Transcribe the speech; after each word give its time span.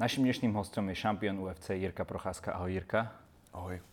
Naším 0.00 0.24
dnešným 0.24 0.56
hostom 0.56 0.88
je 0.88 0.96
šampión 0.96 1.36
UFC 1.44 1.76
Jirka 1.76 2.08
Procházka. 2.08 2.56
Ahoj 2.56 2.72
Jirka. 2.72 3.12
Ahoj. 3.52 3.84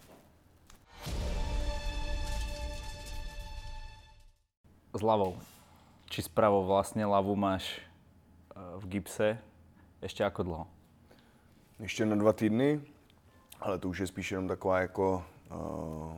S 4.95 5.01
ľavou. 5.03 5.35
Či 6.07 6.23
s 6.23 6.29
pravou 6.31 6.63
vlastne 6.63 7.03
ľavú 7.03 7.35
máš 7.35 7.67
eh, 7.75 7.83
v 8.79 8.83
gipse 8.87 9.35
ešte 9.99 10.23
ako 10.23 10.43
dlho? 10.47 10.65
Ještě 11.83 12.05
na 12.05 12.15
dva 12.15 12.31
týdny, 12.33 12.79
ale 13.59 13.75
to 13.75 13.89
už 13.91 13.99
je 13.99 14.07
spíš 14.07 14.31
jenom 14.31 14.47
taková 14.47 14.79
jako 14.79 15.23
uh, 15.51 16.15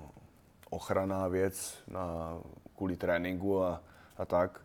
ochranná 0.70 1.28
věc 1.28 1.84
na, 1.88 2.38
kvůli 2.78 2.96
tréninku 2.96 3.64
a, 3.64 3.82
a 4.18 4.26
tak. 4.26 4.62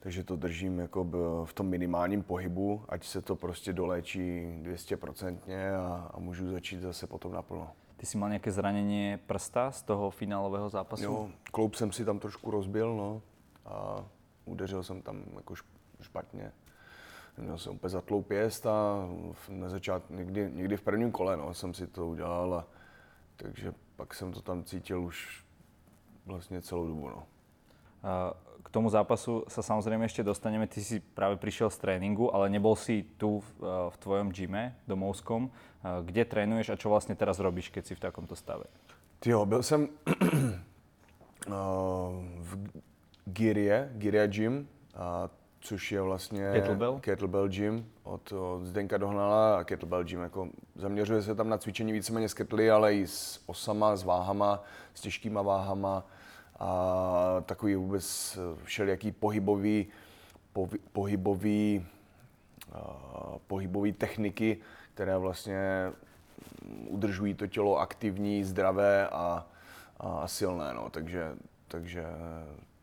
Takže 0.00 0.24
to 0.24 0.36
držím 0.36 0.78
jako 0.78 1.04
v 1.44 1.52
tom 1.52 1.66
minimálním 1.66 2.22
pohybu, 2.22 2.84
ať 2.88 3.04
se 3.04 3.22
to 3.22 3.36
prostě 3.36 3.72
doléčí 3.72 4.46
200% 4.62 5.38
a, 5.80 6.10
a 6.14 6.20
můžu 6.20 6.50
začít 6.50 6.80
zase 6.80 7.06
potom 7.06 7.32
naplno. 7.32 7.70
Ty 7.96 8.06
si 8.06 8.18
mal 8.18 8.28
nějaké 8.28 8.52
zranění 8.52 9.18
prsta 9.26 9.70
z 9.70 9.82
toho 9.82 10.10
finálového 10.10 10.68
zápasu? 10.68 11.04
Jo, 11.04 11.30
kloub 11.52 11.74
jsem 11.74 11.92
si 11.92 12.04
tam 12.04 12.18
trošku 12.18 12.50
rozbil, 12.50 12.96
no, 12.96 13.22
a 13.66 14.04
udeřil 14.44 14.82
jsem 14.82 15.02
tam 15.02 15.24
jako 15.36 15.54
špatně. 16.00 16.52
Měl 17.38 17.58
jsem 17.58 17.74
úplně 17.74 17.90
zatlou 17.90 18.22
pěst 18.22 18.66
a 18.66 19.08
na 19.48 19.68
začátku, 19.68 20.14
někdy, 20.14 20.50
někdy 20.54 20.76
v 20.76 20.82
prvním 20.82 21.12
kole 21.12 21.36
no, 21.36 21.54
jsem 21.54 21.74
si 21.74 21.86
to 21.86 22.06
udělal, 22.06 22.54
a, 22.54 22.66
takže 23.36 23.72
pak 23.96 24.14
jsem 24.14 24.32
to 24.32 24.42
tam 24.42 24.64
cítil 24.64 25.02
už 25.02 25.44
vlastně 26.26 26.62
celou 26.62 26.86
dobu. 26.86 27.08
No. 27.08 27.26
K 28.58 28.68
tomu 28.70 28.90
zápasu 28.92 29.48
sa 29.48 29.64
samozrejme 29.64 30.04
ešte 30.04 30.20
dostaneme. 30.20 30.68
Ty 30.68 30.80
si 30.84 31.00
práve 31.00 31.40
prišiel 31.40 31.72
z 31.72 31.80
tréningu, 31.80 32.28
ale 32.34 32.52
nebol 32.52 32.76
si 32.76 33.06
tu 33.16 33.40
v, 33.40 33.48
v 33.90 33.96
tvojom 33.96 34.28
gyme 34.28 34.76
domovskom. 34.84 35.48
Kde 35.82 36.22
trénuješ 36.28 36.74
a 36.74 36.80
čo 36.80 36.92
vlastne 36.92 37.16
teraz 37.16 37.40
robíš, 37.40 37.72
keď 37.72 37.82
si 37.86 37.94
v 37.96 38.04
takomto 38.04 38.36
stave? 38.36 38.68
Jo, 39.24 39.46
byl 39.46 39.62
jsem 39.62 39.88
v 42.38 42.50
Girie, 43.24 43.90
Giria 43.96 44.26
Gym, 44.26 44.68
a 44.94 45.30
což 45.60 45.92
je 45.92 46.00
vlastně 46.00 46.50
Kettlebell, 46.52 47.00
kettlebell 47.00 47.48
gym 47.48 47.86
od, 48.02 48.32
od 48.32 48.64
Zdenka 48.64 48.98
Dohnala 48.98 49.58
a 49.58 49.64
kettlebell 49.64 50.04
gym. 50.04 50.20
Jako 50.20 50.48
zaměřuje 50.74 51.22
se 51.22 51.34
tam 51.34 51.48
na 51.48 51.58
cvičení 51.58 51.92
víceméně 51.92 52.28
s 52.28 52.34
kettley, 52.34 52.70
ale 52.70 52.94
i 52.94 53.06
s 53.06 53.42
osama, 53.46 53.96
s 53.96 54.04
váhama, 54.04 54.62
s 54.94 55.00
těžkýma 55.00 55.42
váhama 55.42 56.06
a 56.58 57.42
takový 57.46 57.74
vůbec 57.74 58.38
všelijaký 58.64 59.12
pohybový, 59.12 59.86
po, 60.52 60.68
pohybový, 60.92 61.86
uh, 62.74 63.38
pohybový 63.46 63.92
techniky, 63.92 64.58
které 64.94 65.18
vlastně 65.18 65.92
udržují 66.88 67.34
to 67.34 67.46
tělo 67.46 67.78
aktivní, 67.78 68.44
zdravé 68.44 69.08
a, 69.08 69.46
a 70.00 70.28
silné. 70.28 70.74
No. 70.74 70.90
Takže, 70.90 71.36
takže 71.68 72.04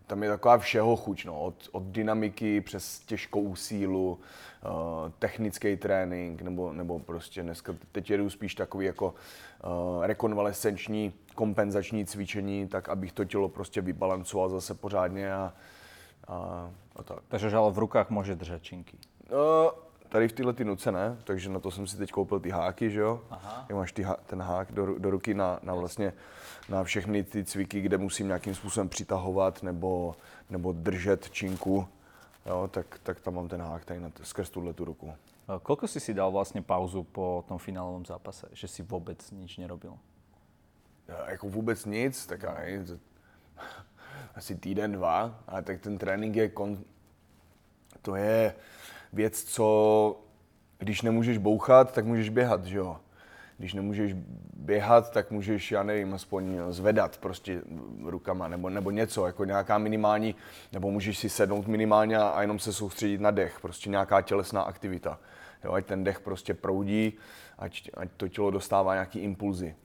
tam 0.08 0.24
je 0.24 0.30
taková 0.30 0.58
všeho 0.58 0.96
chuť, 0.96 1.26
no. 1.26 1.42
od, 1.42 1.70
od 1.72 1.84
dynamiky 1.84 2.62
přes 2.62 3.00
těžkou 3.00 3.56
sílu, 3.56 4.20
uh, 4.66 5.12
technický 5.20 5.78
trénink, 5.78 6.42
nebo, 6.42 6.74
nebo 6.74 7.00
prostě 7.00 7.44
dneska, 7.44 7.76
teď 7.92 8.10
jedu 8.10 8.30
spíš 8.30 8.56
takový 8.56 8.86
jako 8.86 9.06
uh, 9.08 10.06
rekonvalescenční, 10.06 11.14
kompenzační 11.36 12.06
cvičení, 12.06 12.68
tak 12.68 12.90
abych 12.90 13.12
to 13.12 13.26
tělo 13.26 13.50
prostě 13.50 13.82
vybalancoval 13.82 14.50
zase 14.50 14.74
pořádně 14.74 15.34
a, 15.34 15.54
a, 16.28 16.70
a 16.96 17.04
tak. 17.04 17.20
Takže 17.28 17.56
ale 17.56 17.72
v 17.72 17.78
rukách 17.78 18.10
může 18.10 18.36
držet 18.36 18.64
činky? 18.64 18.98
Uh, 19.32 19.72
tady 20.10 20.28
v 20.28 20.34
tyhle 20.34 20.54
ty 20.54 20.66
nuce 20.66 20.92
ne, 20.92 21.18
takže 21.24 21.50
na 21.50 21.60
to 21.60 21.72
jsem 21.72 21.88
si 21.88 21.98
teď 21.98 22.12
koupil 22.12 22.40
ty 22.40 22.50
háky, 22.50 22.90
že 22.92 23.00
jo. 23.00 23.22
Aha. 23.30 23.66
Jak 23.70 23.78
máš 23.78 23.92
ty, 23.92 24.06
ten 24.26 24.42
hák 24.42 24.72
do, 24.72 25.00
do 25.00 25.10
ruky 25.10 25.34
na, 25.34 25.60
na 25.64 25.74
vlastně 25.74 26.14
na 26.70 26.84
všechny 26.84 27.24
ty 27.24 27.44
cviky, 27.44 27.82
kde 27.82 27.98
musím 27.98 28.28
nějakým 28.28 28.56
způsobem 28.56 28.90
přitahovat 28.90 29.64
nebo, 29.64 30.16
nebo 30.50 30.72
držet 30.72 31.30
činku, 31.30 31.88
jo, 32.46 32.70
tak, 32.72 33.00
tak 33.04 33.20
tam 33.20 33.34
mám 33.34 33.48
ten 33.48 33.62
hák 33.62 33.86
tady 33.86 34.00
na, 34.00 34.12
skrz 34.24 34.50
tuhle 34.50 34.74
tu 34.74 34.86
ruku. 34.86 35.14
Koľko 35.46 35.88
si 35.88 36.00
si 36.00 36.14
dal 36.14 36.32
vlastně 36.32 36.62
pauzu 36.62 37.04
po 37.04 37.46
tom 37.48 37.58
finálovém 37.58 38.06
zápase, 38.06 38.48
že 38.54 38.68
si 38.68 38.84
vůbec 38.84 39.32
nič 39.32 39.58
nerobil? 39.58 39.98
Ja, 41.08 41.30
jako 41.30 41.50
vůbec 41.50 41.86
nic, 41.86 42.26
tak 42.26 42.44
já 42.44 42.54
nevím, 42.54 43.00
asi 44.36 44.56
týden, 44.56 44.92
dva, 44.92 45.40
ale 45.48 45.62
tak 45.62 45.82
ten 45.82 45.98
trénink 45.98 46.36
je, 46.36 46.50
kon, 46.50 46.84
to 48.02 48.16
je 48.16 48.56
věc, 49.14 49.44
co 49.44 49.66
když 50.78 51.02
nemůžeš 51.02 51.38
bouchat, 51.38 51.94
tak 51.94 52.06
můžeš 52.06 52.30
běhat, 52.30 52.66
že 52.66 52.78
jo 52.78 52.98
když 53.58 53.74
nemůžeš 53.74 54.14
běhat, 54.54 55.12
tak 55.12 55.32
můžeš, 55.32 55.72
já 55.72 55.84
nevím, 55.84 56.14
aspoň 56.14 56.60
zvedat 56.70 57.18
prostě 57.18 57.62
rukama 58.04 58.48
nebo, 58.48 58.70
nebo 58.70 58.92
něco, 58.92 59.26
jako 59.26 59.46
nějaká 59.46 59.78
minimální, 59.78 60.36
nebo 60.72 60.92
můžeš 60.92 61.18
si 61.18 61.30
sednout 61.30 61.68
minimálně 61.68 62.18
a 62.18 62.42
jenom 62.42 62.60
se 62.60 62.74
soustředit 62.74 63.22
na 63.22 63.32
dech, 63.32 63.60
prostě 63.62 63.90
nějaká 63.90 64.22
tělesná 64.22 64.62
aktivita. 64.62 65.20
Jo, 65.64 65.74
ať 65.74 65.86
ten 65.86 66.04
dech 66.04 66.20
prostě 66.20 66.54
proudí, 66.54 67.14
ať, 67.60 67.90
ať 67.94 68.10
to 68.18 68.28
tělo 68.28 68.52
dostává 68.52 68.94
nějaký 68.94 69.20
impulzy. 69.20 69.76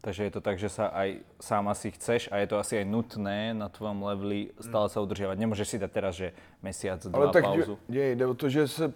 Takže 0.00 0.24
je 0.24 0.30
to 0.32 0.40
tak, 0.40 0.56
že 0.56 0.72
sa 0.72 0.88
aj 0.88 1.20
sám 1.44 1.68
asi 1.68 1.92
chceš 1.92 2.32
a 2.32 2.40
je 2.40 2.48
to 2.48 2.56
asi 2.56 2.80
aj 2.80 2.88
nutné 2.88 3.52
na 3.52 3.68
tvojom 3.68 4.00
leveli 4.00 4.48
stále 4.56 4.88
sa 4.88 5.04
udržiavať. 5.04 5.36
Nemôžeš 5.36 5.68
si 5.68 5.76
dať 5.76 5.90
teraz, 5.92 6.16
že 6.16 6.32
mesiac, 6.64 7.04
dva 7.04 7.28
Ale 7.28 7.36
tak 7.36 7.44
pauzu. 7.44 7.76
Je, 7.84 8.16
jde 8.16 8.24
o 8.24 8.34
to, 8.34 8.48
že 8.48 8.68
se 8.68 8.92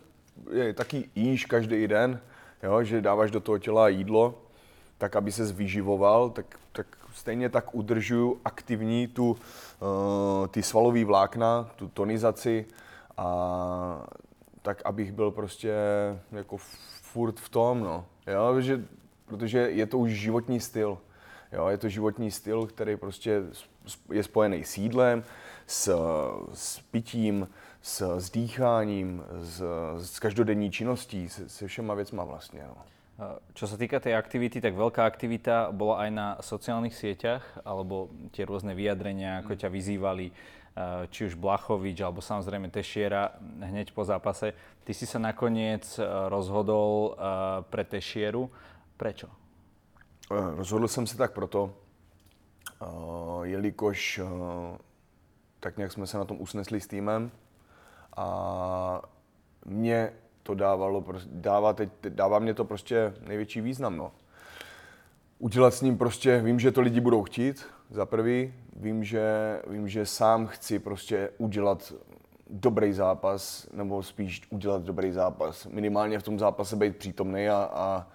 je, 0.48 0.72
taky 0.72 1.12
jíš 1.12 1.44
každý 1.44 1.84
den, 1.84 2.20
jo, 2.64 2.84
že 2.84 3.00
dáváš 3.00 3.30
do 3.30 3.40
toho 3.40 3.58
těla 3.58 3.88
jídlo, 3.88 4.34
tak 4.98 5.16
aby 5.16 5.32
se 5.32 5.52
vyživoval, 5.52 6.30
tak, 6.30 6.58
tak 6.72 6.86
stejně 7.14 7.48
tak 7.48 7.74
udržuju 7.74 8.40
aktivní 8.44 9.06
tu, 9.06 9.30
uh, 9.30 10.46
ty 10.46 10.62
svalové 10.62 11.04
vlákna, 11.04 11.70
tu 11.76 11.88
tonizaci 11.88 12.66
a 13.16 14.06
tak, 14.62 14.82
abych 14.84 15.12
byl 15.12 15.30
prostě 15.30 15.74
jako 16.32 16.56
furt 17.02 17.40
v 17.40 17.48
tom, 17.48 17.80
no. 17.80 18.06
Jo, 18.26 18.60
že, 18.60 18.84
protože 19.26 19.58
je 19.58 19.86
to 19.86 19.98
už 19.98 20.10
životní 20.10 20.60
styl. 20.60 20.98
Jo, 21.52 21.66
je 21.68 21.78
to 21.78 21.88
životní 21.88 22.30
styl, 22.30 22.66
který 22.66 22.96
prostě 22.96 23.42
je 24.12 24.22
spojený 24.22 24.64
s 24.64 24.78
jídlem, 24.78 25.24
s, 25.66 25.96
s 26.52 26.80
pitím, 26.80 27.48
s, 27.84 28.00
s 28.00 28.30
dýcháním, 28.30 29.20
s, 29.44 29.62
s 29.98 30.18
každodenní 30.18 30.70
činností, 30.70 31.28
se, 31.28 31.48
se 31.48 31.66
všema 31.66 31.94
věcma 31.94 32.24
vlastně. 32.24 32.64
No. 32.66 32.76
Čo 33.54 33.70
sa 33.70 33.78
týka 33.78 34.02
tej 34.02 34.18
aktivity, 34.18 34.58
tak 34.58 34.74
veľká 34.74 35.06
aktivita 35.06 35.70
bola 35.70 36.02
aj 36.02 36.10
na 36.10 36.28
sociálnych 36.42 36.98
sieťach, 36.98 37.46
alebo 37.62 38.10
tie 38.34 38.42
rôzne 38.42 38.74
vyjadrenia, 38.74 39.38
ako 39.38 39.54
mm. 39.54 39.58
ťa 39.62 39.68
vyzývali, 39.70 40.26
či 41.14 41.20
už 41.30 41.38
Blachovič, 41.38 42.02
alebo 42.02 42.18
samozrejme 42.18 42.74
Tešiera 42.74 43.38
hneď 43.38 43.94
po 43.94 44.02
zápase. 44.02 44.58
Ty 44.82 44.92
si 44.98 45.06
sa 45.06 45.22
nakoniec 45.22 45.86
rozhodol 46.26 47.14
pre 47.70 47.86
Tešieru. 47.86 48.50
Prečo? 48.98 49.30
Rozhodl 50.34 50.88
jsem 50.88 51.06
se 51.06 51.14
tak 51.14 51.38
proto, 51.38 51.70
jelikož 53.42 54.20
tak 55.60 55.76
nějak 55.76 55.92
jsme 55.92 56.06
se 56.06 56.18
na 56.18 56.24
tom 56.24 56.40
usnesli 56.40 56.80
s 56.80 56.90
týmem 56.90 57.30
a 58.16 59.02
mě 59.64 60.12
to 60.42 60.54
dávalo, 60.54 61.04
dává, 61.26 61.72
teď, 61.72 61.88
dává 62.08 62.38
mě 62.38 62.54
to 62.54 62.64
prostě 62.64 63.14
největší 63.26 63.60
význam. 63.60 63.96
No. 63.96 64.12
Udělat 65.38 65.74
s 65.74 65.82
ním 65.82 65.98
prostě, 65.98 66.40
vím, 66.40 66.60
že 66.60 66.72
to 66.72 66.80
lidi 66.80 67.00
budou 67.00 67.22
chtít, 67.22 67.66
za 67.90 68.06
prvý. 68.06 68.54
Vím, 68.76 69.04
že, 69.04 69.22
vím, 69.66 69.88
že 69.88 70.06
sám 70.06 70.46
chci 70.46 70.78
prostě 70.78 71.30
udělat 71.38 71.92
dobrý 72.50 72.92
zápas, 72.92 73.68
nebo 73.72 74.02
spíš 74.02 74.42
udělat 74.50 74.82
dobrý 74.82 75.12
zápas. 75.12 75.66
Minimálně 75.66 76.18
v 76.18 76.22
tom 76.22 76.38
zápase 76.38 76.76
být 76.76 76.96
přítomný 76.96 77.48
a, 77.48 77.70
a 77.72 78.06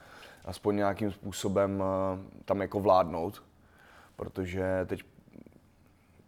aspoň 0.46 0.76
nějakým 0.76 1.12
způsobem 1.12 1.84
tam 2.46 2.62
jako 2.62 2.79
vládnout. 2.79 3.44
Protože 4.16 4.85
teď 4.85 5.03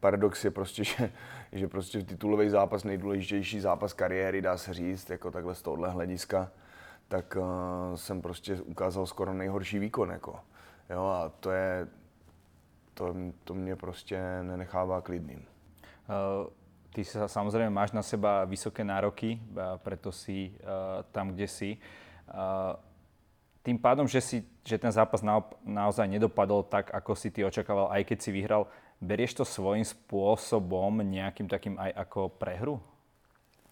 paradox 0.02 0.46
je 0.46 0.52
prostě, 0.52 0.84
že, 0.90 1.12
že 1.52 1.68
prostě 1.68 2.04
titulový 2.04 2.50
zápas, 2.50 2.84
nejdůležitější 2.84 3.60
zápas 3.60 3.94
kariéry, 3.94 4.42
dá 4.42 4.58
se 4.58 4.74
říct, 4.74 5.10
jako 5.10 5.32
takhle 5.32 5.56
z 5.56 5.62
tohohle 5.62 5.90
hlediska, 5.90 6.52
tak 7.08 7.38
uh, 7.40 7.96
jsem 7.96 8.22
prostě 8.22 8.56
ukázal 8.62 9.06
skoro 9.06 9.34
nejhorší 9.34 9.80
výkon, 9.80 10.10
jako. 10.10 10.40
Jo, 10.90 11.06
a 11.06 11.32
to 11.40 11.52
je, 11.52 11.88
to, 12.94 13.16
to 13.44 13.54
mě 13.54 13.76
prostě 13.76 14.44
nenechává 14.44 15.02
klidným. 15.02 15.46
Uh, 16.10 16.52
ty 16.92 17.08
sa, 17.08 17.28
samozrejme 17.28 17.72
máš 17.72 17.96
na 17.96 18.04
seba 18.04 18.44
vysoké 18.44 18.84
nároky, 18.84 19.40
preto 19.80 20.12
si 20.12 20.52
uh, 20.60 21.04
tam, 21.12 21.32
kde 21.32 21.48
si. 21.48 21.80
Uh, 22.28 22.76
tým 23.64 23.78
pádom, 23.80 24.08
že, 24.10 24.22
si, 24.22 24.38
že 24.66 24.78
ten 24.78 24.92
zápas 24.92 25.22
na, 25.22 25.40
naozaj 25.64 26.10
nedopadol 26.10 26.66
tak, 26.66 26.92
ako 26.92 27.16
si 27.16 27.32
ty 27.32 27.46
očakával, 27.46 27.94
aj 27.94 28.04
keď 28.04 28.18
si 28.20 28.30
vyhral, 28.34 28.68
Berieš 29.02 29.34
to 29.34 29.46
svým 29.46 29.86
způsobem 29.86 31.12
nějakým 31.12 31.48
takým 31.48 31.80
aj 31.80 31.94
jako 31.96 32.30
prehru? 32.30 32.82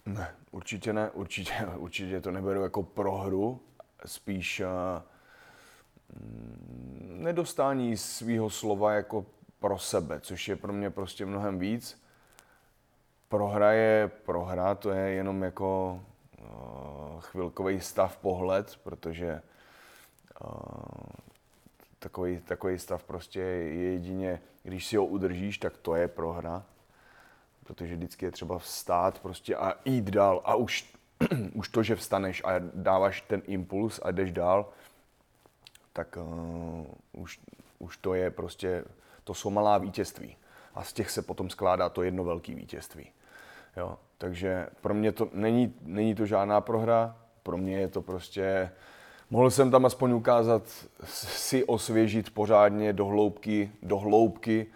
Ne, 0.06 0.36
určitě 0.52 0.94
ne, 0.94 1.10
určitě, 1.10 1.54
určitě 1.78 2.22
to 2.22 2.32
neberu 2.32 2.64
jako 2.64 2.84
prohru, 2.84 3.60
spíš 4.06 4.62
nedostání 7.02 7.98
svého 7.98 8.50
slova 8.50 8.94
jako 8.94 9.26
pro 9.60 9.80
sebe, 9.80 10.20
což 10.20 10.48
je 10.48 10.56
pro 10.56 10.74
mě 10.74 10.90
prostě 10.90 11.26
mnohem 11.26 11.60
víc. 11.60 12.02
Prohra 13.30 13.72
je 13.72 14.12
prohra, 14.26 14.76
to 14.76 14.92
je 14.92 15.12
jenom 15.12 15.44
jako 15.44 16.02
uh, 16.40 17.22
chvilkový 17.22 17.80
stav 17.80 18.18
pohled, 18.18 18.80
protože 18.84 19.42
uh, 20.44 20.50
takový, 22.00 22.38
takový 22.38 22.80
stav 22.80 23.04
prostě 23.04 23.40
je 23.40 23.92
jedině, 23.92 24.42
když 24.64 24.86
si 24.86 24.98
ho 24.98 25.06
udržíš, 25.06 25.58
tak 25.58 25.78
to 25.78 25.96
je 25.96 26.08
prohra. 26.08 26.66
Protože 27.64 27.96
vždycky 27.96 28.26
je 28.26 28.32
třeba 28.32 28.60
vstát 28.60 29.20
prostě 29.20 29.56
a 29.56 29.74
jít 29.86 30.06
dál 30.06 30.42
a 30.46 30.56
už, 30.56 30.94
už 31.54 31.70
to, 31.70 31.84
že 31.84 31.96
vstaneš 31.96 32.44
a 32.46 32.52
dáváš 32.74 33.22
ten 33.22 33.42
impuls 33.46 34.00
a 34.04 34.12
jdeš 34.12 34.32
dál, 34.32 34.70
tak 35.94 36.18
uh, 36.18 36.86
už, 37.12 37.40
už 37.80 37.98
to 37.98 38.14
je 38.14 38.32
prostě, 38.32 38.84
to 39.24 39.34
jsou 39.34 39.50
malá 39.50 39.78
vítězství. 39.78 40.38
A 40.76 40.84
z 40.84 40.94
těch 40.94 41.12
se 41.12 41.22
potom 41.22 41.50
skládá 41.50 41.90
to 41.90 42.04
jedno 42.04 42.24
velké 42.24 42.56
vítězství. 42.56 43.12
Jo? 43.78 43.98
Takže 44.18 44.68
pro 44.82 44.94
mě 44.94 45.12
to 45.12 45.30
není, 45.34 45.74
není 45.82 46.16
to 46.16 46.26
žádná 46.26 46.62
prohra, 46.62 47.18
pro 47.44 47.58
mě 47.58 47.80
je 47.80 47.88
to 47.88 48.02
prostě, 48.02 48.72
mohl 49.30 49.52
jsem 49.52 49.72
tam 49.72 49.86
aspoň 49.86 50.12
ukázat, 50.12 50.64
si 51.04 51.66
osvěžit 51.66 52.30
pořádně 52.30 52.94
do 52.94 53.06
hloubky, 53.06 53.72
do 53.84 53.98
hloubky 53.98 54.68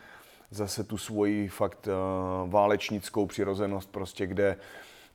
zase 0.51 0.83
tu 0.83 0.97
svoji 0.97 1.47
fakt 1.47 1.87
uh, 1.87 2.49
válečnickou 2.49 3.25
přirozenost, 3.25 3.91
prostě 3.91 4.27
kde 4.27 4.57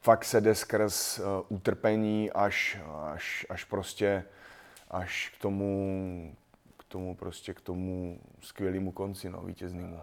fakt 0.01 0.25
se 0.25 0.41
jde 0.41 0.55
skrz 0.55 1.19
uh, 1.19 1.25
utrpení 1.49 2.31
až, 2.31 2.79
až, 3.13 3.47
až 3.49 3.65
prostě 3.65 4.25
až 4.91 5.33
k 5.39 5.43
tomu, 5.43 6.35
k 6.79 6.85
tomu 6.85 7.15
prostě 7.15 7.55
k 7.55 7.61
tomu 7.61 8.21
skvělému 8.41 8.93
konci, 8.93 9.31
no, 9.31 9.41
vítěznému. 9.43 10.01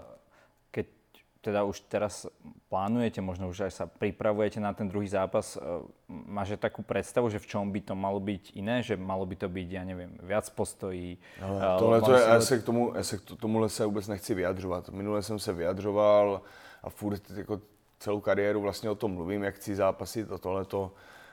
Teda 1.45 1.61
už 1.61 1.85
teraz 1.85 2.25
plánujete, 2.73 3.21
možno 3.21 3.53
už 3.53 3.69
aj 3.69 3.73
sa 3.77 3.85
pripravujete 3.85 4.57
na 4.57 4.73
ten 4.73 4.89
druhý 4.89 5.05
zápas, 5.05 5.53
e, 5.53 5.61
máš 6.09 6.57
takú 6.57 6.81
predstavu, 6.81 7.29
že 7.29 7.37
v 7.37 7.45
čom 7.45 7.69
by 7.69 7.85
to 7.85 7.93
malo 7.93 8.17
byť 8.17 8.57
iné, 8.57 8.81
že 8.81 8.97
malo 8.97 9.29
by 9.29 9.37
to 9.37 9.45
byť, 9.45 9.67
ja 9.69 9.85
neviem, 9.85 10.17
viac 10.25 10.49
postojí? 10.49 11.21
Ale 11.37 11.57
e, 11.61 11.77
tohle 11.77 12.01
to 12.01 12.13
je, 12.17 12.21
já 12.21 12.41
se 12.41 12.55
k 12.57 12.63
tomu, 12.63 12.81
já 12.97 13.03
se 13.03 13.17
k 13.17 13.21
tomuhle 13.37 13.69
se 13.69 13.85
vůbec 13.85 14.07
nechci 14.07 14.33
vyjadřovat. 14.33 14.89
Minule 14.89 15.21
jsem 15.21 15.39
se 15.39 15.53
vyjadřoval 15.53 16.41
a 16.83 16.89
furt 16.89 17.21
jako 17.29 17.61
celou 17.99 18.19
kariéru 18.19 18.61
vlastně 18.61 18.89
o 18.89 18.95
tom 18.95 19.13
mluvím, 19.13 19.43
jak 19.43 19.55
chci 19.55 19.75
zápasit 19.75 20.31
a 20.31 20.37
tohle 20.37 20.65
to 20.65 20.91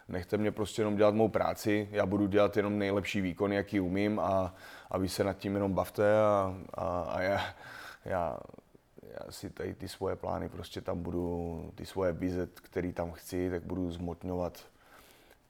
nechte 0.09 0.37
mě 0.37 0.53
prostě 0.53 0.83
jenom 0.83 0.97
dělat 0.97 1.15
mou 1.15 1.29
práci, 1.29 1.89
já 1.91 2.07
budu 2.07 2.27
dělat 2.27 2.57
jenom 2.57 2.79
nejlepší 2.79 3.21
výkon, 3.21 3.53
jaký 3.53 3.81
umím 3.81 4.21
a, 4.21 4.55
a 4.91 4.99
vy 4.99 5.09
se 5.09 5.25
nad 5.25 5.33
tím 5.33 5.55
jenom 5.55 5.73
bavte 5.73 6.21
a, 6.21 6.57
a, 6.75 7.03
a 7.03 7.21
já, 7.21 7.41
já, 8.05 8.39
já 9.21 9.33
si 9.33 9.51
tady 9.51 9.75
ty 9.75 9.89
svoje 9.89 10.17
plány 10.17 10.49
prostě 10.49 10.81
tam 10.81 11.03
budu, 11.03 11.73
ty 11.75 11.87
svoje 11.87 12.13
vize, 12.13 12.49
který 12.55 12.93
tam 12.93 13.13
chci, 13.13 13.51
tak 13.51 13.63
budu 13.63 13.91
zmotňovat 13.91 14.67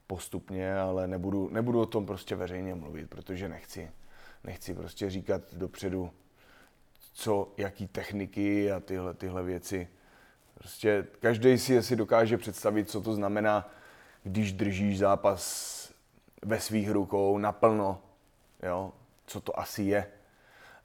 postupně, 0.07 0.75
ale 0.75 1.07
nebudu, 1.07 1.49
nebudu 1.49 1.81
o 1.81 1.85
tom 1.85 2.05
prostě 2.05 2.35
veřejně 2.35 2.75
mluvit, 2.75 3.09
protože 3.09 3.49
nechci. 3.49 3.91
Nechci 4.43 4.73
prostě 4.73 5.09
říkat 5.09 5.41
dopředu, 5.53 6.11
co, 7.13 7.53
jaký 7.57 7.87
techniky 7.87 8.71
a 8.71 8.79
tyhle, 8.79 9.13
tyhle 9.13 9.43
věci. 9.43 9.87
Prostě 10.53 11.07
každý 11.19 11.57
si 11.57 11.77
asi 11.77 11.95
dokáže 11.95 12.37
představit, 12.37 12.89
co 12.89 13.01
to 13.01 13.13
znamená 13.13 13.69
když 14.23 14.53
držíš 14.53 14.99
zápas 14.99 15.93
ve 16.41 16.59
svých 16.59 16.91
rukou 16.91 17.37
naplno, 17.37 18.01
jo, 18.63 18.93
co 19.25 19.41
to 19.41 19.59
asi 19.59 19.83
je. 19.83 20.11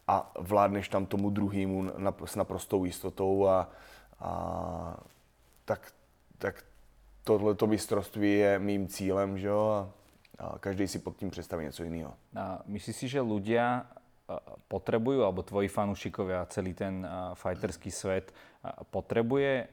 A 0.09 0.33
vládneš 0.41 0.89
tam 0.89 1.07
tomu 1.07 1.31
druhému 1.31 1.93
s 2.25 2.37
naprostou 2.37 2.85
jistotou 2.85 3.47
a, 3.47 3.69
a 4.21 5.01
tak, 5.65 5.93
tak 6.39 6.65
tohleto 7.25 7.67
mistrovství 7.67 8.33
je 8.33 8.59
mým 8.59 8.89
cílem, 8.89 9.39
že 9.39 9.49
jo, 9.49 9.93
a, 10.39 10.59
každý 10.59 10.89
si 10.89 10.99
pod 10.99 11.17
tím 11.17 11.31
představí 11.31 11.65
něco 11.65 11.85
jiného. 11.85 12.15
A 12.37 12.63
myslíš 12.67 12.97
si, 12.97 13.09
že 13.09 13.21
ľudia 13.21 13.85
potrebujú, 14.69 15.25
alebo 15.25 15.41
tvoji 15.41 15.73
fanúšikovia, 15.73 16.45
celý 16.53 16.77
ten 16.77 17.01
fighterský 17.33 17.89
svet 17.89 18.29
potrebuje 18.93 19.71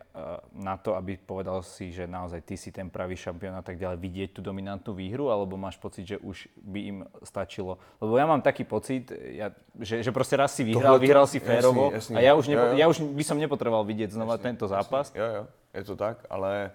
na 0.56 0.80
to, 0.80 0.96
aby 0.96 1.20
povedal 1.20 1.60
si, 1.66 1.92
že 1.92 2.08
naozaj 2.08 2.40
ty 2.46 2.56
si 2.56 2.72
ten 2.72 2.88
pravý 2.88 3.20
šampión 3.20 3.58
a 3.58 3.66
tak 3.66 3.76
ďalej, 3.76 3.98
vidieť 4.00 4.30
tú 4.32 4.40
dominantnú 4.46 4.96
výhru, 4.96 5.28
alebo 5.28 5.60
máš 5.60 5.76
pocit, 5.76 6.08
že 6.08 6.18
už 6.22 6.48
by 6.62 6.80
im 6.86 6.98
stačilo? 7.26 7.82
Lebo 8.00 8.16
ja 8.16 8.24
mám 8.30 8.40
taký 8.40 8.64
pocit, 8.64 9.12
ja, 9.12 9.52
že, 9.76 10.00
že 10.00 10.12
proste 10.16 10.40
raz 10.40 10.56
si 10.56 10.64
vyhral, 10.64 10.96
Tohle 10.96 11.04
vyhral 11.04 11.28
si 11.28 11.44
férovo 11.44 11.92
jasný, 11.92 12.14
jasný. 12.14 12.16
a 12.16 12.20
ja 12.24 12.32
už, 12.38 12.46
nepo, 12.48 12.64
jo, 12.64 12.72
jo. 12.72 12.78
ja 12.80 12.86
už 12.88 12.98
by 13.12 13.24
som 13.28 13.38
nepotreboval 13.42 13.84
vidieť 13.84 14.16
znova 14.16 14.40
jasný, 14.40 14.46
tento 14.54 14.66
zápas. 14.72 15.12
Jasný. 15.12 15.20
Jo, 15.20 15.28
jo, 15.28 15.44
je 15.76 15.84
to 15.84 15.96
tak, 16.00 16.24
ale 16.32 16.72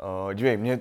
uh, 0.00 0.34
dívej, 0.34 0.56
mne 0.58 0.74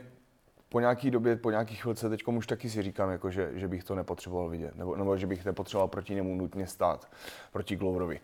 po 0.70 0.80
nějaký 0.80 1.12
době, 1.12 1.36
po 1.36 1.50
nějaký 1.50 1.76
chvilce, 1.76 2.10
teď 2.10 2.28
už 2.28 2.48
taky 2.48 2.70
si 2.70 2.82
říkám, 2.82 3.10
jako 3.10 3.32
že, 3.32 3.52
že 3.54 3.68
bych 3.68 3.84
to 3.84 3.96
nepotřeboval 3.96 4.50
vidět, 4.50 4.76
nebo, 4.76 4.96
nebo 4.96 5.18
že 5.18 5.28
bych 5.28 5.46
nepotřeboval 5.46 5.88
proti 5.88 6.16
němu 6.16 6.36
nutně 6.36 6.68
stát, 6.68 7.12
proti 7.52 7.76
Gloverovi. 7.76 8.20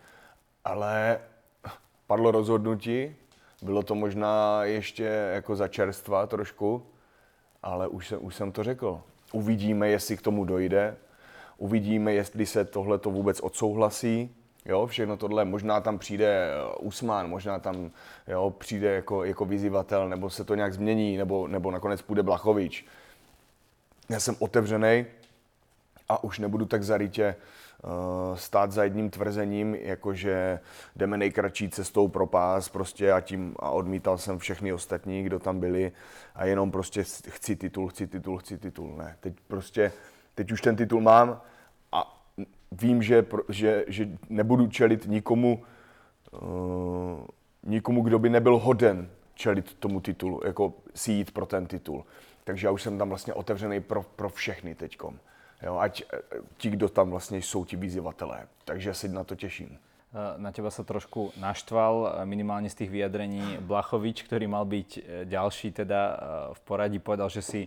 Ale 0.64 1.20
padlo 2.06 2.30
rozhodnutí, 2.30 3.16
bylo 3.62 3.82
to 3.82 3.94
možná 3.94 4.64
ještě 4.64 5.04
jako 5.34 5.56
za 5.56 5.68
čerstva 5.68 6.26
trošku, 6.26 6.86
ale 7.62 7.88
už 7.88 8.08
jsem, 8.08 8.18
už 8.22 8.34
jsem 8.34 8.52
to 8.52 8.64
řekl. 8.64 9.02
Uvidíme, 9.32 9.88
jestli 9.88 10.16
k 10.16 10.22
tomu 10.22 10.44
dojde, 10.44 10.96
uvidíme, 11.58 12.12
jestli 12.12 12.46
se 12.46 12.64
tohle 12.64 12.98
to 12.98 13.10
vůbec 13.10 13.40
odsouhlasí, 13.40 14.36
Jo, 14.68 14.86
všechno 14.86 15.16
tohle, 15.16 15.44
možná 15.44 15.80
tam 15.80 15.98
přijde 15.98 16.26
eh, 16.26 16.76
Usman, 16.80 17.30
možná 17.30 17.58
tam 17.58 17.90
jo, 18.28 18.54
přijde 18.58 18.94
jako, 18.94 19.24
jako 19.24 19.44
vyzývatel, 19.44 20.08
nebo 20.08 20.30
se 20.30 20.44
to 20.44 20.54
nějak 20.54 20.74
změní, 20.74 21.16
nebo, 21.16 21.48
nebo 21.48 21.70
nakonec 21.70 22.02
půjde 22.02 22.22
Blachovič. 22.22 22.86
Já 24.08 24.20
jsem 24.20 24.36
otevřený 24.38 25.06
a 26.08 26.24
už 26.24 26.38
nebudu 26.38 26.64
tak 26.64 26.82
zarytě 26.82 27.36
uh, 27.82 28.36
stát 28.36 28.72
za 28.72 28.84
jedním 28.84 29.10
tvrzením, 29.10 29.74
jakože 29.74 30.60
jdeme 30.96 31.16
nejkratší 31.16 31.68
cestou 31.68 32.08
pro 32.08 32.26
pás 32.26 32.68
prostě 32.68 33.12
a 33.12 33.20
tím 33.20 33.54
a 33.58 33.70
odmítal 33.70 34.18
jsem 34.18 34.38
všechny 34.38 34.72
ostatní, 34.72 35.22
kdo 35.22 35.38
tam 35.38 35.60
byli 35.60 35.92
a 36.34 36.46
jenom 36.46 36.70
prostě 36.70 37.04
chci 37.28 37.56
titul, 37.56 37.88
chci 37.88 38.06
titul, 38.06 38.38
chci 38.38 38.58
titul. 38.58 38.94
Ne, 38.96 39.16
teď 39.20 39.34
prostě, 39.48 39.92
teď 40.34 40.52
už 40.52 40.60
ten 40.60 40.76
titul 40.76 41.00
mám 41.00 41.40
vím, 42.72 43.02
že, 43.02 43.24
že, 43.48 43.84
že 43.88 44.08
nebudu 44.28 44.66
čelit 44.66 45.06
nikomu, 45.06 45.62
uh, 46.32 47.26
nikomu, 47.66 48.02
kdo 48.02 48.18
by 48.18 48.30
nebyl 48.30 48.58
hoden 48.58 49.08
čelit 49.34 49.74
tomu 49.74 50.00
titulu, 50.00 50.40
jako 50.44 50.72
si 50.94 51.12
jít 51.12 51.30
pro 51.30 51.46
ten 51.46 51.66
titul. 51.66 52.04
Takže 52.44 52.66
já 52.66 52.70
už 52.70 52.82
jsem 52.82 52.98
tam 52.98 53.08
vlastně 53.08 53.34
otevřený 53.34 53.80
pro, 53.80 54.02
pro 54.02 54.28
všechny 54.28 54.74
teďkom. 54.74 55.18
Jo, 55.62 55.78
ať 55.78 56.02
eh, 56.12 56.20
ti, 56.56 56.70
kdo 56.70 56.88
tam 56.88 57.10
vlastně 57.10 57.42
jsou 57.42 57.64
ti 57.64 57.76
vyzývatelé. 57.76 58.46
Takže 58.64 58.94
si 58.94 59.08
na 59.08 59.24
to 59.24 59.36
těším. 59.36 59.78
Eh, 60.14 60.38
na 60.38 60.52
teba 60.52 60.70
sa 60.70 60.84
trošku 60.84 61.32
naštval 61.36 62.24
minimálne 62.24 62.70
z 62.70 62.74
tých 62.74 62.90
vyjadrení 62.90 63.58
Blachovič, 63.60 64.22
ktorý 64.22 64.46
mal 64.46 64.64
byť 64.64 64.88
ďalší 65.24 65.72
teda 65.72 66.00
v 66.52 66.60
poradí, 66.64 66.98
povedal, 66.98 67.28
že 67.28 67.42
si 67.42 67.60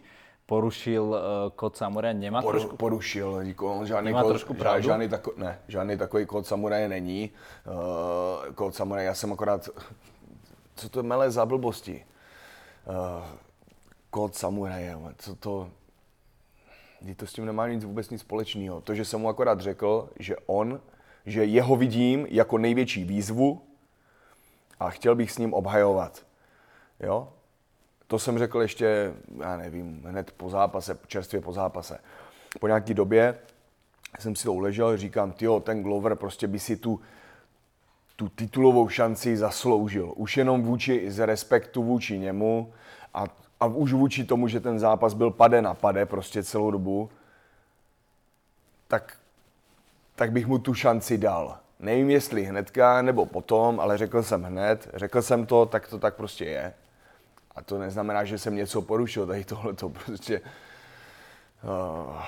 porušil 0.49 1.03
uh, 1.03 1.17
kód 1.55 1.77
samuraje, 1.77 2.13
nemá 2.13 2.41
Poru, 2.41 2.59
trošku... 2.59 2.77
Porušil, 2.77 3.41
jako, 3.41 3.85
žádný 3.85 4.05
nemá 4.05 4.21
kód, 4.21 4.29
trošku 4.29 4.53
pravdu? 4.53 4.81
Žádný, 4.81 5.09
tako, 5.09 5.33
ne, 5.37 5.59
žádný 5.67 5.97
takový 5.97 6.25
kód 6.25 6.47
samuraje 6.47 6.89
není. 6.89 7.29
Uh, 7.69 8.53
kód 8.53 8.75
samuraje, 8.75 9.05
já 9.05 9.13
jsem 9.13 9.33
akorát, 9.33 9.69
co 10.75 10.89
to 10.89 11.03
mele 11.03 11.31
za 11.31 11.45
blbosti? 11.45 12.05
Uh, 12.89 13.23
kód 14.09 14.35
samuraje, 14.35 14.97
co 15.17 15.35
to, 15.35 15.69
to 17.15 17.27
s 17.27 17.33
tím 17.33 17.45
nemá 17.45 17.67
nic 17.67 17.83
vůbec 17.83 18.09
nic 18.09 18.21
společného. 18.21 18.81
To, 18.81 18.95
že 18.95 19.05
jsem 19.05 19.21
mu 19.21 19.29
akorát 19.29 19.59
řekl, 19.59 20.09
že 20.19 20.35
on, 20.45 20.81
že 21.25 21.45
jeho 21.45 21.75
vidím 21.75 22.25
jako 22.29 22.57
největší 22.57 23.03
výzvu 23.03 23.61
a 24.79 24.89
chtěl 24.89 25.15
bych 25.15 25.31
s 25.31 25.37
ním 25.37 25.53
obhajovat. 25.53 26.25
Jo? 26.99 27.33
To 28.09 28.19
jsem 28.19 28.39
řekl 28.39 28.61
ještě, 28.61 29.13
já 29.39 29.57
nevím, 29.57 30.03
hned 30.05 30.31
po 30.31 30.49
zápase, 30.49 30.97
čerstvě 31.07 31.41
po 31.41 31.53
zápase. 31.53 31.99
Po 32.59 32.67
nějaký 32.67 32.93
době 32.93 33.35
jsem 34.19 34.35
si 34.35 34.43
to 34.43 34.53
uležel, 34.53 34.97
říkám, 34.97 35.31
tyjo, 35.31 35.59
ten 35.59 35.83
Glover 35.83 36.15
prostě 36.15 36.47
by 36.47 36.59
si 36.59 36.77
tu, 36.77 36.99
tu 38.15 38.29
titulovou 38.29 38.89
šanci 38.89 39.37
zasloužil. 39.37 40.13
Už 40.15 40.37
jenom 40.37 40.63
vůči, 40.63 41.11
z 41.11 41.25
respektu 41.25 41.83
vůči 41.83 42.19
němu 42.19 42.73
a, 43.13 43.23
a 43.59 43.65
už 43.65 43.93
vůči 43.93 44.23
tomu, 44.23 44.47
že 44.47 44.59
ten 44.59 44.79
zápas 44.79 45.13
byl 45.13 45.31
pade 45.31 45.61
na 45.61 45.73
pade 45.73 46.05
prostě 46.05 46.43
celou 46.43 46.71
dobu, 46.71 47.09
tak, 48.87 49.17
tak 50.15 50.31
bych 50.31 50.47
mu 50.47 50.59
tu 50.59 50.73
šanci 50.73 51.17
dal. 51.17 51.57
Nevím, 51.79 52.09
jestli 52.09 52.43
hnedka 52.43 53.01
nebo 53.01 53.25
potom, 53.25 53.79
ale 53.79 53.97
řekl 53.97 54.23
jsem 54.23 54.43
hned, 54.43 54.89
řekl 54.93 55.21
jsem 55.21 55.45
to, 55.45 55.65
tak 55.65 55.87
to 55.87 55.99
tak 55.99 56.15
prostě 56.15 56.45
je. 56.45 56.73
A 57.59 57.63
to 57.63 57.77
neznamená, 57.77 58.25
že 58.25 58.37
jsem 58.37 58.55
něco 58.55 58.81
porušil, 58.81 59.27
tady 59.27 59.45
tohle 59.45 59.73
to 59.73 59.89
prostě... 59.89 60.41
Uh, 61.63 62.23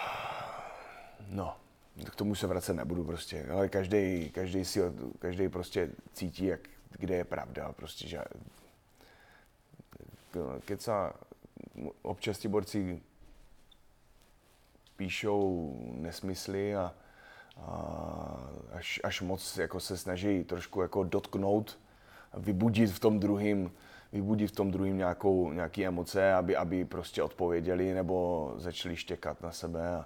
k 2.06 2.16
tomu 2.16 2.36
se 2.36 2.48
vracet 2.48 2.74
nebudu 2.74 3.04
prostě, 3.04 3.46
ale 3.52 3.70
každý, 3.70 4.30
každý 4.30 4.66
si, 4.66 4.82
každý 5.20 5.50
prostě 5.50 5.90
cítí, 6.14 6.46
jak, 6.46 6.60
kde 7.00 7.16
je 7.16 7.24
pravda, 7.24 7.72
prostě, 7.72 8.08
že 8.08 8.22
keca, 10.66 11.14
občas 12.02 12.38
ti 12.38 12.48
borci 12.48 13.02
píšou 14.98 15.76
nesmysly 15.94 16.76
a, 16.76 16.94
a 17.58 17.74
až, 18.72 19.00
až 19.04 19.22
moc 19.22 19.58
jako 19.58 19.80
se 19.80 19.98
snaží 19.98 20.44
trošku 20.44 20.82
jako 20.82 21.04
dotknout, 21.04 21.80
vybudit 22.34 22.92
v 22.92 23.00
tom 23.00 23.20
druhým, 23.20 23.72
vybudit 24.14 24.52
v 24.52 24.56
tom 24.56 24.72
druhým 24.72 24.98
nějakou, 24.98 25.52
nějaké 25.52 25.86
emoce, 25.86 26.34
aby, 26.34 26.56
aby 26.56 26.86
prostě 26.86 27.24
odpověděli 27.24 27.94
nebo 27.94 28.54
začali 28.58 28.96
štěkat 28.96 29.42
na 29.42 29.52
sebe. 29.52 29.96
A, 29.96 30.04
a 30.04 30.06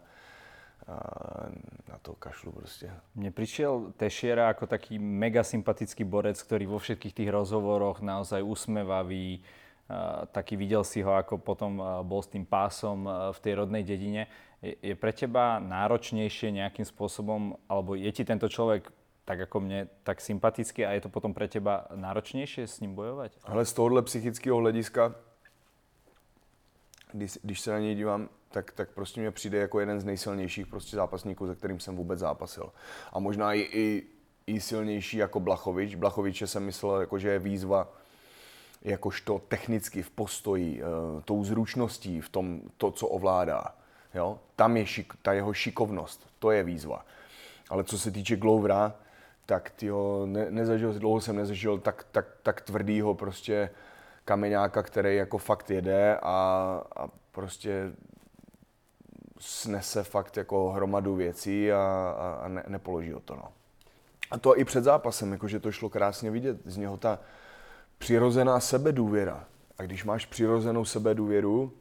na 1.90 1.98
to 2.02 2.14
kašlu 2.14 2.52
prostě. 2.52 2.92
Mne 3.16 3.32
prišiel 3.32 3.98
Tešiera 3.98 4.54
ako 4.54 4.70
taký 4.70 5.02
mega 5.02 5.42
sympatický 5.42 6.06
borec, 6.06 6.38
ktorý 6.38 6.70
vo 6.70 6.78
všetkých 6.78 7.14
tých 7.14 7.30
rozhovoroch 7.34 8.06
naozaj 8.06 8.46
usmevavý, 8.46 9.42
taký 10.32 10.58
videl 10.58 10.84
si 10.86 11.02
ho, 11.02 11.14
ako 11.14 11.38
potom 11.38 11.82
bol 12.06 12.22
s 12.22 12.30
tým 12.30 12.46
pásom 12.46 13.10
v 13.34 13.40
tej 13.42 13.54
rodnej 13.66 13.82
dedine. 13.82 14.30
Je, 14.62 14.94
pre 14.94 15.14
teba 15.14 15.58
náročnejšie 15.58 16.54
nejakým 16.54 16.86
spôsobom, 16.86 17.58
alebo 17.66 17.98
je 17.98 18.10
ti 18.14 18.22
tento 18.26 18.46
človek 18.46 18.90
tak 19.26 19.40
jako 19.40 19.60
mne, 19.60 19.88
tak 20.04 20.22
sympatický 20.22 20.86
a 20.86 20.92
je 20.92 21.02
to 21.02 21.10
potom 21.10 21.34
pre 21.34 21.48
teba 21.48 21.88
náročnější 21.96 22.62
s 22.62 22.80
ním 22.80 22.96
bojovat? 22.96 23.32
Ale 23.44 23.66
z 23.66 23.74
tohohle 23.74 24.02
psychického 24.02 24.58
hlediska, 24.58 25.16
když, 27.12 27.40
když 27.44 27.62
se 27.62 27.72
na 27.72 27.80
něj 27.80 27.96
dívám, 27.96 28.30
tak, 28.52 28.72
tak 28.72 28.90
prostě 28.90 29.22
mě 29.22 29.32
přijde 29.32 29.58
jako 29.58 29.80
jeden 29.80 30.00
z 30.00 30.06
nejsilnějších 30.06 30.68
prostě 30.68 30.96
zápasníků, 30.96 31.48
se 31.48 31.56
kterým 31.56 31.80
jsem 31.80 31.96
vůbec 31.96 32.20
zápasil. 32.20 32.72
A 33.14 33.20
možná 33.20 33.54
i, 33.54 33.60
i, 33.60 34.04
i 34.48 34.60
silnější 34.60 35.18
jako 35.18 35.40
Blachovič. 35.40 35.96
Blachoviče 35.96 36.48
jsem 36.48 36.64
myslel, 36.64 37.00
jako, 37.00 37.20
že 37.20 37.30
je 37.30 37.40
výzva 37.40 37.88
jakožto 38.82 39.42
technicky 39.48 40.02
v 40.02 40.10
postoji, 40.10 40.84
uh, 40.84 41.22
tou 41.22 41.44
zručností, 41.44 42.22
v 42.22 42.30
tom, 42.30 42.62
to, 42.78 42.92
co 42.92 43.08
ovládá. 43.08 43.76
Jo? 44.14 44.40
Tam 44.56 44.78
je 44.78 44.86
šik, 44.86 45.14
ta 45.22 45.34
jeho 45.34 45.54
šikovnost, 45.54 46.28
to 46.40 46.52
je 46.52 46.64
výzva. 46.64 47.06
Ale 47.70 47.84
co 47.84 48.00
se 48.00 48.12
týče 48.12 48.36
Glovera, 48.36 48.96
tak 49.46 49.70
tyjo, 49.70 50.26
ne, 50.26 50.52
nezažil, 50.52 50.94
dlouho 50.94 51.22
jsem 51.22 51.36
nezažil 51.36 51.78
tak, 51.78 52.06
tak, 52.12 52.26
tak 52.44 52.62
tvrdýho 52.62 53.16
prostě 53.16 53.70
kameňáka, 54.26 54.84
který 54.84 55.16
jako 55.16 55.38
fakt 55.38 55.72
jede 55.72 56.18
a, 56.18 56.82
a 56.96 57.08
prostě 57.32 57.92
snese 59.40 60.04
fakt 60.04 60.38
jako 60.38 60.72
hromadu 60.72 61.16
věcí 61.16 61.72
a, 61.72 61.78
a, 62.18 62.40
a 62.44 62.48
ne, 62.48 62.64
nepoloží 62.68 63.14
o 63.14 63.20
to. 63.20 63.36
No. 63.36 63.52
A 64.32 64.38
to 64.38 64.58
i 64.58 64.66
před 64.66 64.84
zápasem, 64.84 65.32
jakože 65.32 65.60
to 65.60 65.72
šlo 65.72 65.90
krásně 65.90 66.32
vidět. 66.32 66.58
Z 66.66 66.78
něho 66.78 66.98
ta 66.98 67.20
přirozená 67.98 68.60
sebedůvěra. 68.60 69.46
A 69.78 69.84
když 69.84 70.04
máš 70.04 70.26
přirozenou 70.26 70.86
sebedůvěru, 70.86 71.74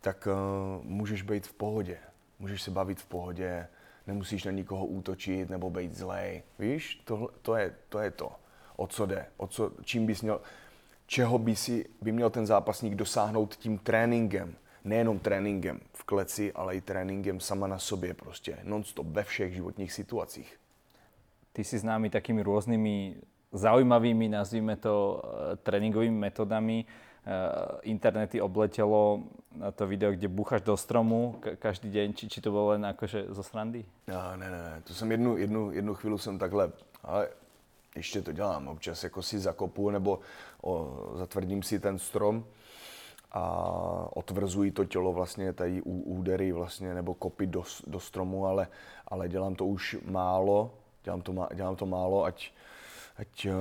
tak 0.00 0.28
uh, 0.30 0.84
můžeš 0.84 1.22
být 1.22 1.46
v 1.46 1.52
pohodě. 1.52 1.98
Můžeš 2.38 2.62
se 2.62 2.70
bavit 2.70 3.00
v 3.00 3.06
pohodě, 3.06 3.68
nemusíš 4.06 4.44
na 4.44 4.50
nikoho 4.50 4.86
útočit 4.86 5.50
nebo 5.50 5.70
být 5.70 5.94
zlej. 5.94 6.42
Víš, 6.58 7.00
to, 7.04 7.28
to, 7.42 7.56
je, 7.56 7.74
to 7.88 7.98
je 7.98 8.10
to, 8.10 8.32
o 8.76 8.86
co 8.86 9.06
jde, 9.06 9.26
o 9.36 9.46
co, 9.46 9.72
čím 9.84 10.06
bys 10.06 10.22
měl, 10.22 10.40
čeho 11.06 11.38
by, 11.38 11.56
si, 11.56 11.86
by 12.02 12.12
měl 12.12 12.30
ten 12.30 12.46
zápasník 12.46 12.94
dosáhnout 12.94 13.56
tím 13.56 13.78
tréninkem. 13.78 14.54
Nejenom 14.84 15.18
tréninkem 15.18 15.80
v 15.92 16.04
kleci, 16.04 16.52
ale 16.52 16.76
i 16.76 16.80
tréninkem 16.80 17.40
sama 17.40 17.66
na 17.66 17.78
sobě 17.78 18.14
prostě, 18.14 18.58
non-stop 18.62 19.06
ve 19.06 19.24
všech 19.24 19.54
životních 19.54 19.92
situacích. 19.92 20.58
Ty 21.52 21.64
si 21.64 21.78
známý 21.78 22.10
takými 22.10 22.42
různými 22.42 23.16
zaujímavými, 23.52 24.28
nazvíme 24.28 24.76
to, 24.76 25.22
eh, 25.24 25.56
tréningovými 25.56 26.16
metodami. 26.16 26.84
Eh, 27.26 27.78
internety 27.82 28.40
obletelo 28.40 29.20
to 29.74 29.86
video, 29.86 30.12
kde 30.12 30.28
bucháš 30.28 30.62
do 30.62 30.76
stromu 30.76 31.40
každý 31.58 31.90
den, 31.90 32.14
či, 32.14 32.28
či 32.28 32.40
to 32.40 32.50
bylo 32.50 32.66
len 32.66 32.86
akože 32.86 33.34
zo 33.34 33.42
srandy? 33.42 33.82
No, 34.06 34.36
ne, 34.36 34.50
ne, 34.50 34.62
ne, 34.62 34.82
to 34.86 34.94
jsem 34.94 35.10
jednu, 35.10 35.36
jednu, 35.36 35.72
jednu 35.72 35.94
chvíli 35.94 36.18
jsem 36.18 36.38
takhle, 36.38 36.70
ale 37.02 37.28
ještě 37.96 38.22
to 38.22 38.32
dělám, 38.32 38.68
občas 38.68 39.04
jako 39.04 39.22
si 39.22 39.38
zakopu 39.38 39.90
nebo 39.90 40.18
o, 40.62 41.12
zatvrdím 41.14 41.62
si 41.62 41.80
ten 41.80 41.98
strom 41.98 42.44
a 43.32 43.42
otvrzuji 44.14 44.70
to 44.70 44.84
tělo 44.84 45.12
vlastně 45.12 45.52
tady 45.52 45.82
u 45.82 46.00
údery 46.00 46.52
vlastně 46.52 46.94
nebo 46.94 47.14
kopy 47.14 47.46
do, 47.46 47.62
do 47.86 48.00
stromu, 48.00 48.46
ale, 48.46 48.68
ale 49.08 49.28
dělám 49.28 49.54
to 49.54 49.66
už 49.66 49.96
málo, 50.04 50.70
dělám 51.04 51.22
to, 51.22 51.48
dělám 51.54 51.76
to 51.76 51.86
málo, 51.86 52.24
ať, 52.24 52.50
ať 53.16 53.46
uh, 53.46 53.52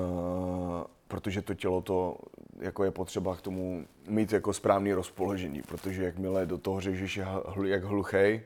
protože 1.08 1.42
to 1.42 1.54
tělo 1.54 1.82
to 1.82 2.18
jako 2.60 2.84
je 2.84 2.92
potřeba 2.92 3.36
k 3.36 3.42
tomu 3.42 3.86
mít 4.08 4.34
jako 4.34 4.54
správný 4.54 4.94
rozpoložení, 4.94 5.62
protože 5.62 6.04
jakmile 6.04 6.46
do 6.46 6.58
toho 6.58 6.82
řežeš 6.82 7.20
jak 7.64 7.84
hluchej, 7.84 8.42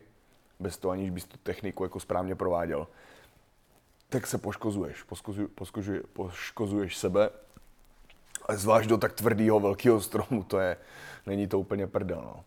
bez 0.60 0.78
toho 0.78 0.92
aniž 0.92 1.10
bys 1.10 1.25
tu 1.25 1.38
techniku 1.44 1.84
jako 1.84 2.00
správně 2.00 2.36
prováděl, 2.36 2.88
tak 4.10 4.28
se 4.28 4.38
poškozuješ, 4.38 5.04
poškozuješ, 5.04 6.01
poškozuješ 6.13 6.98
sebe, 6.98 7.30
ale 8.48 8.58
zvlášť 8.58 8.89
do 8.89 8.98
tak 8.98 9.13
tvrdého 9.13 9.60
velkého 9.60 10.01
stromu, 10.01 10.44
to 10.44 10.60
je, 10.60 10.78
není 11.25 11.48
to 11.48 11.60
úplně 11.60 11.88
prdel. 11.88 12.22
No. 12.25 12.44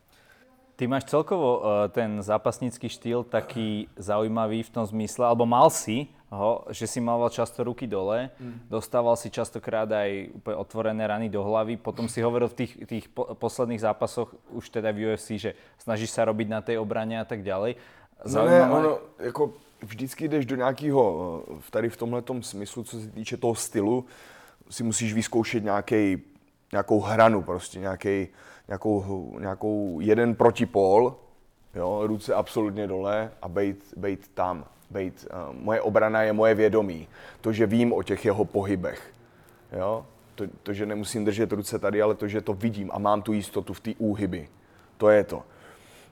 Ty 0.77 0.89
máš 0.89 1.05
celkovo 1.05 1.61
uh, 1.61 1.65
ten 1.93 2.23
zápasnický 2.23 2.89
štýl 2.89 3.23
taký 3.29 3.93
zaujímavý 3.97 4.63
v 4.63 4.71
tom 4.71 4.85
zmysle, 4.89 5.29
alebo 5.29 5.47
mal 5.47 5.71
si 5.71 6.09
ho, 6.33 6.65
že 6.73 6.89
si 6.89 7.01
mal 7.01 7.21
často 7.29 7.61
ruky 7.61 7.85
dole, 7.87 8.33
mm. 8.41 8.73
dostával 8.73 9.17
si 9.21 9.29
častokrát 9.29 9.85
aj 9.93 10.33
úplne 10.33 10.57
otvorené 10.57 11.05
rany 11.05 11.29
do 11.29 11.45
hlavy, 11.45 11.77
potom 11.77 12.09
si 12.09 12.25
hovoril 12.25 12.49
v 12.49 12.57
tých, 12.65 12.73
tých 12.89 13.05
po, 13.13 13.37
posledných 13.37 13.85
zápasoch, 13.85 14.33
už 14.49 14.73
teda 14.73 14.97
v 14.97 15.13
UFC, 15.13 15.37
že 15.37 15.53
snažíš 15.77 16.17
sa 16.17 16.25
robiť 16.25 16.49
na 16.49 16.65
tej 16.65 16.81
obrane 16.81 17.21
a 17.21 17.27
tak 17.29 17.45
ďalej. 17.45 17.77
Zaujímavé... 18.25 18.65
No 18.65 18.81
ne, 18.81 18.89
ono, 18.89 18.93
jako 19.19 19.53
vždycky 19.83 20.29
jdeš 20.29 20.47
do 20.47 20.57
nějakého, 20.57 21.03
eh, 21.51 21.71
tady 21.71 21.89
v 21.89 21.97
tomhle 21.97 22.23
smyslu, 22.41 22.85
co 22.85 23.01
se 23.01 23.09
týče 23.11 23.37
toho 23.37 23.55
stylu, 23.55 24.05
si 24.71 24.83
musíš 24.83 25.13
vyzkoušet 25.13 25.65
nějaký, 25.65 26.23
nějakou 26.73 27.01
hranu, 27.01 27.43
prostě 27.43 27.79
nějaký, 27.79 28.29
nějakou, 28.69 29.37
nějakou 29.39 30.01
jeden 30.01 30.35
protipol, 30.35 31.15
jo, 31.75 32.03
ruce 32.07 32.35
absolutně 32.35 32.87
dole 32.87 33.31
a 33.43 33.49
bejt, 33.49 33.95
bejt 33.97 34.29
tam. 34.35 34.65
Bejt, 34.91 35.27
uh, 35.51 35.57
moje 35.57 35.81
obrana 35.81 36.23
je 36.23 36.33
moje 36.33 36.55
vědomí. 36.55 37.09
To, 37.41 37.53
že 37.53 37.67
vím 37.67 37.93
o 37.93 38.03
těch 38.03 38.25
jeho 38.25 38.45
pohybech. 38.45 39.13
Jo? 39.73 40.07
To, 40.35 40.45
to, 40.63 40.73
že 40.73 40.87
nemusím 40.87 41.25
držet 41.25 41.53
ruce 41.53 41.79
tady, 41.79 42.03
ale 42.03 42.15
to, 42.15 42.29
že 42.29 42.41
to 42.41 42.55
vidím 42.55 42.91
a 42.93 42.99
mám 42.99 43.23
tu 43.23 43.33
jistotu 43.33 43.73
v 43.73 43.81
té 43.81 43.91
úhyby. 43.99 44.49
To 44.97 45.09
je 45.09 45.25
to. 45.25 45.43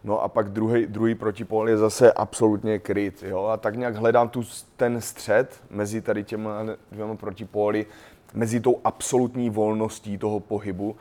No 0.05 0.23
a 0.23 0.29
pak 0.29 0.49
druhý, 0.49 0.87
druhý 0.87 1.15
protipol 1.15 1.69
je 1.69 1.77
zase 1.77 2.13
absolutně 2.13 2.79
kryt. 2.79 3.23
Jo? 3.23 3.45
A 3.45 3.57
tak 3.57 3.77
nějak 3.77 3.97
hledám 3.97 4.29
tu, 4.29 4.43
ten 4.77 5.01
střed 5.01 5.63
mezi 5.71 6.01
tady 6.01 6.25
těma 6.25 6.63
dvěma 6.93 7.17
protipóly, 7.17 7.87
mezi 8.35 8.61
tou 8.61 8.81
absolutní 8.85 9.51
volností 9.51 10.19
toho 10.19 10.41
pohybu, 10.41 10.97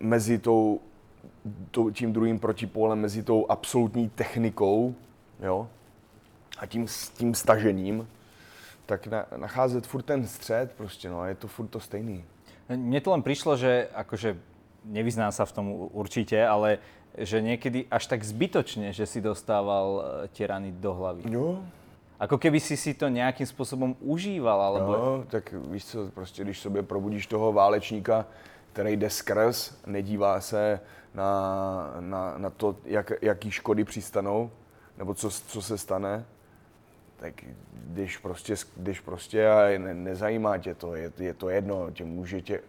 mezi 0.00 0.38
tou, 0.38 0.80
tou, 1.70 1.90
tím 1.90 2.12
druhým 2.12 2.38
protipólem, 2.38 2.98
mezi 2.98 3.22
tou 3.22 3.46
absolutní 3.48 4.08
technikou, 4.08 4.94
jo, 5.40 5.68
a 6.58 6.66
tím, 6.66 6.86
tím 7.14 7.34
stažením, 7.34 8.08
tak 8.86 9.06
na, 9.06 9.26
nacházet 9.36 9.86
furt 9.86 10.02
ten 10.02 10.26
střed 10.26 10.72
prostě, 10.72 11.10
no, 11.10 11.20
a 11.20 11.28
je 11.28 11.34
to 11.34 11.48
furt 11.48 11.66
to 11.66 11.80
stejný. 11.80 12.24
Mně 12.68 13.00
to 13.00 13.10
len 13.10 13.22
přišlo, 13.22 13.56
že 13.56 13.88
akože 13.94 14.36
nevyznám 14.84 15.32
sa 15.32 15.44
v 15.46 15.52
tom 15.52 15.66
určite, 15.94 16.38
ale 16.38 16.78
že 17.18 17.42
niekedy 17.42 17.86
až 17.90 18.06
tak 18.06 18.22
zbytočne, 18.22 18.92
že 18.92 19.06
si 19.06 19.24
dostával 19.24 19.86
e, 19.88 20.28
tie 20.30 20.46
rany 20.46 20.70
do 20.72 20.94
hlavy. 20.94 21.22
Jo, 21.32 21.64
Ako 22.20 22.38
keby 22.38 22.60
si 22.60 22.76
si 22.76 22.94
to 22.94 23.08
nějakým 23.08 23.46
způsobem 23.46 23.96
užíval, 24.00 24.62
alebo... 24.62 24.92
No, 24.92 25.24
tak 25.28 25.52
víš 25.52 25.84
co, 25.84 26.10
prostě 26.14 26.44
když 26.44 26.60
sobě 26.60 26.82
probudíš 26.82 27.26
toho 27.26 27.52
válečníka, 27.52 28.26
který 28.72 28.96
jde 28.96 29.10
skrz, 29.10 29.76
nedívá 29.86 30.40
se 30.40 30.80
na, 31.14 31.94
na, 32.00 32.38
na 32.38 32.50
to, 32.50 32.76
jak, 32.84 33.12
jaký 33.22 33.50
škody 33.50 33.84
přistanou, 33.84 34.50
nebo 34.98 35.14
co, 35.14 35.30
co 35.30 35.62
se 35.62 35.78
stane, 35.78 36.24
tak 37.16 37.34
když 37.72 38.16
prostě, 38.16 38.54
když 38.76 39.00
prostě 39.00 39.48
a 39.48 39.78
ne, 39.78 39.94
nezajímá 39.94 40.58
tě 40.58 40.74
to, 40.74 40.94
je, 40.94 41.12
je 41.18 41.34
to 41.34 41.48
jedno, 41.48 41.90
tě 41.90 42.04
může 42.04 42.42
tě 42.42 42.60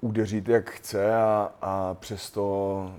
udeřit 0.00 0.48
jak 0.48 0.70
chce 0.70 1.14
a, 1.16 1.52
a 1.62 1.94
přesto 1.94 2.94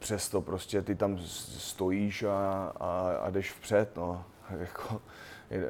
přesto 0.00 0.40
prostě 0.40 0.82
ty 0.82 0.94
tam 0.94 1.18
stojíš 1.58 2.22
a, 2.22 2.72
a, 2.80 3.12
a 3.22 3.30
jdeš 3.30 3.52
vpřed, 3.52 3.96
no. 3.96 4.24
Jako, 4.60 5.00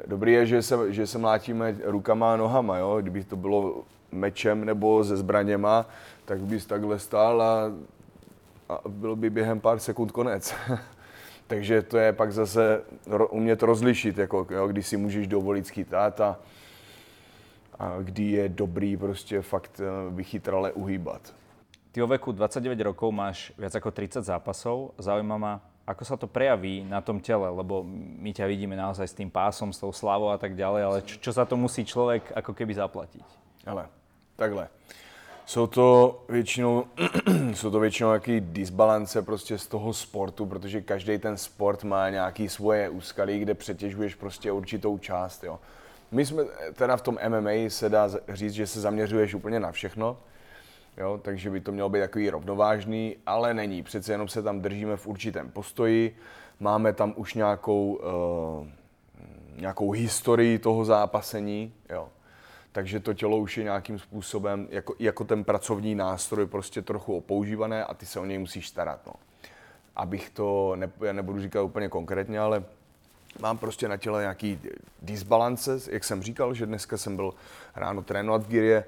dobrý 0.07 0.33
je, 0.33 0.45
že 0.45 0.61
se, 0.61 0.93
že 0.93 1.07
se 1.07 1.17
mlátíme 1.17 1.75
rukama 1.83 2.33
a 2.33 2.37
nohama, 2.37 2.77
jo. 2.77 2.97
Kdyby 3.01 3.23
to 3.23 3.35
bylo 3.35 3.83
mečem 4.11 4.65
nebo 4.65 5.03
se 5.03 5.17
zbraněma, 5.17 5.85
tak 6.25 6.39
bys 6.39 6.65
takhle 6.65 6.99
stál 6.99 7.41
a, 7.41 7.71
a 8.69 8.81
byl 8.87 9.15
by 9.15 9.29
během 9.29 9.59
pár 9.59 9.79
sekund 9.79 10.11
konec. 10.11 10.55
Takže 11.47 11.81
to 11.81 11.97
je 11.97 12.13
pak 12.13 12.33
zase 12.33 12.81
umět 13.29 13.63
rozlišit, 13.63 14.17
jako, 14.17 14.47
jo, 14.49 14.67
když 14.67 14.87
si 14.87 14.97
můžeš 14.97 15.27
dovolit 15.27 15.67
skýtat 15.67 16.21
a, 16.21 16.39
a 17.79 17.97
kdy 18.01 18.23
je 18.23 18.49
dobrý 18.49 18.97
prostě 18.97 19.41
fakt 19.41 19.81
eh, 19.83 20.13
vychytrale 20.15 20.71
uhýbat. 20.71 21.33
Ty 21.91 22.01
o 22.01 22.07
veku 22.07 22.31
29 22.31 22.81
rokov 22.87 23.11
máš 23.11 23.51
viac 23.59 23.75
ako 23.75 23.91
30 23.91 24.23
zápasov. 24.23 24.95
Zaujíma 24.95 25.35
ma, 25.35 25.59
ako 25.83 26.03
sa 26.07 26.15
to 26.15 26.23
prejaví 26.23 26.87
na 26.87 27.03
tom 27.03 27.19
tele, 27.19 27.51
lebo 27.51 27.83
my 28.15 28.31
ťa 28.31 28.47
vidíme 28.47 28.79
naozaj 28.79 29.11
s 29.11 29.17
tým 29.17 29.27
pásom, 29.27 29.75
s 29.75 29.83
tou 29.83 29.91
slávou 29.91 30.31
a 30.31 30.39
tak 30.39 30.55
ďalej, 30.55 30.81
ale 30.83 30.97
čo, 31.03 31.15
čo 31.19 31.31
za 31.35 31.43
to 31.43 31.59
musí 31.59 31.83
človek 31.83 32.31
ako 32.31 32.55
keby 32.55 32.79
zaplatiť? 32.79 33.27
Ale, 33.67 33.91
takhle. 34.39 34.71
Jsou 35.45 35.67
to 35.67 35.85
většinou, 36.29 36.85
jsou 37.53 37.71
to 37.71 37.79
většinou 37.79 38.09
nějaký 38.09 38.39
disbalance 38.39 39.21
prostě 39.21 39.57
z 39.57 39.67
toho 39.67 39.93
sportu, 39.93 40.45
protože 40.45 40.81
každý 40.81 41.17
ten 41.17 41.37
sport 41.37 41.83
má 41.83 42.09
nějaký 42.09 42.49
svoje 42.49 42.89
úskalí, 42.89 43.39
kde 43.39 43.53
přetěžuješ 43.53 44.15
prostě 44.15 44.51
určitou 44.51 44.97
část, 44.97 45.43
jo. 45.43 45.59
My 46.11 46.25
jsme, 46.25 46.43
teda 46.73 46.97
v 46.97 47.01
tom 47.01 47.17
MMA 47.29 47.67
se 47.67 47.89
dá 47.89 48.09
říct, 48.29 48.53
že 48.53 48.67
se 48.67 48.81
zaměřuješ 48.81 49.33
úplně 49.33 49.59
na 49.59 49.71
všechno, 49.71 50.17
jo, 51.01 51.19
takže 51.21 51.49
by 51.49 51.59
to 51.61 51.71
mělo 51.71 51.89
být 51.89 51.99
takový 51.99 52.29
rovnovážný, 52.29 53.15
ale 53.25 53.53
není. 53.53 53.83
Přece 53.83 54.13
jenom 54.13 54.27
se 54.27 54.43
tam 54.43 54.61
držíme 54.61 54.97
v 54.97 55.07
určitém 55.07 55.51
postoji, 55.51 56.15
máme 56.59 56.93
tam 56.93 57.13
už 57.15 57.33
nějakou, 57.33 57.93
uh, 57.93 58.67
nějakou 59.55 59.91
historii 59.91 60.59
toho 60.59 60.85
zápasení, 60.85 61.73
jo 61.89 62.09
takže 62.71 62.99
to 62.99 63.13
tělo 63.13 63.37
už 63.37 63.57
je 63.57 63.63
nějakým 63.63 63.99
způsobem 63.99 64.67
jako, 64.71 64.95
jako 64.99 65.23
ten 65.23 65.43
pracovní 65.43 65.95
nástroj 65.95 66.45
prostě 66.45 66.81
trochu 66.81 67.17
opoužívané 67.17 67.85
a 67.85 67.93
ty 67.93 68.05
se 68.05 68.19
o 68.19 68.25
něj 68.25 68.37
musíš 68.37 68.67
starat. 68.67 68.99
No. 69.07 69.13
Abych 69.95 70.29
to, 70.29 70.75
ne, 70.75 70.91
já 71.01 71.13
nebudu 71.13 71.41
říkat 71.41 71.63
úplně 71.63 71.89
konkrétně, 71.89 72.39
ale 72.39 72.63
mám 73.39 73.57
prostě 73.57 73.87
na 73.87 73.97
těle 73.97 74.21
nějaký 74.21 74.59
disbalance, 75.01 75.79
jak 75.91 76.03
jsem 76.03 76.23
říkal, 76.23 76.53
že 76.53 76.65
dneska 76.65 76.97
jsem 76.97 77.15
byl 77.15 77.33
ráno 77.75 78.01
trénovat 78.01 78.43
v 78.43 78.47
Girie, 78.47 78.85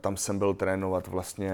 tam 0.00 0.16
jsem 0.16 0.38
byl 0.38 0.54
trénovat 0.54 1.06
vlastně 1.06 1.52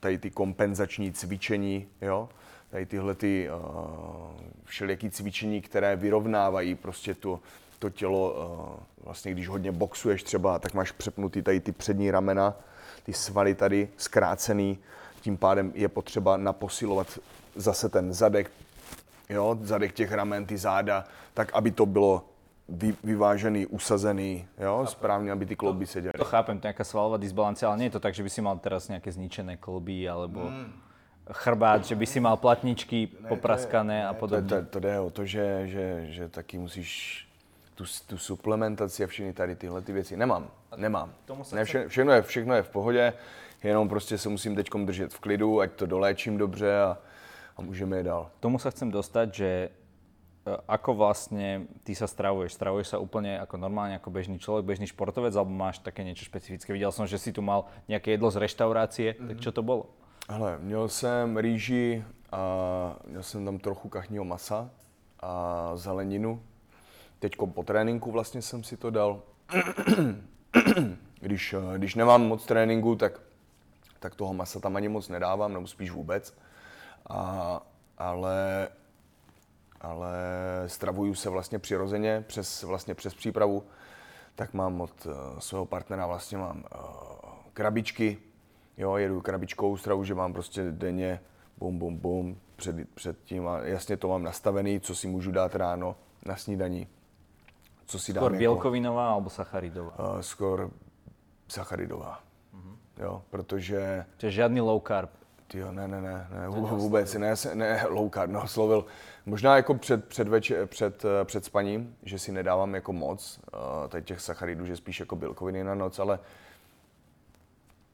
tady 0.00 0.18
ty 0.18 0.30
kompenzační 0.30 1.12
cvičení, 1.12 1.86
jo, 2.02 2.28
tady 2.70 2.86
tyhle 2.86 3.14
ty 3.14 3.48
všelijaký 4.64 5.10
cvičení, 5.10 5.60
které 5.60 5.96
vyrovnávají 5.96 6.74
prostě 6.74 7.14
tu, 7.14 7.40
to 7.78 7.90
tělo, 7.90 8.34
eh, 8.36 9.04
vlastně 9.04 9.32
když 9.32 9.48
hodně 9.48 9.72
boxuješ 9.72 10.22
třeba, 10.22 10.58
tak 10.58 10.74
máš 10.74 10.92
přepnutý 10.92 11.42
tady 11.42 11.60
ty 11.60 11.72
přední 11.72 12.10
ramena, 12.10 12.54
ty 13.02 13.12
svaly 13.12 13.54
tady 13.54 13.88
zkrácený, 13.96 14.78
tím 15.20 15.36
pádem 15.36 15.72
je 15.74 15.88
potřeba 15.88 16.36
naposilovat 16.36 17.18
zase 17.56 17.88
ten 17.88 18.12
zadek, 18.12 18.50
jo, 19.28 19.58
zadek 19.62 19.92
těch 19.92 20.12
ramen, 20.12 20.46
ty 20.46 20.58
záda, 20.58 21.04
tak 21.34 21.50
aby 21.54 21.70
to 21.70 21.86
bylo 21.86 22.24
vy, 22.68 22.94
vyvážený, 23.04 23.66
usazený, 23.66 24.46
jo, 24.58 24.86
správně, 24.86 25.32
aby 25.32 25.46
ty 25.46 25.56
klouby 25.56 25.86
seděly. 25.86 26.12
To 26.18 26.24
chápem, 26.24 26.60
to 26.60 26.66
je 26.66 26.68
nějaká 26.68 26.84
svalová 26.84 27.16
disbalance, 27.16 27.66
ale 27.66 27.76
nie 27.76 27.86
je 27.86 27.90
to 27.90 28.00
tak, 28.00 28.14
že 28.14 28.22
by 28.22 28.30
si 28.30 28.42
mal 28.42 28.58
teraz 28.58 28.88
nějaké 28.88 29.12
zničené 29.12 29.56
klouby, 29.56 30.08
alebo 30.08 30.40
mm. 30.40 30.72
chrbát, 31.32 31.84
že 31.84 31.94
by 31.94 32.06
si 32.06 32.20
mal 32.20 32.36
platničky 32.36 33.08
ne, 33.20 33.28
popraskané 33.28 33.98
je, 33.98 34.06
a 34.06 34.14
podobně. 34.14 34.48
To, 34.48 34.56
to, 34.56 34.66
to 34.66 34.80
jde 34.80 35.00
o 35.00 35.10
to, 35.10 35.24
že, 35.24 35.62
že, 35.68 36.06
že 36.06 36.28
taky 36.28 36.58
musíš 36.58 37.22
tu, 37.74 37.84
tu 38.06 38.18
suplementaci 38.18 39.04
a 39.04 39.06
všechny 39.06 39.32
tady 39.32 39.56
tyhle 39.56 39.82
ty 39.82 39.92
věci. 39.92 40.16
Nemám, 40.16 40.50
nemám. 40.76 41.12
Ne, 41.52 41.64
vše, 41.64 41.88
všechno, 41.88 42.12
je, 42.12 42.22
všechno 42.22 42.54
je 42.54 42.62
v 42.62 42.68
pohodě, 42.68 43.12
jenom 43.62 43.88
prostě 43.88 44.18
se 44.18 44.28
musím 44.28 44.56
teď 44.56 44.70
držet 44.84 45.14
v 45.14 45.20
klidu, 45.20 45.60
ať 45.60 45.72
to 45.72 45.86
doléčím 45.86 46.38
dobře 46.38 46.80
a, 46.80 46.98
a 47.56 47.62
můžeme 47.62 47.96
je 47.96 48.02
dál. 48.02 48.30
Tomu 48.40 48.58
se 48.58 48.70
chcem 48.70 48.90
dostat, 48.90 49.34
že 49.34 49.68
ako 50.68 50.94
vlastně 50.94 51.60
ty 51.82 51.94
sa 51.94 52.06
stravuješ? 52.06 52.52
Stravuješ 52.52 52.88
sa 52.88 52.98
úplně 52.98 53.34
jako 53.34 53.56
normálně, 53.56 53.92
jako 53.92 54.10
bežný 54.10 54.38
člověk, 54.38 54.64
bežný 54.64 54.86
športovec, 54.86 55.36
alebo 55.36 55.50
máš 55.50 55.78
také 55.78 56.04
něco 56.04 56.24
špecifické? 56.24 56.72
Viděl 56.72 56.92
jsem, 56.92 57.06
že 57.06 57.18
si 57.18 57.32
tu 57.32 57.42
mal 57.42 57.64
nějaké 57.88 58.10
jedlo 58.10 58.30
z 58.30 58.36
reštaurácie, 58.36 59.12
mm-hmm. 59.12 59.28
tak 59.28 59.40
čo 59.40 59.52
to 59.52 59.62
bylo? 59.62 59.86
Hele, 60.30 60.58
měl 60.60 60.88
jsem 60.88 61.36
rýži 61.36 62.04
a 62.32 62.96
měl 63.06 63.22
jsem 63.22 63.44
tam 63.44 63.58
trochu 63.58 63.88
kachního 63.88 64.24
masa 64.24 64.70
a 65.20 65.70
zeleninu, 65.76 66.42
Teď 67.18 67.36
po 67.54 67.62
tréninku 67.62 68.10
vlastně 68.10 68.42
jsem 68.42 68.64
si 68.64 68.76
to 68.76 68.90
dal. 68.90 69.22
když, 71.20 71.54
když 71.76 71.94
nemám 71.94 72.22
moc 72.22 72.46
tréninku, 72.46 72.96
tak, 72.96 73.20
tak 74.00 74.14
toho 74.14 74.34
masa 74.34 74.60
tam 74.60 74.76
ani 74.76 74.88
moc 74.88 75.08
nedávám, 75.08 75.52
nebo 75.52 75.66
spíš 75.66 75.90
vůbec. 75.90 76.34
A, 77.10 77.62
ale, 77.98 78.68
ale 79.86 80.12
stravuju 80.66 81.14
se 81.14 81.30
vlastně 81.30 81.58
přirozeně 81.58 82.24
přes, 82.26 82.62
vlastně 82.62 82.94
přes 82.94 83.14
přípravu. 83.14 83.62
Tak 84.34 84.54
mám 84.54 84.80
od 84.80 85.06
uh, 85.06 85.12
svého 85.38 85.66
partnera 85.66 86.06
vlastně 86.06 86.38
mám 86.38 86.56
uh, 86.56 86.80
krabičky, 87.52 88.18
jo, 88.76 88.96
jedu 88.96 89.20
krabičkou 89.20 89.76
stravu, 89.76 90.04
že 90.04 90.14
mám 90.14 90.32
prostě 90.32 90.62
denně 90.70 91.20
bum, 91.58 91.78
bum, 91.78 91.96
bum, 91.96 92.40
před, 92.56 92.76
před 92.94 93.16
tím 93.24 93.48
a 93.48 93.58
jasně 93.58 93.96
to 93.96 94.08
mám 94.08 94.22
nastavený, 94.22 94.80
co 94.80 94.94
si 94.94 95.08
můžu 95.08 95.30
dát 95.30 95.54
ráno 95.54 95.96
na 96.26 96.36
snídaní 96.36 96.86
co 97.86 97.98
si 97.98 98.12
Skôr 98.12 98.36
bělkovinová 98.36 99.02
jako, 99.02 99.12
alebo 99.12 99.30
sacharidová? 99.30 99.92
Uh, 99.98 100.18
skôr 100.20 100.70
sacharidová. 101.48 102.20
Uh-huh. 102.54 102.76
Jo, 102.98 103.22
protože... 103.30 104.04
Čiže 104.18 104.30
žádný 104.30 104.60
low 104.60 104.82
carb? 104.82 105.10
Tyjo, 105.46 105.72
ne, 105.72 105.88
ne, 105.88 106.00
ne, 106.00 106.28
ne 106.30 106.48
vůbec, 106.48 107.14
ne, 107.14 107.34
ne, 107.54 107.86
low 107.88 108.10
carb, 108.10 108.30
no, 108.30 108.48
slovil. 108.48 108.86
Možná 109.26 109.56
jako 109.56 109.74
před, 109.74 110.04
před, 110.04 110.28
večer, 110.28 110.66
před, 110.66 111.04
eh, 111.04 111.24
před 111.24 111.44
spaním, 111.44 111.96
že 112.02 112.18
si 112.18 112.32
nedávám 112.32 112.74
jako 112.74 112.92
moc 112.92 113.40
uh, 113.52 113.88
tady 113.88 114.04
těch 114.04 114.20
sacharidů, 114.20 114.66
že 114.66 114.76
spíš 114.76 115.00
jako 115.00 115.16
bílkoviny 115.16 115.64
na 115.64 115.74
noc, 115.74 115.98
ale 115.98 116.18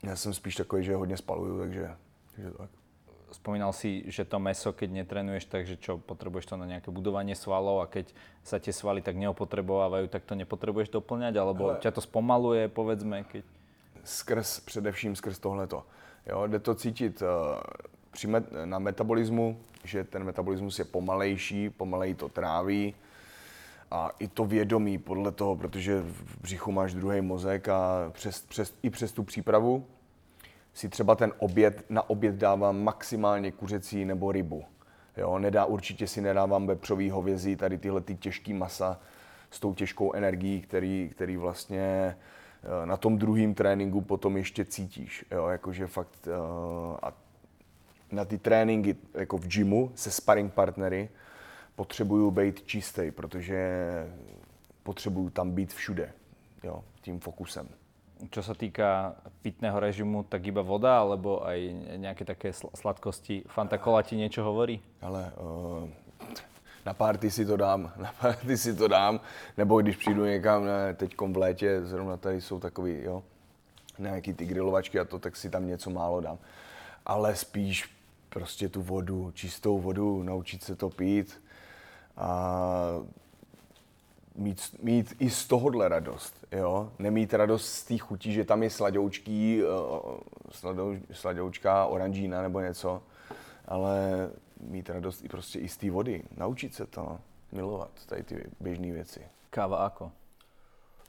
já 0.03 0.17
jsem 0.17 0.35
spíš 0.35 0.57
takový, 0.57 0.85
že 0.85 0.95
hodně 0.95 1.17
spaluju, 1.17 1.59
takže, 1.59 1.91
takže 2.37 2.51
tak 2.51 2.71
spomínal 3.33 3.73
si, 3.73 4.05
že 4.07 4.29
to 4.29 4.37
meso, 4.39 4.73
keď 4.73 5.03
netrenuješ, 5.03 5.49
takže 5.49 5.81
čo, 5.81 5.99
potrebuješ 5.99 6.53
to 6.53 6.57
na 6.61 6.69
nejaké 6.69 6.93
budovanie 6.93 7.33
svalov 7.33 7.81
a 7.81 7.91
keď 7.91 8.13
sa 8.45 8.61
tie 8.61 8.71
svaly 8.71 9.01
tak 9.01 9.17
neopotrebovávajú, 9.17 10.07
tak 10.13 10.29
to 10.29 10.37
nepotrebuješ 10.37 10.93
doplňať, 10.93 11.35
alebo 11.41 11.75
Ale... 11.75 11.81
ťa 11.81 11.97
to 11.97 12.05
spomaluje, 12.05 12.69
povedzme, 12.69 13.25
keď... 13.25 13.43
Skrz, 14.05 14.67
především 14.67 15.17
skrz 15.17 15.39
tohleto. 15.39 15.87
Jo, 16.27 16.47
jde 16.47 16.59
to 16.59 16.75
cítit 16.75 17.23
uh, 17.23 18.31
met, 18.31 18.45
na 18.65 18.79
metabolismu, 18.79 19.59
že 19.85 20.05
ten 20.05 20.25
metabolismus 20.25 20.79
je 20.79 20.85
pomalejší, 20.85 21.71
pomaleji 21.71 22.15
to 22.15 22.29
tráví, 22.29 22.95
a 23.93 24.11
i 24.19 24.29
to 24.29 24.45
vědomí 24.45 24.99
podle 24.99 25.33
toho, 25.33 25.57
protože 25.57 26.01
v 26.01 26.43
břichu 26.43 26.73
máš 26.73 26.95
druhý 26.95 27.21
mozek 27.21 27.69
a 27.69 28.11
přes, 28.13 28.41
přes, 28.41 28.75
i 28.83 28.91
přes 28.91 29.13
tu 29.13 29.23
přípravu 29.23 29.87
si 30.75 30.89
třeba 30.89 31.15
ten 31.15 31.33
oběd, 31.39 31.85
na 31.91 32.11
oběd 32.11 32.35
dávám 32.35 32.83
maximálně 32.83 33.53
kuřecí 33.53 34.05
nebo 34.05 34.33
rybu. 34.33 34.65
Jo, 35.17 35.39
nedá, 35.39 35.65
určitě 35.65 36.07
si 36.07 36.21
nedávám 36.21 36.67
vepřový 36.67 37.11
hovězí, 37.11 37.57
tady 37.57 37.79
tyhle 37.79 38.01
ty 38.01 38.15
těžký 38.15 38.53
masa 38.53 39.01
s 39.51 39.61
tou 39.61 39.75
těžkou 39.75 40.13
energií, 40.13 40.61
který, 40.61 41.11
který 41.15 41.37
vlastně 41.37 41.81
eh, 41.81 42.17
na 42.85 42.97
tom 42.97 43.19
druhém 43.19 43.55
tréninku 43.55 44.01
potom 44.01 44.37
ještě 44.37 44.65
cítíš. 44.65 45.25
Jo, 45.31 45.47
jakože 45.47 45.87
fakt 45.87 46.29
uh, 46.29 46.97
a 47.03 47.13
na 48.13 48.25
ty 48.25 48.39
tréninky 48.39 48.97
jako 49.15 49.39
v 49.39 49.47
gymu 49.47 49.93
se 49.95 50.11
sparring 50.11 50.53
partnery 50.53 51.09
potřebuju 51.77 52.31
být 52.31 52.63
čistý, 52.67 53.11
protože 53.11 53.59
potřebuju 54.83 55.31
tam 55.31 55.51
být 55.51 55.73
všude, 55.73 56.13
jo, 56.63 56.85
tím 57.03 57.21
fokusem 57.21 57.69
čo 58.31 58.39
sa 58.45 58.55
týka 58.55 59.19
pitného 59.43 59.83
režimu, 59.83 60.23
tak 60.23 60.47
iba 60.47 60.63
voda, 60.63 61.03
alebo 61.03 61.43
aj 61.43 61.59
nejaké 61.99 62.23
také 62.23 62.55
sladkosti? 62.55 63.43
Fanta 63.51 63.83
Cola 63.83 64.07
ti 64.07 64.15
niečo 64.15 64.47
hovorí? 64.47 64.79
Ale 65.03 65.35
uh, 65.35 65.91
na 66.87 66.95
party 66.95 67.31
si 67.31 67.47
to 67.47 67.57
dám, 67.57 67.93
na 67.97 68.13
party 68.21 68.59
si 68.59 68.75
to 68.75 68.89
dám, 68.89 69.21
nebo 69.57 69.83
když 69.83 69.97
přijdu 69.97 70.25
někam, 70.25 70.65
ne, 70.65 70.95
teďkom 70.95 71.33
v 71.33 71.37
létě, 71.37 71.83
zrovna 71.83 72.17
tady 72.17 72.41
jsou 72.41 72.61
takový, 72.61 73.03
jo, 73.03 73.23
nějaký 73.99 74.35
ty 74.35 74.47
grilovačky 74.47 74.99
a 75.01 75.05
to, 75.05 75.19
tak 75.19 75.37
si 75.37 75.51
tam 75.51 75.67
něco 75.67 75.91
málo 75.91 76.21
dám. 76.21 76.39
Ale 77.07 77.37
spíš 77.37 77.91
prostě 78.29 78.69
tu 78.69 78.83
vodu, 78.83 79.31
čistou 79.35 79.79
vodu, 79.79 80.23
naučit 80.23 80.63
se 80.63 80.77
to 80.77 80.91
pít 80.91 81.43
a 82.17 83.03
mít, 84.35 84.61
mít 84.83 85.15
i 85.19 85.31
z 85.31 85.47
tohohle 85.47 85.89
radost, 85.89 86.35
jo? 86.53 86.93
Nemít 86.99 87.35
radost 87.35 87.67
z 87.67 87.85
té 87.85 87.99
chutí, 87.99 88.33
že 88.33 88.45
tam 88.45 88.63
je 88.63 88.71
sladoučký, 88.71 89.63
uh, 89.63 89.71
sladou, 90.51 90.97
sladoučká 91.13 91.87
oranžína 91.87 92.43
nebo 92.43 92.61
něco, 92.61 93.03
ale 93.69 94.31
mít 94.63 94.91
radost 94.91 95.25
i 95.25 95.29
prostě 95.29 95.59
i 95.59 95.69
z 95.69 95.77
té 95.77 95.91
vody. 95.91 96.25
Naučit 96.37 96.75
se 96.75 96.87
to, 96.87 97.19
milovat 97.53 98.07
tady 98.07 98.23
ty 98.23 98.45
běžné 98.61 98.93
věci. 98.93 99.21
Káva 99.51 99.77
ako? 99.77 100.13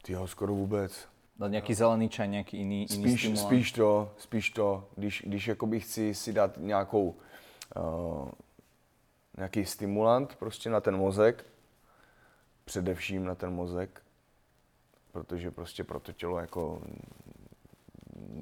Ty 0.01 0.13
ho 0.13 0.27
skoro 0.27 0.53
vůbec. 0.53 1.07
Dát 1.39 1.47
nějaký 1.47 1.73
zelený 1.73 2.09
čaj, 2.09 2.27
nějaký 2.27 2.57
jiný, 2.57 2.87
jiný 2.89 3.03
Spíš, 3.03 3.21
stimulant? 3.21 3.47
spíš 3.47 3.71
to, 3.71 4.13
spíš 4.17 4.49
to, 4.49 4.89
když, 4.95 5.23
když 5.27 5.47
jakoby 5.47 5.79
chci 5.79 6.13
si 6.13 6.33
dát 6.33 6.57
nějakou, 6.57 7.15
uh, 7.75 8.29
nějaký 9.37 9.65
stimulant 9.65 10.35
prostě 10.35 10.69
na 10.69 10.81
ten 10.81 10.97
mozek, 10.97 11.45
především 12.65 13.25
na 13.25 13.35
ten 13.35 13.53
mozek, 13.53 14.01
protože 15.11 15.51
prostě 15.51 15.83
pro 15.83 15.99
to 15.99 16.13
tělo 16.13 16.39
jako 16.39 16.81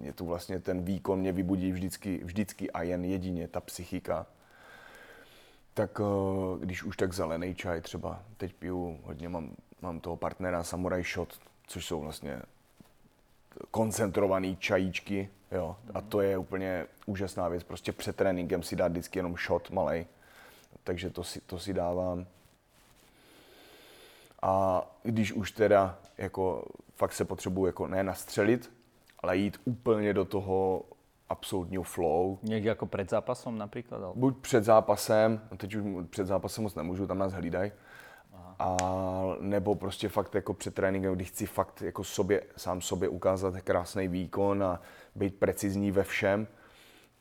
je 0.02 0.14
tu 0.14 0.26
vlastně 0.26 0.60
ten 0.60 0.84
výkon 0.84 1.20
mě 1.20 1.32
vybudí 1.32 1.72
vždycky, 1.72 2.24
vždycky 2.24 2.72
a 2.72 2.82
jen 2.84 3.06
jedině 3.06 3.48
ta 3.48 3.62
psychika. 3.62 4.28
Tak 5.74 6.00
uh, 6.00 6.60
když 6.60 6.84
už 6.84 6.98
tak 6.98 7.14
zelený 7.14 7.56
čaj 7.56 7.82
třeba, 7.82 8.24
teď 8.38 8.54
piju 8.54 9.00
hodně, 9.04 9.30
mám, 9.30 9.56
mám 9.82 10.00
toho 10.00 10.16
partnera 10.16 10.64
Samurai 10.64 11.04
Shot, 11.04 11.40
což 11.68 11.86
jsou 11.86 12.02
vlastně 12.02 12.42
koncentrovaný 13.72 14.58
čajíčky, 14.58 15.30
jo. 15.52 15.78
A 15.94 16.02
to 16.02 16.22
je 16.22 16.38
úplně 16.38 16.88
úžasná 17.06 17.48
věc. 17.48 17.64
Prostě 17.64 17.92
před 17.92 18.16
tréninkem 18.16 18.64
si 18.64 18.76
dát 18.76 18.92
vždycky 18.92 19.20
jenom 19.20 19.38
shot 19.38 19.70
malej. 19.70 20.06
Takže 20.84 21.10
to 21.10 21.24
si, 21.24 21.42
to 21.42 21.60
si 21.60 21.74
dávám. 21.74 22.26
A 24.42 24.84
když 25.04 25.34
už 25.34 25.52
teda 25.52 26.00
jako 26.18 26.66
fakt 26.96 27.14
se 27.14 27.26
potřebuji 27.26 27.66
jako 27.66 27.88
ne 27.88 28.04
nastřelit, 28.04 28.72
ale 29.20 29.38
jít 29.38 29.62
úplně 29.66 30.14
do 30.14 30.26
toho 30.26 30.84
absolutního 31.32 31.84
flow. 31.84 32.38
Někdy 32.44 32.70
jako 32.70 32.86
před 32.86 33.10
zápasom 33.10 33.58
například? 33.58 34.04
Ale... 34.04 34.14
Buď 34.16 34.38
před 34.38 34.64
zápasem, 34.64 35.42
teď 35.58 35.76
už 35.76 36.06
před 36.10 36.28
zápasem 36.28 36.64
moc 36.64 36.76
nemůžu, 36.76 37.08
tam 37.08 37.18
nás 37.18 37.34
hlídají, 37.34 37.72
a 38.60 38.78
nebo 39.40 39.76
prostě 39.76 40.10
fakt 40.10 40.36
jako 40.36 40.54
před 40.54 40.76
tréninkem, 40.76 41.16
když 41.16 41.28
chci 41.28 41.46
fakt 41.46 41.82
jako 41.82 42.04
sobě, 42.04 42.44
sám 42.58 42.82
sobě 42.82 43.10
ukázat 43.10 43.62
krásný 43.62 44.08
výkon 44.08 44.64
a 44.64 44.82
být 45.16 45.36
precizní 45.36 45.92
ve 45.92 46.04
všem, 46.04 46.48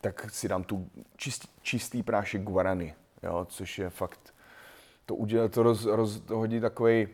tak 0.01 0.31
si 0.31 0.49
dám 0.49 0.65
tu 0.65 0.91
čist, 1.17 1.49
čistý 1.63 2.03
prášek 2.03 2.43
guarany, 2.43 2.95
jo, 3.23 3.47
což 3.49 3.79
je 3.79 3.91
fakt, 3.91 4.35
to 5.07 5.15
udělá, 5.15 5.49
to 5.49 5.63
roz, 5.63 5.85
roz, 5.85 6.21
to 6.21 6.37
hodí 6.37 6.61
takový 6.61 7.09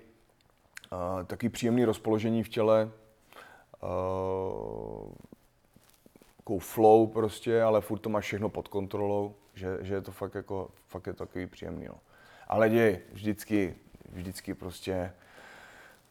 uh, 0.92 1.24
takový 1.24 1.48
příjemný 1.48 1.84
rozpoložení 1.84 2.42
v 2.42 2.48
těle, 2.48 2.90
uh, 3.82 3.88
takovou 6.46 6.58
flow 6.58 7.06
prostě, 7.06 7.62
ale 7.62 7.80
furt 7.80 7.98
to 7.98 8.08
máš 8.08 8.24
všechno 8.24 8.48
pod 8.48 8.68
kontrolou, 8.68 9.34
že, 9.54 9.78
že 9.80 9.94
je 9.94 10.00
to 10.00 10.12
fakt 10.12 10.34
jako, 10.34 10.70
fakt 10.86 11.06
je 11.06 11.12
to 11.12 11.26
takový 11.26 11.46
příjemný, 11.46 11.86
no. 11.86 11.94
Ale 12.48 12.70
děj, 12.70 12.98
vždycky 13.12 13.74
vždycky 14.12 14.54
prostě 14.54 15.12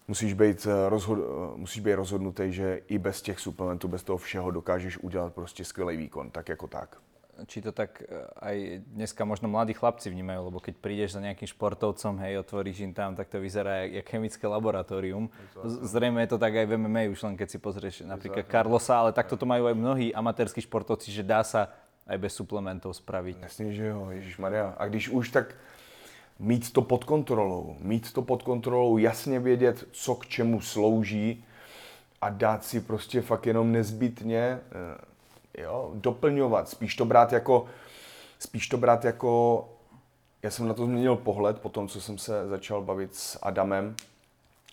musíš 0.08 0.34
být, 0.34 0.68
eh, 0.68 0.90
rozhod, 0.90 1.20
eh, 1.20 1.58
musíš 1.58 1.80
být 1.82 1.94
rozhodnutý, 1.94 2.52
že 2.54 2.82
i 2.88 2.98
bez 2.98 3.22
těch 3.22 3.40
suplementů, 3.40 3.88
bez 3.88 4.04
toho 4.04 4.18
všeho 4.18 4.52
dokážeš 4.52 4.98
udělat 4.98 5.34
prostě 5.34 5.66
skvělý 5.66 5.98
výkon, 5.98 6.30
tak 6.30 6.50
jako 6.50 6.68
tak. 6.68 6.98
Či 7.48 7.62
to 7.62 7.72
tak 7.76 8.00
eh, 8.00 8.08
aj 8.40 8.56
dneska 8.96 9.28
možno 9.28 9.52
mladí 9.52 9.76
chlapci 9.76 10.08
vnímají, 10.10 10.40
lebo 10.40 10.64
keď 10.64 10.76
prídeš 10.80 11.20
za 11.20 11.22
nejakým 11.22 11.48
športovcom, 11.52 12.16
hej, 12.24 12.40
otvoríš 12.40 12.88
im 12.88 12.94
tam, 12.96 13.16
tak 13.16 13.28
to 13.28 13.44
vyzerá 13.44 13.84
jak, 13.84 13.92
jak 13.92 14.08
chemické 14.10 14.48
laboratórium. 14.48 15.28
Zrejme 15.64 16.24
je 16.24 16.30
to 16.32 16.38
tak 16.40 16.56
aj 16.56 16.66
v 16.66 16.80
MMA, 16.80 17.12
už 17.12 17.20
len 17.28 17.36
keď 17.36 17.48
si 17.52 17.58
pozrieš 17.60 17.96
napríklad 18.08 18.48
Carlosa, 18.48 18.96
ale 18.96 19.12
takto 19.12 19.36
to 19.36 19.44
majú 19.44 19.68
aj 19.68 19.76
mnohí 19.76 20.08
amatérskí 20.16 20.64
športovci, 20.64 21.12
že 21.12 21.24
dá 21.28 21.44
sa 21.44 21.76
aj 22.08 22.18
bez 22.22 22.34
suplementov 22.38 22.96
spraviť. 22.96 23.36
Jasně, 23.42 23.74
že 23.74 23.86
jo, 23.86 24.10
Ježíš 24.10 24.38
Maria. 24.38 24.74
A 24.78 24.88
když 24.88 25.10
už 25.10 25.30
tak 25.30 25.56
mít 26.40 26.74
to 26.74 26.82
pod 26.82 27.04
kontrolou, 27.04 27.76
mít 27.80 28.14
to 28.14 28.22
pod 28.22 28.44
kontrolou, 28.44 28.98
jasně 28.98 29.40
vědět, 29.40 29.88
co 29.92 30.16
k 30.16 30.28
čemu 30.28 30.62
slouží 30.62 31.46
a 32.22 32.30
dát 32.30 32.66
si 32.66 32.82
prostě 32.82 33.22
fakt 33.22 33.46
jenom 33.46 33.72
nezbytně 33.72 34.40
eh, 34.40 34.62
jo, 35.58 35.92
doplňovat, 35.94 36.70
spíš 36.70 36.96
to 36.96 37.06
brát 37.06 37.34
jako, 37.34 37.66
spíš 38.40 38.68
to 38.68 38.78
brát 38.78 39.06
jako, 39.06 39.70
já 40.44 40.52
jsem 40.52 40.68
na 40.68 40.74
to 40.74 40.86
změnil 40.86 41.16
pohled 41.16 41.60
po 41.60 41.70
tom, 41.70 41.88
co 41.88 42.02
jsem 42.02 42.18
se 42.18 42.48
začal 42.48 42.82
bavit 42.82 43.16
s 43.16 43.40
Adamem, 43.42 43.96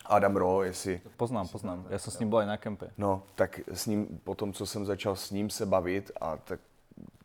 Adam 0.05 0.35
Ro, 0.35 0.63
jestli... 0.63 1.01
Poznám, 1.17 1.47
poznám. 1.47 1.85
Já 1.89 1.99
jsem 1.99 2.13
s 2.13 2.19
ním 2.19 2.29
byl 2.29 2.41
i 2.41 2.45
na 2.45 2.57
kempe. 2.57 2.89
No, 2.97 3.23
tak 3.35 3.59
s 3.73 3.85
ním, 3.85 4.19
po 4.23 4.35
tom, 4.35 4.53
co 4.53 4.65
jsem 4.65 4.85
začal 4.85 5.15
s 5.15 5.31
ním 5.31 5.49
se 5.49 5.65
bavit 5.65 6.11
a 6.21 6.37
tak 6.37 6.59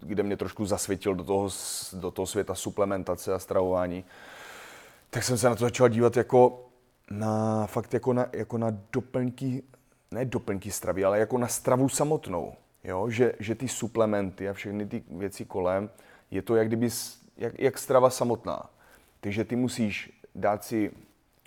kde 0.00 0.22
mě 0.22 0.36
trošku 0.36 0.66
zasvětil 0.66 1.14
do 1.14 1.24
toho, 1.24 1.48
do 1.92 2.10
toho 2.10 2.26
světa 2.26 2.54
suplementace 2.54 3.34
a 3.34 3.38
stravování, 3.38 4.04
tak 5.10 5.22
jsem 5.22 5.38
se 5.38 5.48
na 5.48 5.54
to 5.54 5.64
začal 5.64 5.88
dívat 5.88 6.16
jako 6.16 6.64
na 7.10 7.66
fakt 7.66 7.94
jako 7.94 8.12
na, 8.12 8.26
jako 8.32 8.58
na 8.58 8.76
doplňky, 8.92 9.62
ne 10.10 10.24
doplňky 10.24 10.70
stravy, 10.70 11.04
ale 11.04 11.18
jako 11.18 11.38
na 11.38 11.48
stravu 11.48 11.88
samotnou. 11.88 12.52
Jo? 12.88 13.10
Že, 13.10 13.32
že 13.38 13.54
ty 13.54 13.68
suplementy 13.68 14.48
a 14.48 14.52
všechny 14.52 14.86
ty 14.86 15.04
věci 15.10 15.44
kolem, 15.44 15.90
je 16.30 16.42
to 16.42 16.56
jak 16.56 16.66
kdyby, 16.66 16.88
jak, 17.36 17.58
jak 17.58 17.78
strava 17.78 18.10
samotná. 18.10 18.70
Takže 19.20 19.44
ty 19.44 19.56
musíš 19.56 20.20
dát 20.34 20.64
si 20.64 20.90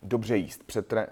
dobře 0.03 0.37
jíst 0.37 0.63
před 0.63 0.87
tré, 0.87 1.07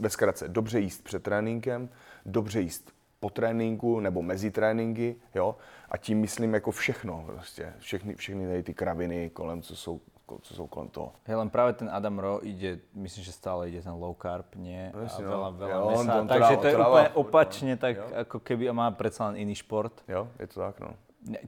ve 0.00 0.10
zkratce, 0.10 0.48
dobře 0.48 0.80
jíst 0.80 1.04
před 1.04 1.22
tréninkem, 1.22 1.88
dobře 2.26 2.60
jíst 2.60 2.92
po 3.20 3.30
tréninku 3.30 4.00
nebo 4.00 4.22
mezi 4.22 4.50
tréninky, 4.50 5.16
jo, 5.34 5.56
a 5.90 5.96
tím 5.96 6.20
myslím 6.20 6.54
jako 6.54 6.70
všechno 6.70 7.24
prostě, 7.26 7.72
všechny, 7.78 8.14
všechny 8.14 8.46
tady 8.46 8.62
ty 8.62 8.74
kraviny 8.74 9.30
kolem, 9.30 9.62
co 9.62 9.76
jsou, 9.76 10.00
co 10.42 10.54
jsou 10.54 10.66
kolem 10.66 10.88
toho. 10.88 11.12
Hej, 11.24 11.36
len 11.36 11.48
práve 11.48 11.72
ten 11.72 11.88
Adam 11.88 12.18
Ro 12.18 12.40
ide, 12.44 12.78
myslím, 12.92 13.24
že 13.24 13.32
stále 13.32 13.68
ide 13.72 13.80
ten 13.80 13.96
low 13.96 14.12
carb, 14.12 14.44
nie? 14.60 14.92
Jasne, 14.92 15.24
a 15.24 15.28
no. 15.28 15.32
veľa, 15.32 15.48
veľa 15.56 15.70
Jo, 15.72 15.86
mesa, 15.88 16.00
on- 16.12 16.20
on 16.20 16.26
takže 16.28 16.54
to 16.56 16.66
je 16.66 16.74
to 16.74 16.78
dává 16.78 16.90
úplne 16.92 17.08
opačne, 17.16 17.72
tak 17.80 17.94
Jo. 17.96 18.04
ako 18.28 18.36
keby 18.44 18.64
má 18.76 18.90
predsa 18.92 19.32
len 19.32 19.40
iný 19.40 19.56
šport. 19.56 19.94
Jo, 20.04 20.28
je 20.36 20.46
to 20.52 20.60
tak, 20.60 20.76
no. 20.84 20.92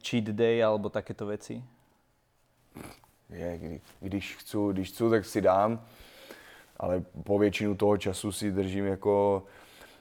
Cheat 0.00 0.32
day 0.32 0.64
alebo 0.64 0.88
takéto 0.88 1.28
veci? 1.28 1.60
Je, 3.30 3.58
kdy, 3.58 3.80
když 4.00 4.36
chci, 4.36 4.56
když 4.72 4.88
chci, 4.88 5.10
tak 5.10 5.24
si 5.24 5.40
dám, 5.40 5.80
ale 6.76 7.04
po 7.24 7.38
většinu 7.38 7.74
toho 7.76 7.96
času 7.96 8.32
si 8.32 8.52
držím 8.52 8.86
jako, 8.86 9.42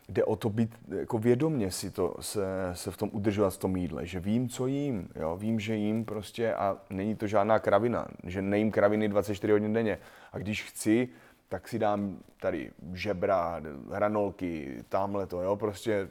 jde 0.09 0.23
o 0.23 0.35
to 0.35 0.49
být 0.49 0.75
jako 0.99 1.17
vědomně 1.17 1.71
si 1.71 1.91
to, 1.91 2.15
se, 2.19 2.45
se 2.73 2.91
v 2.91 2.97
tom 2.97 3.09
udržovat 3.13 3.53
v 3.53 3.57
tom 3.57 3.75
jídle, 3.77 4.05
že 4.05 4.19
vím, 4.19 4.49
co 4.49 4.67
jím, 4.67 5.09
jo, 5.15 5.37
vím, 5.37 5.59
že 5.59 5.75
jím 5.75 6.05
prostě 6.05 6.53
a 6.53 6.77
není 6.89 7.15
to 7.15 7.27
žádná 7.27 7.59
kravina, 7.59 8.07
že 8.23 8.41
nejím 8.41 8.71
kraviny 8.71 9.09
24 9.09 9.53
hodin 9.53 9.73
denně 9.73 9.99
a 10.31 10.37
když 10.37 10.63
chci, 10.63 11.09
tak 11.49 11.67
si 11.67 11.79
dám 11.79 12.17
tady 12.41 12.71
žebra, 12.93 13.61
hranolky, 13.91 14.83
tamhle 14.89 15.27
to, 15.27 15.41
jo, 15.41 15.55
prostě 15.55 16.09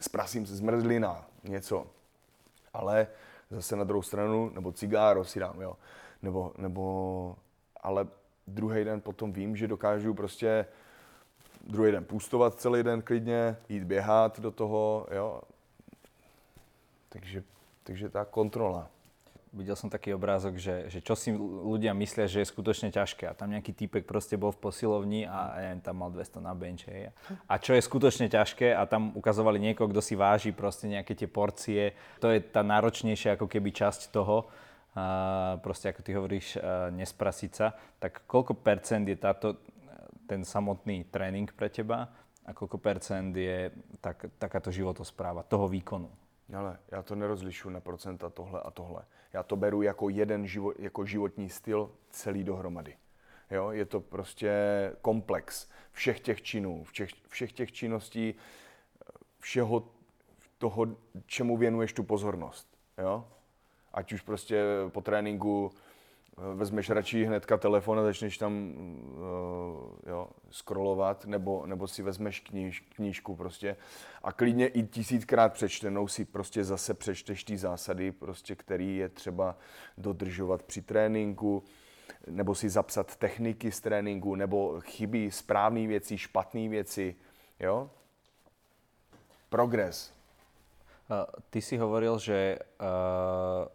zprasím 0.00 0.46
se 0.46 0.56
zmrzlina, 0.56 1.26
něco. 1.44 1.86
Ale 2.72 3.06
zase 3.50 3.76
na 3.76 3.84
druhou 3.84 4.02
stranu, 4.02 4.50
nebo 4.54 4.72
cigáro 4.72 5.24
si 5.24 5.40
dám, 5.40 5.60
jo. 5.60 5.76
Nebo, 6.22 6.52
nebo, 6.58 7.36
ale 7.82 8.06
druhý 8.46 8.84
den 8.84 9.00
potom 9.00 9.32
vím, 9.32 9.56
že 9.56 9.68
dokážu 9.68 10.14
prostě 10.14 10.66
druhý 11.66 11.92
den 11.92 12.04
půstovat 12.04 12.60
celý 12.60 12.82
den 12.82 13.02
klidně, 13.02 13.56
jít 13.68 13.84
běhat 13.84 14.40
do 14.40 14.50
toho, 14.50 15.06
jo. 15.10 15.42
Takže, 17.08 17.42
takže 17.82 18.08
ta 18.08 18.24
kontrola. 18.24 18.90
Videl 19.54 19.78
som 19.78 19.86
taký 19.86 20.10
obrázok, 20.10 20.58
že, 20.58 20.90
že 20.90 20.98
čo 20.98 21.14
si 21.14 21.30
ľudia 21.62 21.94
myslia, 21.94 22.26
že 22.26 22.42
je 22.42 22.50
skutočne 22.50 22.90
ťažké. 22.90 23.30
A 23.30 23.38
tam 23.38 23.54
nejaký 23.54 23.70
týpek 23.70 24.02
proste 24.02 24.34
bol 24.34 24.50
v 24.50 24.58
posilovni 24.58 25.30
a 25.30 25.54
neviem, 25.62 25.78
tam 25.78 26.02
mal 26.02 26.10
200 26.10 26.42
na 26.42 26.58
bench. 26.58 26.90
Hej. 26.90 27.14
A 27.46 27.54
čo 27.62 27.70
je 27.70 27.86
skutočne 27.86 28.26
ťažké 28.26 28.74
a 28.74 28.82
tam 28.82 29.14
ukazovali 29.14 29.62
niekoho, 29.62 29.86
kto 29.94 30.02
si 30.02 30.18
váži 30.18 30.50
proste 30.50 30.90
nejaké 30.90 31.14
tie 31.14 31.30
porcie. 31.30 31.94
To 32.18 32.34
je 32.34 32.42
tá 32.42 32.66
náročnejšia 32.66 33.38
ako 33.38 33.46
keby 33.46 33.70
časť 33.70 34.10
toho. 34.10 34.50
A 34.98 35.06
proste 35.62 35.94
ako 35.94 36.02
ty 36.02 36.10
hovoríš, 36.18 36.58
a 36.58 36.90
nesprasiť 36.90 37.50
sa. 37.54 37.78
Tak 38.02 38.26
koľko 38.26 38.58
percent 38.58 39.06
je 39.06 39.14
táto, 39.14 39.54
ten 40.26 40.44
samotný 40.44 41.04
trénink 41.04 41.52
pre 41.52 41.68
teba 41.68 42.12
a 42.44 42.52
koľko 42.52 42.78
percent 42.78 43.36
je 43.36 43.70
tak, 44.00 44.26
takáto 44.38 44.70
životospráva 44.70 45.42
toho 45.42 45.68
výkonu? 45.68 46.10
Ale 46.54 46.78
já 46.90 47.02
to 47.02 47.14
nerozlišu 47.14 47.70
na 47.70 47.80
procenta 47.80 48.30
tohle 48.30 48.60
a 48.60 48.70
tohle. 48.70 49.04
Já 49.32 49.42
to 49.42 49.56
beru 49.56 49.82
jako 49.82 50.08
jeden 50.08 50.46
život, 50.46 50.74
jako 50.78 51.04
životní 51.04 51.48
styl 51.48 51.90
celý 52.10 52.44
dohromady. 52.44 52.96
Jo, 53.50 53.70
je 53.70 53.84
to 53.84 54.00
prostě 54.00 54.52
komplex 55.02 55.68
všech 55.92 56.20
těch 56.20 56.42
činů, 56.42 56.84
všech, 56.84 57.10
všech 57.28 57.52
těch 57.52 57.72
činností, 57.72 58.34
všeho 59.38 59.88
toho, 60.58 60.86
čemu 61.26 61.56
věnuješ 61.56 61.92
tu 61.92 62.02
pozornost. 62.02 62.68
Jo? 62.98 63.28
Ať 63.92 64.12
už 64.12 64.20
prostě 64.20 64.64
po 64.88 65.00
tréninku 65.00 65.70
vezmeš 66.54 66.90
radši 66.90 67.24
hnedka 67.24 67.56
telefon 67.56 67.98
a 67.98 68.02
začneš 68.02 68.38
tam 68.38 68.74
uh, 68.76 69.20
jo, 70.06 70.28
scrollovat, 70.50 71.26
nebo, 71.26 71.66
nebo 71.66 71.88
si 71.88 72.02
vezmeš 72.02 72.40
kníž, 72.40 72.80
knížku 72.80 73.36
prostě 73.36 73.76
a 74.22 74.32
klidně 74.32 74.66
i 74.66 74.82
tisíckrát 74.82 75.52
přečtenou 75.52 76.08
si 76.08 76.24
prostě 76.24 76.64
zase 76.64 76.94
přečteš 76.94 77.44
ty 77.44 77.56
zásady, 77.56 78.12
prostě, 78.12 78.54
který 78.54 78.96
je 78.96 79.08
třeba 79.08 79.56
dodržovat 79.98 80.62
při 80.62 80.82
tréninku, 80.82 81.62
nebo 82.26 82.54
si 82.54 82.68
zapsat 82.68 83.16
techniky 83.16 83.72
z 83.72 83.80
tréninku, 83.80 84.34
nebo 84.34 84.80
chyby, 84.80 85.30
správné 85.30 85.86
věci, 85.86 86.18
špatné 86.18 86.68
věci, 86.68 87.16
jo? 87.60 87.90
progres. 89.48 90.12
Uh, 91.10 91.16
ty 91.50 91.62
si 91.62 91.76
hovoril, 91.76 92.18
že 92.18 92.58
uh, 92.80 93.68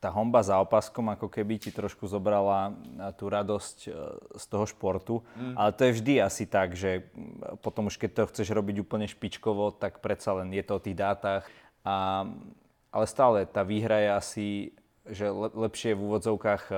tá 0.00 0.08
homba 0.08 0.40
za 0.40 0.56
opaskom 0.56 1.12
ako 1.12 1.28
keby 1.28 1.60
ti 1.60 1.68
trošku 1.68 2.08
zobrala 2.08 2.72
tú 3.20 3.28
radosť 3.28 3.76
z 4.32 4.44
toho 4.48 4.64
športu. 4.64 5.20
Mm. 5.36 5.54
Ale 5.60 5.70
to 5.76 5.84
je 5.84 5.96
vždy 6.00 6.14
asi 6.24 6.48
tak, 6.48 6.72
že 6.72 7.04
potom 7.60 7.92
už 7.92 8.00
keď 8.00 8.10
to 8.16 8.30
chceš 8.32 8.48
robiť 8.56 8.80
úplne 8.80 9.04
špičkovo, 9.04 9.76
tak 9.76 10.00
predsa 10.00 10.40
len 10.40 10.48
je 10.56 10.64
to 10.64 10.80
o 10.80 10.82
tých 10.82 10.96
dátach. 10.96 11.44
A, 11.84 12.24
ale 12.88 13.04
stále 13.04 13.44
tá 13.44 13.60
výhra 13.60 14.00
je 14.00 14.10
asi, 14.10 14.48
že 15.04 15.28
lepšie 15.52 15.92
v 15.92 16.00
úvodzovkách 16.00 16.72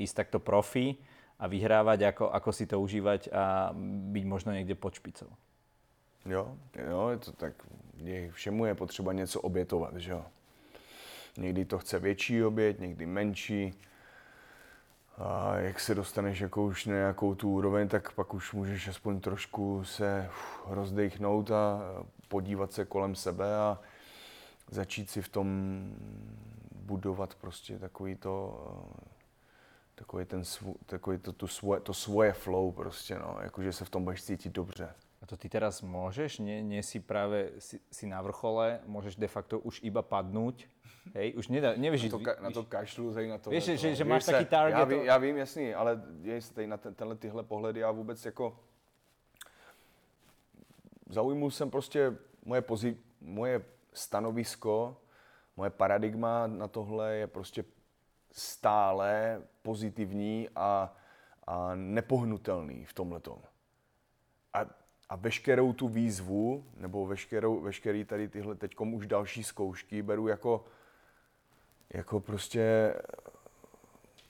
ísť 0.00 0.14
takto 0.16 0.40
profi 0.40 0.96
a 1.36 1.44
vyhrávať, 1.46 2.16
ako, 2.16 2.24
ako 2.32 2.50
si 2.50 2.64
to 2.64 2.80
užívať 2.80 3.28
a 3.28 3.70
byť 4.08 4.24
možno 4.24 4.56
někde 4.56 4.74
pod 4.74 4.96
špicou. 4.96 5.28
Jo, 6.26 6.56
jo, 6.74 7.08
je 7.08 7.18
to 7.18 7.32
tak, 7.32 7.54
je, 7.96 8.30
všemu 8.32 8.64
je 8.64 8.74
potřeba 8.74 9.12
něco 9.12 9.40
obětovat, 9.40 9.96
že 9.96 10.12
jo. 10.12 10.24
Někdy 11.36 11.64
to 11.64 11.78
chce 11.78 11.98
větší 11.98 12.44
oběť, 12.44 12.78
někdy 12.78 13.06
menší. 13.06 13.80
A 15.16 15.56
jak 15.56 15.80
se 15.80 15.94
dostaneš 15.94 16.40
jako 16.40 16.64
už 16.64 16.86
na 16.86 16.94
nějakou 16.94 17.34
tu 17.34 17.50
úroveň, 17.50 17.88
tak 17.88 18.12
pak 18.12 18.34
už 18.34 18.52
můžeš 18.52 18.88
aspoň 18.88 19.20
trošku 19.20 19.84
se 19.84 20.30
rozdechnout 20.66 21.50
a 21.50 21.80
podívat 22.28 22.72
se 22.72 22.84
kolem 22.84 23.14
sebe 23.14 23.56
a 23.56 23.78
začít 24.70 25.10
si 25.10 25.22
v 25.22 25.28
tom 25.28 25.46
budovat 26.72 27.34
prostě 27.34 27.78
takový 27.78 28.16
to 28.16 28.64
takový, 29.98 30.24
ten 30.24 30.44
svů, 30.44 30.76
takový 30.86 31.18
to, 31.18 31.32
to, 31.32 31.48
svoje, 31.48 31.80
to 31.80 31.94
svoje 31.94 32.32
flow 32.32 32.72
prostě, 32.72 33.18
no, 33.18 33.38
jakože 33.42 33.72
se 33.72 33.84
v 33.84 33.90
tom 33.90 34.04
budeš 34.04 34.22
cítit 34.22 34.52
dobře. 34.52 34.94
A 35.18 35.26
to 35.26 35.36
ty 35.36 35.50
teraz 35.50 35.82
môžeš? 35.82 36.38
Nie, 36.38 36.62
nie 36.62 36.78
si 36.82 37.02
práve 37.02 37.58
si, 37.58 37.82
si 37.90 38.06
na 38.06 38.22
vrchole, 38.22 38.78
môžeš 38.86 39.18
de 39.18 39.26
facto 39.26 39.58
už 39.58 39.82
iba 39.82 39.98
padnúť? 39.98 40.70
Hej, 41.14 41.34
už 41.34 41.48
nedá, 41.48 41.74
nevieš... 41.74 42.06
Na 42.06 42.10
to, 42.10 42.20
ka, 42.20 42.32
na 42.40 42.50
to 42.50 42.62
kašlu, 42.62 43.14
tady 43.14 43.28
na 43.28 43.38
to. 43.38 43.50
Víš, 43.50 43.64
že, 43.80 43.94
že 43.94 44.04
máš 44.04 44.24
taký 44.24 44.44
target. 44.44 44.78
Já 44.78 44.84
vím, 44.84 45.02
já 45.02 45.18
vím, 45.18 45.36
jasný, 45.36 45.74
ale 45.74 46.02
se 46.38 46.54
tady 46.54 46.66
na 46.66 46.76
ten, 46.76 46.94
tenhle 46.94 47.16
tyhle 47.16 47.42
pohledy 47.42 47.80
já 47.80 47.90
vůbec 47.90 48.24
jako... 48.24 48.60
Zaujmul 51.08 51.50
jsem 51.50 51.70
prostě 51.70 52.16
moje, 52.44 52.62
pozi, 52.62 52.96
moje 53.20 53.64
stanovisko, 53.92 54.96
moje 55.56 55.70
paradigma 55.70 56.46
na 56.46 56.68
tohle 56.68 57.14
je 57.16 57.26
prostě 57.26 57.64
stále 58.32 59.42
pozitivní 59.62 60.48
a, 60.56 60.94
a 61.46 61.74
nepohnutelný 61.74 62.84
v 62.84 62.92
tomhle. 62.92 63.20
A, 64.54 64.60
a 65.08 65.16
veškerou 65.16 65.72
tu 65.72 65.88
výzvu, 65.88 66.64
nebo 66.76 67.06
veškerou, 67.06 67.60
veškerý 67.60 68.04
tady 68.04 68.28
tyhle 68.28 68.54
teďkom 68.54 68.94
už 68.94 69.06
další 69.06 69.44
zkoušky 69.44 70.02
beru 70.02 70.28
jako, 70.28 70.64
jako 71.90 72.20
prostě 72.20 72.94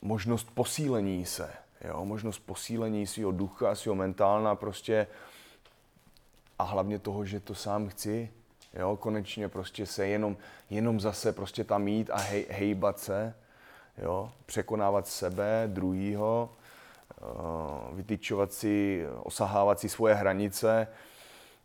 možnost 0.02 0.50
posílení 0.54 1.26
se, 1.26 1.52
jo? 1.88 2.04
možnost 2.04 2.38
posílení 2.38 3.06
svého 3.06 3.32
ducha, 3.32 3.74
svého 3.74 3.94
mentálna 3.94 4.54
prostě 4.54 5.06
a 6.58 6.62
hlavně 6.64 6.98
toho, 6.98 7.24
že 7.24 7.40
to 7.40 7.54
sám 7.54 7.88
chci, 7.88 8.30
jo? 8.74 8.96
konečně 8.96 9.48
prostě 9.48 9.86
se 9.86 10.06
jenom, 10.06 10.36
jenom 10.70 11.00
zase 11.00 11.32
prostě 11.32 11.64
tam 11.64 11.88
jít 11.88 12.10
a 12.10 12.16
hej, 12.16 12.46
hejbat 12.50 12.98
se, 12.98 13.34
jo, 14.02 14.32
překonávat 14.46 15.06
sebe, 15.06 15.64
druhýho, 15.66 16.50
vytyčovat 17.92 18.52
si, 18.52 19.06
osahávat 19.22 19.80
si 19.80 19.88
svoje 19.88 20.14
hranice, 20.14 20.88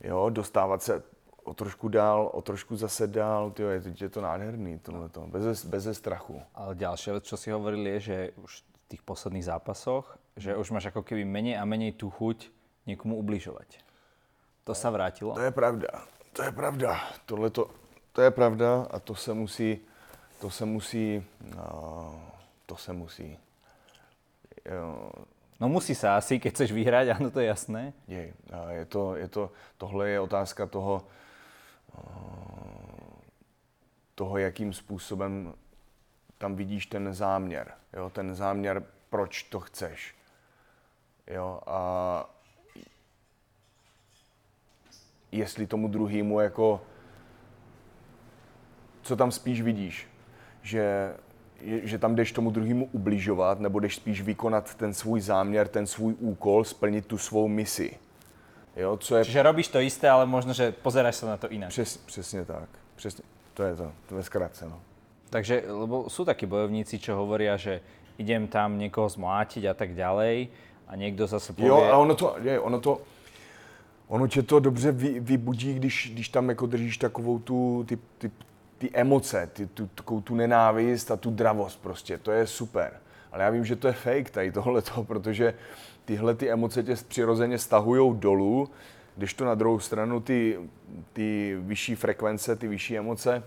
jo, 0.02 0.30
dostávat 0.30 0.84
se 0.84 1.04
o 1.44 1.54
trošku 1.54 1.88
dál, 1.88 2.30
o 2.34 2.42
trošku 2.42 2.76
zase 2.76 3.08
dál, 3.08 3.52
tyjo, 3.52 3.70
je, 3.70 3.82
je 4.02 4.10
to 4.10 4.22
nádherný, 4.22 4.80
tohleto, 4.80 5.28
bez, 5.28 5.66
bez 5.66 5.98
strachu. 5.98 6.42
Ale 6.56 6.76
další 6.76 7.12
věc, 7.12 7.24
co 7.24 7.38
si 7.38 7.52
hovorili, 7.52 7.90
je, 7.90 8.00
že 8.00 8.32
už 8.44 8.62
v 8.62 8.88
těch 8.88 9.02
posledních 9.02 9.46
zápasoch, 9.46 10.18
že 10.38 10.56
už 10.56 10.72
máš 10.72 10.84
jako 10.84 11.04
keby 11.04 11.26
méně 11.26 11.62
a 11.62 11.66
méně 11.66 11.94
tu 11.94 12.10
chuť 12.10 12.50
někomu 12.86 13.16
ubližovat. 13.16 13.66
To 14.64 14.76
se 14.76 14.90
vrátilo? 14.90 15.34
To 15.34 15.42
je 15.42 15.52
pravda, 15.52 15.88
to 16.34 16.44
je 16.44 16.52
pravda. 16.52 17.00
Tohle 17.26 17.50
to 18.12 18.22
je 18.22 18.32
pravda 18.32 18.88
a 18.92 19.00
to 19.00 19.16
se 19.16 19.34
musí, 19.34 19.80
to 20.42 20.50
se 20.50 20.66
musí, 20.66 21.26
no, 21.56 22.22
to 22.66 22.76
se 22.76 22.94
musí. 22.94 23.40
Jo. 24.66 25.12
No 25.64 25.70
musí 25.70 25.96
se 25.96 26.10
asi, 26.10 26.40
keď 26.40 26.54
chceš 26.54 26.72
vyhrát, 26.72 27.08
ano, 27.08 27.32
to 27.32 27.40
je 27.40 27.48
jasné. 27.48 27.94
Je, 28.08 28.34
je 28.70 28.86
to, 28.86 29.16
je 29.16 29.28
to, 29.28 29.52
tohle 29.78 30.10
je 30.10 30.20
otázka 30.20 30.68
toho, 30.68 31.08
toho, 34.16 34.38
jakým 34.38 34.74
způsobem 34.74 35.54
tam 36.38 36.56
vidíš 36.56 36.86
ten 36.86 37.14
záměr. 37.14 37.74
Jo? 37.94 38.10
Ten 38.10 38.36
záměr, 38.36 38.84
proč 39.10 39.44
to 39.44 39.60
chceš. 39.60 40.16
Jo? 41.28 41.62
A 41.68 42.30
jestli 45.32 45.68
tomu 45.68 45.88
druhému 45.88 46.40
jako 46.40 46.82
co 49.02 49.16
tam 49.16 49.32
spíš 49.32 49.62
vidíš? 49.62 50.08
Že, 50.62 51.14
že 51.64 51.98
tam 51.98 52.16
jdeš 52.16 52.32
tomu 52.32 52.52
druhému 52.52 52.90
ubližovat, 52.92 53.60
nebo 53.60 53.80
jdeš 53.80 53.96
spíš 53.96 54.22
vykonat 54.22 54.76
ten 54.76 54.94
svůj 54.94 55.22
záměr, 55.22 55.68
ten 55.68 55.88
svůj 55.88 56.16
úkol, 56.20 56.64
splnit 56.64 57.06
tu 57.06 57.18
svou 57.18 57.48
misi. 57.48 57.98
Jo, 58.76 58.98
co 58.98 59.16
je... 59.16 59.26
Čiže 59.26 59.44
robíš 59.44 59.68
to 59.68 59.80
isté, 59.80 60.10
ale 60.10 60.26
možno, 60.26 60.54
že 60.54 60.72
pozeráš 60.72 61.16
se 61.16 61.26
na 61.26 61.38
to 61.38 61.48
jinak. 61.50 61.70
Přes, 61.70 61.98
přesně 61.98 62.46
tak. 62.46 62.70
Přesně, 62.96 63.24
to 63.54 63.64
je 63.64 63.76
to, 63.76 63.92
to 64.10 64.18
je 64.18 64.24
zkrátce. 64.24 64.66
No. 64.66 64.82
Takže, 65.30 65.66
lebo 65.66 66.06
sú 66.14 66.26
takí 66.30 66.46
bojovníci, 66.46 67.02
čo 67.02 67.18
hovoria, 67.18 67.58
že 67.58 67.82
idem 68.22 68.46
tam 68.46 68.78
někoho 68.78 69.10
zmlátiť 69.10 69.66
a 69.66 69.74
tak 69.74 69.98
ďalej 69.98 70.48
a 70.88 70.96
někdo 70.96 71.28
zase 71.28 71.54
povie... 71.54 71.70
Jo, 71.70 71.90
a 71.90 71.98
ono 71.98 72.16
to, 72.16 72.38
je, 72.42 72.60
ono 72.60 72.80
to, 72.80 73.02
ono 74.08 74.28
tě 74.28 74.42
to 74.42 74.60
dobře 74.60 74.92
vy, 74.92 75.20
vybudí, 75.20 75.74
když, 75.74 76.12
když 76.14 76.30
tam 76.30 76.50
jako 76.50 76.66
držíš 76.66 76.98
takovou 76.98 77.40
tu, 77.40 77.86
ty, 77.88 77.98
ty, 78.18 78.32
ty 78.84 78.90
emoce, 78.94 79.50
ty, 79.54 79.68
tu, 79.68 79.88
takovou 79.88 80.22
tu 80.22 80.36
nenávist 80.36 81.12
a 81.12 81.16
tu 81.16 81.32
dravost 81.32 81.82
prostě, 81.82 82.18
to 82.18 82.32
je 82.32 82.48
super. 82.48 82.94
Ale 83.32 83.44
já 83.44 83.50
vím, 83.50 83.66
že 83.66 83.76
to 83.76 83.88
je 83.88 83.94
fake 83.94 84.30
tady 84.30 84.52
tohleto, 84.52 85.04
protože 85.08 85.54
tyhle 86.06 86.36
ty 86.36 86.52
emoce 86.52 86.84
tě 86.84 86.96
přirozeně 87.08 87.60
stahují 87.60 88.18
dolů, 88.18 88.70
když 89.16 89.34
to 89.34 89.46
na 89.46 89.56
druhou 89.56 89.80
stranu 89.80 90.20
ty, 90.20 90.60
ty 91.14 91.58
vyšší 91.60 91.96
frekvence, 91.96 92.56
ty 92.56 92.68
vyšší 92.68 92.98
emoce 92.98 93.44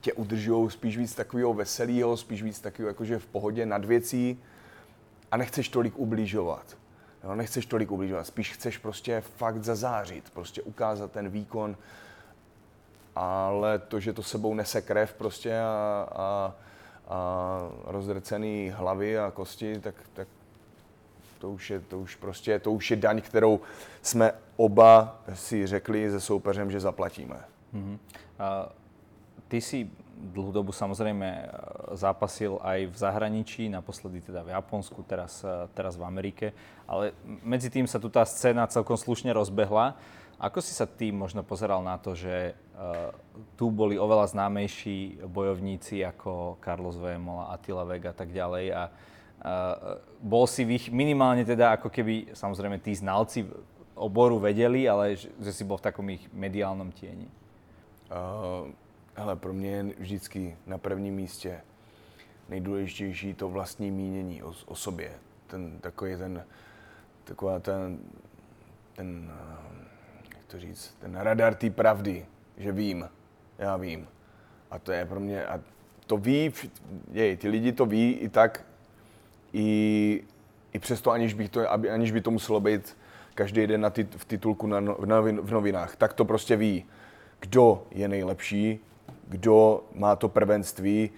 tě 0.00 0.12
udržují 0.12 0.70
spíš 0.70 0.98
víc 0.98 1.14
takového 1.14 1.54
veselého, 1.54 2.16
spíš 2.16 2.42
víc 2.42 2.60
takového 2.60 2.88
jakože 2.88 3.18
v 3.18 3.26
pohodě 3.26 3.66
nad 3.66 3.84
věcí 3.84 4.42
a 5.30 5.36
nechceš 5.36 5.68
tolik 5.68 5.98
ubližovat. 5.98 6.76
Jo, 7.24 7.34
nechceš 7.34 7.66
tolik 7.66 7.90
ubližovat, 7.90 8.26
spíš 8.26 8.52
chceš 8.52 8.78
prostě 8.78 9.20
fakt 9.20 9.64
zazářit, 9.64 10.30
prostě 10.30 10.62
ukázat 10.62 11.12
ten 11.12 11.28
výkon, 11.28 11.76
ale 13.18 13.78
to, 13.78 14.00
že 14.00 14.12
to 14.12 14.22
sebou 14.22 14.54
nese 14.54 14.82
krev 14.82 15.14
prostě 15.14 15.60
a, 15.60 16.06
a, 16.12 16.54
a 17.08 17.18
rozdrcený 17.84 18.72
hlavy 18.76 19.18
a 19.18 19.30
kosti, 19.30 19.80
tak, 19.80 19.94
tak 20.12 20.28
to 21.38 21.50
už 21.50 21.70
je, 21.70 21.80
to 21.80 21.98
už 21.98 22.14
prostě, 22.14 22.58
to 22.58 22.72
už 22.72 22.90
je 22.90 22.96
daň, 22.96 23.20
kterou 23.20 23.60
jsme 24.02 24.32
oba 24.56 25.18
si 25.34 25.66
řekli 25.66 26.10
se 26.10 26.20
soupeřem, 26.20 26.70
že 26.70 26.80
zaplatíme. 26.80 27.44
Mm-hmm. 27.74 27.98
A 28.38 28.68
ty 29.48 29.60
si 29.60 29.90
dlhú 30.18 30.50
dobu 30.50 30.74
samozrejme 30.74 31.26
e, 31.26 31.44
zápasil 31.94 32.58
aj 32.62 32.86
v 32.90 32.96
zahraničí, 32.98 33.70
naposledy 33.70 34.20
teda 34.20 34.42
v 34.42 34.50
Japonsku, 34.50 35.02
teraz, 35.02 35.46
e, 35.46 35.68
teraz 35.74 35.94
v 35.94 36.04
Amerike, 36.04 36.52
ale 36.90 37.14
medzi 37.42 37.70
tým 37.70 37.86
sa 37.86 38.02
tu 38.02 38.10
tá 38.10 38.26
scéna 38.26 38.66
celkom 38.66 38.98
slušne 38.98 39.30
rozbehla. 39.30 39.94
Ako 40.38 40.62
si 40.62 40.70
sa 40.70 40.86
ty 40.86 41.10
možno 41.10 41.42
pozeral 41.42 41.82
na 41.82 41.98
to, 41.98 42.14
že 42.14 42.54
uh, 42.54 43.10
tu 43.58 43.74
boli 43.74 43.98
oveľa 43.98 44.30
známejší 44.30 45.26
bojovníci 45.26 46.06
ako 46.06 46.62
Carlos 46.62 46.94
Vémola, 46.94 47.50
Attila 47.50 47.82
Vega 47.82 48.14
a 48.14 48.16
tak 48.16 48.30
ďalej 48.30 48.66
a 48.70 48.82
uh, 48.86 49.98
bol 50.22 50.46
si 50.46 50.62
ich 50.62 50.94
minimálne 50.94 51.42
teda 51.42 51.74
ako 51.74 51.90
keby, 51.90 52.38
samozrejme 52.38 52.78
tí 52.78 52.94
znalci 52.94 53.50
oboru 53.98 54.38
vedeli, 54.38 54.86
ale 54.86 55.18
že, 55.18 55.26
že 55.42 55.50
si 55.50 55.66
bol 55.66 55.82
v 55.82 55.86
takom 55.90 56.06
ich 56.06 56.22
mediálnom 56.30 56.94
tieni? 56.94 57.26
Uh, 58.06 58.70
pro 59.34 59.52
mě 59.52 59.70
je 59.70 59.84
vždycky 59.98 60.56
na 60.66 60.78
prvním 60.78 61.14
místě 61.14 61.60
nejdůležitější 62.48 63.34
to 63.34 63.48
vlastní 63.48 63.90
mínění 63.90 64.42
o, 64.42 64.54
o 64.66 64.74
sobě. 64.74 65.12
Ten 65.46 65.78
takový 65.80 66.16
ten, 66.16 66.44
taková 67.24 67.60
ten, 67.60 67.98
ten 68.94 69.32
to 70.48 70.58
říct, 70.58 70.96
ten 71.00 71.16
radar 71.16 71.54
té 71.54 71.70
pravdy, 71.70 72.26
že 72.56 72.72
vím, 72.72 73.08
já 73.58 73.76
vím. 73.76 74.08
A 74.70 74.78
to 74.78 74.92
je 74.92 75.04
pro 75.04 75.20
mě, 75.20 75.46
a 75.46 75.60
to 76.06 76.16
ví, 76.16 76.52
jej, 77.12 77.36
ty 77.36 77.48
lidi 77.48 77.72
to 77.72 77.86
ví 77.86 78.12
i 78.12 78.28
tak, 78.28 78.64
i, 79.52 80.24
i 80.72 80.78
přesto, 80.78 81.10
aniž, 81.10 81.34
bych 81.34 81.48
to, 81.48 81.70
aby, 81.70 81.90
aniž 81.90 82.10
by 82.10 82.20
to 82.20 82.30
muselo 82.30 82.60
být 82.60 82.96
každý 83.34 83.66
den 83.66 83.80
na 83.80 83.90
tit, 83.90 84.14
v 84.14 84.24
titulku 84.24 84.66
na, 84.66 84.80
no- 84.80 84.96
v, 84.98 85.06
novin, 85.06 85.40
v 85.40 85.50
novinách, 85.52 85.96
tak 85.96 86.12
to 86.12 86.24
prostě 86.24 86.56
ví, 86.56 86.84
kdo 87.40 87.86
je 87.90 88.08
nejlepší, 88.08 88.80
kdo 89.28 89.84
má 89.94 90.16
to 90.16 90.28
prvenství 90.28 91.10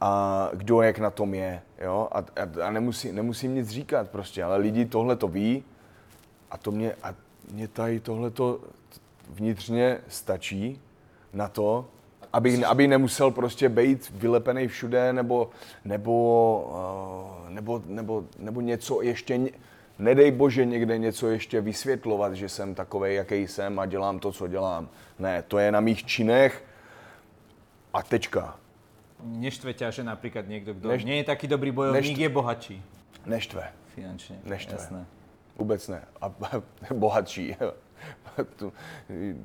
a 0.00 0.48
kdo 0.52 0.82
jak 0.82 0.98
na 0.98 1.10
tom 1.10 1.34
je. 1.34 1.62
Jo? 1.80 2.08
A, 2.12 2.18
a, 2.18 2.66
a 2.66 2.70
nemusí, 2.70 3.12
nemusím 3.12 3.54
nic 3.54 3.68
říkat 3.68 4.10
prostě, 4.10 4.44
ale 4.44 4.56
lidi 4.56 4.84
tohle 4.84 5.16
to 5.16 5.28
ví 5.28 5.64
a 6.50 6.58
to 6.58 6.70
mě, 6.70 6.94
a 7.02 7.14
mě 7.52 7.68
tady 7.68 8.00
tohle 8.00 8.30
to 8.30 8.60
vnitřně 9.28 9.98
stačí 10.08 10.80
na 11.32 11.48
to, 11.48 11.88
aby, 12.32 12.64
aby 12.64 12.88
nemusel 12.88 13.30
prostě 13.30 13.68
být 13.68 14.10
vylepený 14.14 14.68
všude 14.68 15.12
nebo, 15.12 15.50
nebo, 15.84 16.14
uh, 17.44 17.50
nebo, 17.50 17.82
nebo, 17.86 18.24
nebo 18.38 18.60
něco 18.60 19.02
ještě, 19.02 19.40
nedej 19.98 20.30
bože 20.30 20.64
někde 20.64 20.98
něco 20.98 21.28
ještě 21.28 21.60
vysvětlovat, 21.60 22.34
že 22.34 22.48
jsem 22.48 22.74
takový, 22.74 23.14
jaký 23.14 23.46
jsem 23.46 23.78
a 23.78 23.86
dělám 23.86 24.18
to, 24.18 24.32
co 24.32 24.48
dělám. 24.48 24.88
Ne, 25.18 25.42
to 25.42 25.58
je 25.58 25.72
na 25.72 25.80
mých 25.80 26.06
činech 26.06 26.64
a 27.92 28.02
tečka. 28.02 28.56
Neštve 29.20 29.76
ťa, 29.76 29.92
že 29.92 30.00
napríklad 30.00 30.48
niekto, 30.48 30.72
kto 30.72 30.96
Nešt... 30.96 31.04
nie 31.04 31.20
je 31.20 31.28
taký 31.28 31.44
dobrý 31.44 31.76
bojovník, 31.76 32.16
Nešt... 32.16 32.24
je 32.24 32.28
bohatší? 32.32 32.76
Neštve. 33.28 33.62
Finančne, 33.92 34.40
Neštve. 34.48 34.80
jasné. 34.80 35.00
Vůbec 35.60 35.88
ne. 35.88 36.02
A 36.20 36.32
bohatší. 36.94 37.56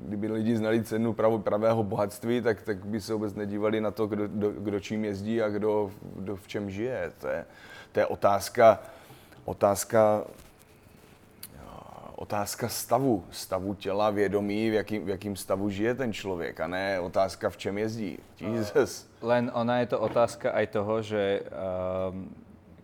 Kdyby 0.07 0.27
lidi 0.27 0.57
znali 0.57 0.83
cenu 0.83 1.13
pravo, 1.13 1.39
pravého 1.39 1.83
bohatství, 1.83 2.41
tak, 2.41 2.61
tak 2.61 2.85
by 2.85 3.01
se 3.01 3.13
vůbec 3.13 3.33
nedívali 3.35 3.81
na 3.81 3.91
to, 3.91 4.07
kdo, 4.07 4.27
kdo, 4.27 4.51
kdo 4.51 4.79
čím 4.79 5.05
jezdí 5.05 5.41
a 5.41 5.49
kdo, 5.49 5.91
kdo 6.15 6.35
v 6.35 6.47
čem 6.47 6.69
žije. 6.69 7.11
To 7.21 7.27
je, 7.27 7.45
to 7.91 7.99
je 7.99 8.05
otázka, 8.05 8.79
otázka 9.45 10.23
otázka 12.15 12.69
stavu, 12.69 13.23
stavu 13.31 13.73
těla, 13.73 14.09
vědomí, 14.09 14.69
v 14.69 14.73
jakým, 14.73 15.05
v 15.05 15.09
jakým 15.09 15.35
stavu 15.35 15.69
žije 15.69 15.95
ten 15.95 16.13
člověk 16.13 16.59
a 16.59 16.67
ne 16.67 16.99
otázka, 16.99 17.49
v 17.49 17.57
čem 17.57 17.77
jezdí. 17.77 18.17
Jesus. 18.39 19.07
Len 19.21 19.51
ona 19.53 19.79
je 19.79 19.85
to 19.85 19.99
otázka 19.99 20.51
aj 20.51 20.67
toho, 20.67 21.01
že 21.01 21.43
um, 21.43 22.31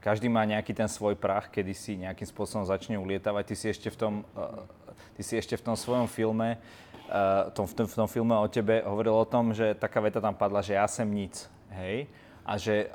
každý 0.01 0.27
má 0.27 0.41
nejaký 0.49 0.73
ten 0.73 0.89
svoj 0.89 1.13
prach, 1.13 1.47
kedy 1.53 1.73
si 1.77 1.93
nejakým 2.01 2.25
spôsobom 2.25 2.65
začne 2.65 2.97
ulietavať. 2.97 3.53
Ty 3.53 3.55
si 3.55 3.65
ešte 3.69 3.87
v 3.93 3.97
tom, 3.97 4.13
uh, 4.33 4.65
ty 5.13 5.21
si 5.21 5.37
ešte 5.37 5.53
v 5.53 5.63
tom 5.63 5.77
svojom 5.77 6.09
filme, 6.09 6.57
uh, 6.57 7.53
tom, 7.53 7.69
v, 7.69 7.73
tom, 7.77 7.85
v 7.85 7.95
tom 7.95 8.09
filme 8.09 8.33
o 8.33 8.47
tebe 8.49 8.81
hovoril 8.81 9.13
o 9.13 9.29
tom, 9.29 9.53
že 9.53 9.77
taká 9.77 10.01
veta 10.01 10.17
tam 10.17 10.33
padla, 10.33 10.65
že 10.65 10.73
ja 10.73 10.89
sem 10.89 11.05
nic, 11.05 11.45
hej? 11.77 12.09
A 12.41 12.57
že 12.57 12.89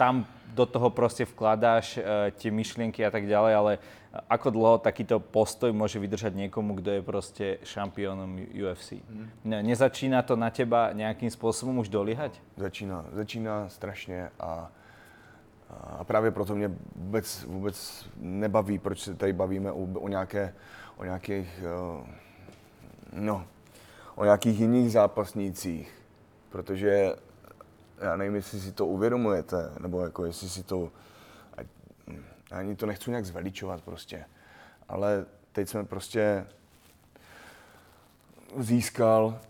tam 0.00 0.24
do 0.56 0.64
toho 0.64 0.88
proste 0.88 1.28
vkladáš 1.28 2.00
uh, 2.00 2.32
tie 2.32 2.48
myšlienky 2.48 3.04
a 3.04 3.12
tak 3.12 3.28
ďalej, 3.28 3.52
ale 3.52 3.72
ako 4.28 4.48
dlho 4.52 4.76
takýto 4.76 5.16
postoj 5.20 5.72
môže 5.72 5.96
vydržať 5.96 6.36
niekomu, 6.36 6.76
kto 6.80 7.00
je 7.00 7.02
proste 7.04 7.46
šampiónom 7.64 8.44
UFC? 8.52 9.00
Hmm. 9.00 9.32
Ne, 9.44 9.64
nezačína 9.64 10.20
to 10.24 10.36
na 10.36 10.52
teba 10.52 10.92
nejakým 10.92 11.32
spôsobom 11.32 11.80
už 11.80 11.88
dolíhať? 11.88 12.36
Začíná, 12.56 13.08
začíná 13.12 13.68
strašně 13.72 14.28
a, 14.36 14.68
a 15.72 16.04
právě 16.04 16.30
proto 16.30 16.54
mě 16.54 16.70
vůbec, 16.96 17.44
vůbec 17.44 18.06
nebaví, 18.16 18.78
proč 18.78 19.00
se 19.00 19.14
tady 19.14 19.32
bavíme 19.32 19.72
o, 19.72 19.82
o, 19.82 20.08
nějaké, 20.08 20.54
o 20.96 21.04
nějakých, 21.04 21.64
eh, 21.64 22.06
no, 23.12 23.46
o 24.14 24.24
nějakých 24.24 24.60
jiných 24.60 24.92
zápasnících, 24.92 25.94
protože 26.48 27.14
já 27.98 28.16
nevím, 28.16 28.34
jestli 28.34 28.60
si 28.60 28.72
to 28.72 28.86
uvědomujete, 28.86 29.72
nebo 29.80 30.00
jako 30.00 30.24
jestli 30.24 30.48
si 30.48 30.62
to 30.62 30.92
já 32.52 32.58
ani 32.58 32.76
to 32.76 32.86
nechci 32.86 33.10
nějak 33.10 33.24
zveličovat 33.24 33.82
prostě. 33.82 34.24
Ale 34.88 35.26
teď 35.52 35.68
jsme 35.68 35.84
prostě 35.84 36.46
získal 38.56 39.40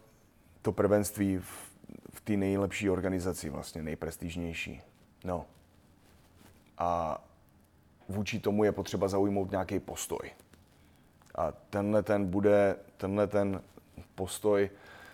to 0.62 0.72
prvenství 0.72 1.38
v, 1.38 1.72
v 2.14 2.20
té 2.20 2.36
nejlepší 2.36 2.90
organizaci, 2.90 3.50
vlastně 3.50 3.82
nejprestižnější. 3.82 4.82
No. 5.24 5.46
A 6.78 7.20
vůči 8.08 8.40
tomu 8.40 8.64
je 8.64 8.72
potřeba 8.72 9.08
zaujmout 9.08 9.50
nějaký 9.50 9.80
postoj. 9.80 10.30
A 11.34 11.52
tenhle 11.52 12.02
ten 12.02 12.26
bude, 12.26 12.76
tenhle 12.96 13.26
ten 13.26 13.62
postoj 14.14 14.70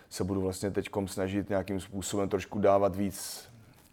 se 0.09 0.23
budu 0.23 0.41
vlastně 0.41 0.71
teď 0.71 0.89
snažit 1.05 1.49
nějakým 1.49 1.79
způsobem 1.79 2.29
trošku 2.29 2.59
dávat 2.59 2.95
víc 2.95 3.49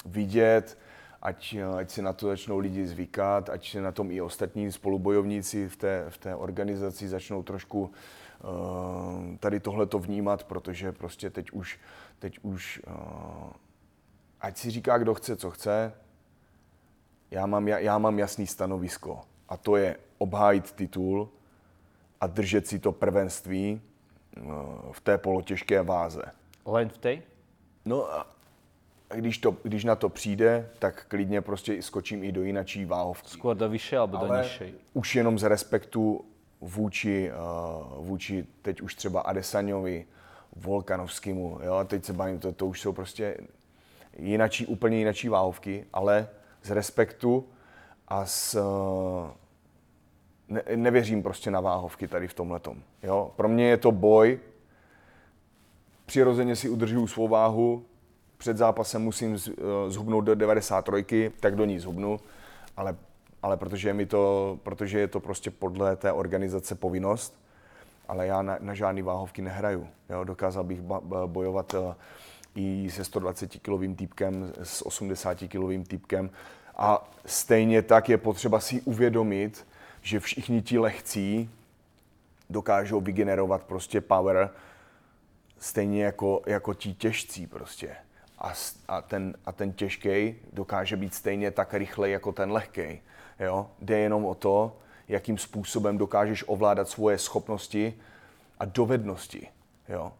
vidět, 0.07 0.79
ať, 1.23 1.57
ať 1.79 1.91
si 1.91 2.03
na 2.03 2.13
to 2.13 2.27
začnou 2.27 2.59
lidi 2.59 2.87
zvykat, 2.87 3.51
ať 3.51 3.71
si 3.71 3.81
na 3.81 3.93
tom 3.93 4.11
i 4.11 4.21
ostatní 4.21 4.73
spolubojovníci 4.73 5.69
v 5.69 5.77
té, 5.77 6.07
v 6.09 6.19
té 6.19 6.37
organizaci 6.37 7.09
začnou 7.09 7.43
trošku 7.43 7.83
uh, 7.83 9.37
tady 9.37 9.61
tohle 9.61 9.87
to 9.87 9.99
vnímat, 9.99 10.45
protože 10.45 10.93
prostě 10.93 11.31
teď 11.31 11.51
už, 11.51 11.79
teď 12.19 12.39
už 12.43 12.83
uh, 12.87 12.95
ať 14.41 14.57
si 14.57 14.71
říká, 14.71 14.99
kdo 14.99 15.15
chce, 15.15 15.37
co 15.37 15.51
chce, 15.51 15.93
já 17.31 17.47
mám, 17.47 17.69
já, 17.69 17.79
já 17.79 17.99
mám 17.99 18.19
jasný 18.19 18.47
stanovisko 18.47 19.21
a 19.49 19.57
to 19.57 19.77
je 19.77 19.97
obhájit 20.19 20.73
titul 20.73 21.29
a 22.21 22.27
držet 22.27 22.67
si 22.67 22.79
to 22.79 22.93
prvenství 22.93 23.81
uh, 24.37 24.53
v 24.93 25.01
té 25.01 25.19
polotěžké 25.19 25.83
váze. 25.83 26.23
Len 26.67 26.89
v 26.89 26.99
té? 26.99 27.23
No 27.85 28.09
když, 29.15 29.39
to, 29.39 29.57
když 29.63 29.85
na 29.85 29.97
to 29.97 30.09
přijde, 30.09 30.69
tak 30.79 31.07
klidně 31.09 31.41
prostě 31.41 31.83
skočím 31.83 32.25
i 32.25 32.33
do 32.33 32.43
jinačí 32.43 32.85
váhovky. 32.85 33.29
Skôr 33.29 33.57
do 33.57 33.69
vyšší 33.69 33.97
alebo 33.97 34.17
do 34.17 34.37
nižší? 34.37 34.75
už 34.95 35.15
jenom 35.15 35.39
z 35.39 35.43
respektu 35.43 36.25
vůči, 36.61 37.31
uh, 37.31 38.07
vůči 38.07 38.47
teď 38.63 38.81
už 38.81 38.95
třeba 38.95 39.21
Adesaňovi, 39.21 40.07
Volkanovskému, 40.57 41.59
jo, 41.63 41.85
teď 41.87 42.05
se 42.05 42.13
bavím, 42.13 42.39
to, 42.39 42.53
to 42.53 42.67
už 42.67 42.81
jsou 42.81 42.93
prostě 42.93 43.37
jinačí, 44.19 44.67
úplně 44.67 44.99
jinačí 44.99 45.29
váhovky, 45.29 45.85
ale 45.93 46.29
z 46.67 46.71
respektu 46.71 47.49
a 48.09 48.27
s, 48.27 48.55
uh, 48.55 49.31
ne, 50.49 50.63
nevěřím 50.77 51.23
prostě 51.23 51.51
na 51.51 51.61
váhovky 51.61 52.09
tady 52.09 52.29
v 52.29 52.35
tomhletom. 52.35 52.83
Jo. 53.03 53.33
Pro 53.37 53.49
mě 53.49 53.69
je 53.69 53.77
to 53.77 53.93
boj, 53.93 54.39
přirozeně 56.07 56.57
si 56.57 56.69
udržuju 56.69 57.07
svou 57.07 57.29
váhu, 57.29 57.85
před 58.39 58.57
zápasem 58.57 59.03
musím 59.03 59.35
eh, 59.35 59.53
zhubnout 59.89 60.25
do 60.25 60.35
93, 60.35 61.33
tak 61.41 61.57
do 61.57 61.65
ní 61.65 61.79
zhubnu, 61.79 62.21
ale, 62.77 62.97
ale 63.43 63.57
protože, 63.57 63.89
je 63.89 63.95
mi 63.95 64.07
to, 64.07 64.59
protože 64.63 64.99
je 64.99 65.09
to 65.09 65.21
prostě 65.21 65.51
podle 65.51 65.97
té 65.97 66.13
organizace 66.13 66.75
povinnost, 66.75 67.41
ale 68.09 68.27
já 68.27 68.43
na, 68.43 68.59
na 68.61 68.75
žádný 68.75 69.03
váhovky 69.03 69.43
nehraju. 69.43 69.89
Jo? 70.11 70.25
Dokázal 70.25 70.65
bych 70.65 70.81
bojovat 71.27 71.75
eh, 71.75 71.95
i 72.57 72.91
se 72.91 73.05
120 73.05 73.47
kilovým 73.47 73.97
týpkem, 73.97 74.53
s 74.63 74.87
80 74.87 75.35
kilovým 75.35 75.85
týpkem 75.85 76.31
a 76.77 77.11
stejně 77.27 77.83
tak 77.83 78.09
je 78.09 78.19
potřeba 78.19 78.61
si 78.61 78.81
uvědomit, 78.81 79.67
že 80.03 80.21
všichni 80.21 80.63
ti 80.63 80.79
lehcí 80.79 81.51
dokážou 82.51 83.01
vygenerovat 83.01 83.65
prostě 83.65 84.01
power 84.01 84.51
stejně 85.59 86.05
jako, 86.05 86.43
jako 86.47 86.75
ti 86.75 86.95
těžcí 86.95 87.47
prostě 87.47 87.97
a, 88.39 88.53
a, 88.89 89.03
ten, 89.03 89.35
a 89.47 89.53
ten 89.53 89.73
těžký 89.73 90.35
dokáže 90.53 90.97
být 90.97 91.15
stejně 91.15 91.51
tak 91.51 91.75
rychlej 91.75 92.13
jako 92.13 92.33
ten 92.33 92.53
lehký. 92.53 93.01
Jo? 93.41 93.71
Jde 93.81 93.99
jenom 93.99 94.25
o 94.25 94.35
to, 94.35 94.77
jakým 95.09 95.39
způsobem 95.39 95.99
dokážeš 95.99 96.45
ovládat 96.47 96.89
svoje 96.89 97.19
schopnosti 97.19 97.95
a 98.59 98.65
dovednosti. 98.65 99.49
Jo? 99.89 100.13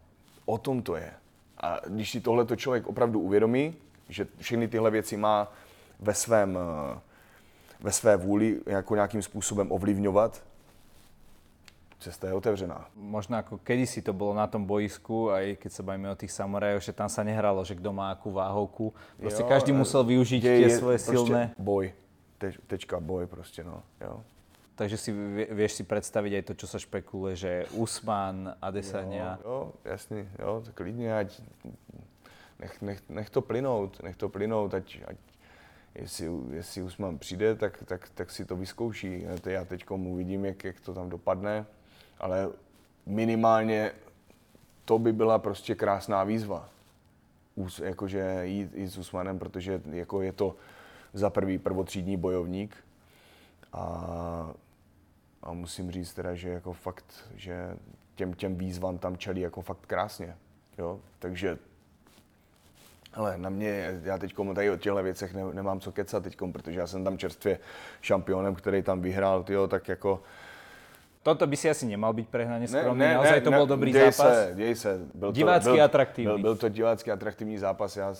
O 0.45 0.57
tom 0.57 0.81
to 0.81 0.95
je. 0.95 1.13
A 1.57 1.79
když 1.87 2.11
si 2.11 2.21
tohle 2.21 2.45
člověk 2.57 2.87
opravdu 2.87 3.19
uvědomí, 3.19 3.75
že 4.09 4.27
všechny 4.39 4.67
tyhle 4.67 4.91
věci 4.91 5.17
má 5.17 5.51
ve 5.99 6.13
svém, 6.13 6.57
eh, 6.57 6.99
ve 7.79 7.91
své 7.91 8.17
vůli 8.17 8.59
jako 8.65 8.95
nějakým 8.95 9.21
způsobem 9.21 9.71
ovlivňovat, 9.71 10.43
cesta 11.99 12.27
je 12.27 12.33
otevřená. 12.33 12.87
Možno 12.95 13.37
ako 13.37 13.57
kedysi 13.57 14.01
to 14.01 14.13
bolo 14.13 14.33
na 14.37 14.47
tom 14.47 14.65
boisku, 14.65 15.33
aj 15.33 15.57
keď 15.57 15.71
sa 15.73 15.81
bavíme 15.81 16.09
o 16.13 16.15
tých 16.15 16.31
samurajoch, 16.31 16.85
že 16.85 16.93
tam 16.93 17.09
sa 17.09 17.25
nehralo, 17.25 17.65
že 17.65 17.73
kto 17.73 17.89
má 17.89 18.13
akú 18.13 18.29
váhovku. 18.29 18.93
Proste 19.17 19.41
jo, 19.41 19.49
každý 19.49 19.71
musel 19.73 20.05
využiť 20.05 20.41
tie 20.41 20.69
je, 20.69 20.77
svoje 20.77 20.97
silné... 21.01 21.57
boj. 21.57 21.93
Te, 22.37 22.53
tečka, 22.69 22.99
boj 22.99 23.25
prostě, 23.25 23.63
no. 23.63 23.83
Jo. 24.01 24.21
Takže 24.77 24.97
si 24.97 25.09
vieš 25.49 25.81
si 25.81 25.83
predstaviť 25.83 26.31
aj 26.37 26.43
to, 26.45 26.53
čo 26.53 26.67
sa 26.69 26.77
špekuluje, 26.77 27.33
že 27.33 27.51
Usman, 27.73 28.53
Adesanya... 28.61 29.41
Jo, 29.41 29.49
jo, 29.49 29.59
jasný, 29.85 30.29
jo, 30.37 30.61
tak 30.65 30.73
klidně, 30.77 31.17
ať 31.17 31.41
nech, 32.59 32.81
nech, 32.81 33.01
nech 33.09 33.29
to 33.29 33.41
plynout, 33.41 33.97
nech 34.03 34.15
to 34.15 34.29
plynout, 34.29 34.73
ať, 34.73 35.01
ať 35.07 35.17
jestli, 35.95 36.29
jestli 36.61 36.81
Usman 36.81 37.17
přijde, 37.17 37.55
tak, 37.55 37.83
tak, 37.83 38.09
tak 38.13 38.31
si 38.31 38.45
to 38.45 38.55
vyzkouší. 38.55 39.25
Já 39.45 39.65
teď 39.65 39.89
uvidím, 39.91 40.45
jak, 40.45 40.63
jak 40.63 40.79
to 40.79 40.93
tam 40.93 41.09
dopadne 41.09 41.65
ale 42.19 42.49
minimálně 43.05 43.91
to 44.85 44.99
by 44.99 45.13
byla 45.13 45.39
prostě 45.39 45.75
krásná 45.75 46.23
výzva. 46.23 46.69
Jakože 47.83 48.41
jít, 48.43 48.75
jít 48.75 48.87
s 48.87 48.97
Usmanem, 48.97 49.39
protože 49.39 49.81
jako 49.91 50.21
je 50.21 50.31
to 50.31 50.55
za 51.13 51.29
prvý 51.29 51.57
prvotřídní 51.57 52.17
bojovník 52.17 52.77
a, 53.73 54.53
A 55.47 55.53
musím 55.53 55.91
říct 55.91 56.13
teda, 56.13 56.35
že 56.35 56.49
jako 56.49 56.73
fakt, 56.73 57.29
že 57.35 57.69
těm, 58.15 58.33
těm 58.33 58.55
výzvám 58.55 58.97
tam 58.97 59.17
čelí 59.17 59.41
jako 59.41 59.61
fakt 59.61 59.85
krásně. 59.87 60.35
Jo? 60.77 60.99
Takže 61.19 61.57
ale 63.13 63.37
na 63.37 63.49
mě, 63.49 63.99
já 64.03 64.17
teď 64.17 64.35
tady 64.55 64.71
o 64.71 64.77
těchto 64.77 65.03
věcech 65.03 65.33
ne, 65.33 65.43
nemám 65.53 65.79
co 65.79 65.91
kecat 65.91 66.23
teď, 66.23 66.37
protože 66.51 66.79
já 66.79 66.87
jsem 66.87 67.03
tam 67.03 67.17
čerstvě 67.17 67.59
šampionem, 68.01 68.55
který 68.55 68.81
tam 68.81 69.01
vyhrál, 69.01 69.43
tyjo, 69.43 69.67
tak 69.67 69.87
jako 69.87 70.23
Toto 71.23 71.47
by 71.47 71.57
si 71.57 71.69
asi 71.69 71.85
nemal 71.85 72.13
být 72.13 72.29
prehnaně 72.29 72.67
skromný, 72.67 72.99
ne, 72.99 73.07
ne, 73.07 73.13
naozaj 73.13 73.41
to 73.41 73.49
ne, 73.49 73.57
byl 73.57 73.67
dobrý 73.67 73.91
děj 73.91 74.11
zápas. 74.11 74.33
Se, 74.33 74.51
děj 74.55 74.75
se. 74.75 74.99
Byl 75.13 75.31
divácky 75.31 75.69
to, 75.69 75.73
byl, 75.75 75.83
atraktivní. 75.83 76.25
Byl, 76.25 76.37
byl 76.37 76.55
to 76.55 76.69
divácky 76.69 77.11
atraktivní 77.11 77.57
zápas, 77.57 77.97
já, 77.97 78.15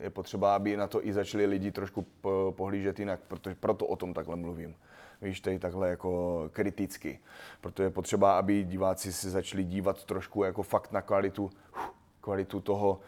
je 0.00 0.10
potřeba, 0.10 0.54
aby 0.54 0.76
na 0.76 0.86
to 0.86 1.06
i 1.06 1.12
začali 1.12 1.46
lidi 1.46 1.70
trošku 1.70 2.06
pohlížet 2.50 2.98
jinak, 2.98 3.20
protože 3.28 3.56
proto 3.60 3.86
o 3.86 3.96
tom 3.96 4.14
takhle 4.14 4.36
mluvím. 4.36 4.74
Víš, 5.22 5.40
tady 5.40 5.58
takhle 5.58 5.88
jako 5.88 6.42
kriticky. 6.52 7.18
Proto 7.60 7.82
je 7.82 7.90
potřeba, 7.90 8.38
aby 8.38 8.64
diváci 8.64 9.12
si 9.12 9.30
začali 9.30 9.64
dívat 9.64 10.04
trošku 10.04 10.44
jako 10.44 10.62
fakt 10.62 10.92
na 10.92 11.02
kvalitu, 11.02 11.50
kvalitu 12.20 12.60
toho, 12.60 13.00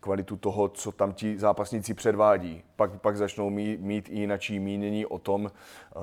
kvalitu 0.00 0.36
toho, 0.36 0.68
co 0.68 0.92
tam 0.92 1.12
ti 1.12 1.38
zápasníci 1.38 1.94
předvádí. 1.94 2.62
Pak, 2.76 3.00
pak 3.00 3.16
začnou 3.16 3.50
mít, 3.50 3.80
mít 3.80 4.08
i 4.08 4.18
jinačí 4.18 4.60
mínění 4.60 5.06
o 5.06 5.18
tom, 5.18 5.50
uh, 5.96 6.02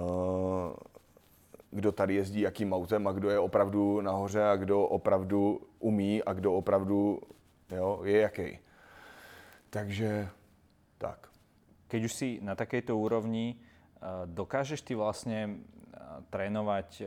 kdo 1.72 1.92
tady 1.92 2.16
jezdí 2.16 2.42
jakým 2.42 2.74
autem 2.74 3.08
a 3.08 3.12
kdo 3.12 3.30
je 3.30 3.40
opravdu 3.40 4.02
nahoře 4.02 4.44
a 4.44 4.56
kdo 4.56 4.84
opravdu 4.84 5.62
umí 5.80 6.24
a 6.24 6.34
kdo 6.34 6.54
opravdu 6.54 7.22
jo, 7.76 8.02
je 8.04 8.20
jaký. 8.20 8.60
Takže 9.70 10.30
tak. 10.98 11.30
Keď 11.88 12.04
už 12.04 12.14
si 12.14 12.40
na 12.42 12.56
takejto 12.56 12.98
úrovni, 12.98 13.56
eh, 13.58 13.69
dokážeš 14.32 14.82
ty 14.82 14.96
vlastne 14.96 15.38
eh, 15.48 16.00
trénovať, 16.30 17.04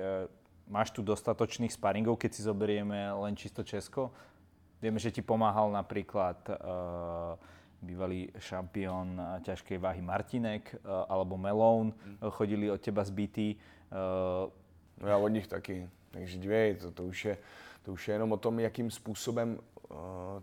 máš 0.68 0.88
tu 0.90 1.04
dostatočných 1.04 1.72
sparingov, 1.72 2.16
keď 2.16 2.30
si 2.32 2.42
zoberieme 2.46 3.12
len 3.12 3.36
čisto 3.36 3.60
Česko? 3.60 4.12
Vieme, 4.82 4.98
že 4.98 5.14
ti 5.14 5.22
pomáhal 5.22 5.70
napríklad 5.70 6.42
uh, 6.50 7.38
bývalý 7.78 8.34
šampión 8.34 9.14
ťažkej 9.46 9.78
váhy 9.78 10.02
Martinek 10.02 10.74
uh, 10.74 11.06
alebo 11.06 11.38
Melón, 11.38 11.94
mm. 11.94 12.26
chodili 12.34 12.66
od 12.66 12.82
teba 12.82 13.06
zbytí. 13.06 13.54
Uh, 13.94 14.50
no 14.98 15.06
já 15.06 15.16
od 15.16 15.28
nich 15.28 15.46
taky. 15.46 15.86
Takže 16.10 16.38
dívej, 16.38 16.74
to, 16.74 16.90
to, 16.90 17.02
už 17.04 17.24
je, 17.24 17.38
to 17.82 17.92
už 17.92 18.08
je 18.08 18.14
jenom 18.14 18.32
o 18.32 18.36
tom, 18.36 18.60
jakým 18.60 18.90
způsobem 18.90 19.54
uh, 19.54 19.96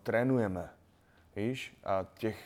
trénujeme. 0.04 0.70
Víš? 1.36 1.76
A 1.84 2.06
těch... 2.18 2.40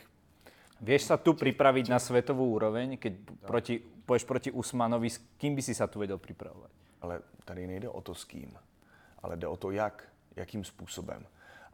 Vieš 0.80 1.02
sa 1.10 1.16
tu 1.16 1.34
pripraviť 1.34 1.86
na 1.88 1.98
svetovú 1.98 2.50
úroveň, 2.54 2.98
keď 2.98 3.12
proti, 3.46 3.78
poješ 3.78 4.24
proti 4.26 4.50
Usmanovi, 4.50 5.10
s 5.10 5.22
kým 5.38 5.54
by 5.54 5.62
si 5.62 5.74
sa 5.74 5.86
tu 5.86 6.02
vedel 6.02 6.18
pripravovať? 6.18 6.70
Ale 7.00 7.22
tady 7.44 7.66
nejde 7.66 7.88
o 7.88 8.00
to 8.00 8.14
s 8.14 8.24
kým, 8.24 8.58
ale 9.22 9.36
jde 9.36 9.46
o 9.46 9.56
to 9.56 9.70
jak, 9.70 10.08
jakým 10.36 10.64
způsobem 10.64 11.26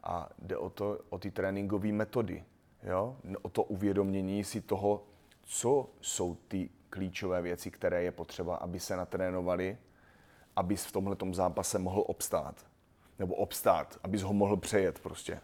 a 0.03 0.29
jde 0.39 0.57
o, 0.57 0.69
to, 0.69 0.99
o 1.09 1.17
ty 1.17 1.31
tréninkové 1.31 1.91
metody, 1.91 2.43
jo? 2.83 3.17
o 3.41 3.49
to 3.49 3.63
uvědomění 3.63 4.43
si 4.43 4.61
toho, 4.61 5.03
co 5.41 5.89
jsou 6.01 6.37
ty 6.47 6.69
klíčové 6.89 7.41
věci, 7.41 7.71
které 7.71 8.03
je 8.03 8.11
potřeba, 8.11 8.55
aby 8.55 8.79
se 8.79 8.97
natrénovali, 8.97 9.77
aby 10.55 10.75
v 10.75 10.91
tomhle 10.91 11.15
zápase 11.31 11.79
mohl 11.79 12.03
obstát. 12.07 12.55
Nebo 13.19 13.35
obstát, 13.35 13.99
abys 14.03 14.21
ho 14.21 14.33
mohl 14.33 14.57
přejet 14.57 14.99
prostě. 14.99 15.41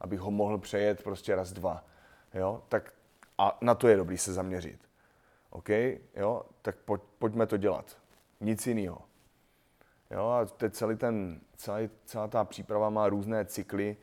Abych 0.00 0.20
ho 0.20 0.30
mohl 0.30 0.58
přejet 0.58 1.02
prostě 1.02 1.34
raz, 1.34 1.52
dva. 1.52 1.84
Jo? 2.34 2.62
Tak 2.68 2.92
a 3.38 3.58
na 3.60 3.74
to 3.74 3.88
je 3.88 3.96
dobrý 3.96 4.18
se 4.18 4.32
zaměřit. 4.32 4.80
OK? 5.50 5.68
Jo? 6.16 6.42
Tak 6.62 6.76
pojď, 6.76 7.02
pojďme 7.18 7.46
to 7.46 7.56
dělat. 7.56 7.96
Nic 8.40 8.66
jiného. 8.66 9.02
Jo, 10.10 10.28
a 10.28 10.44
teď 10.44 10.74
celý 10.74 10.96
ten, 10.96 11.40
celý, 11.56 11.90
celá 12.04 12.28
ta 12.28 12.44
příprava 12.44 12.90
má 12.90 13.08
různé 13.08 13.44
cykly, 13.44 13.96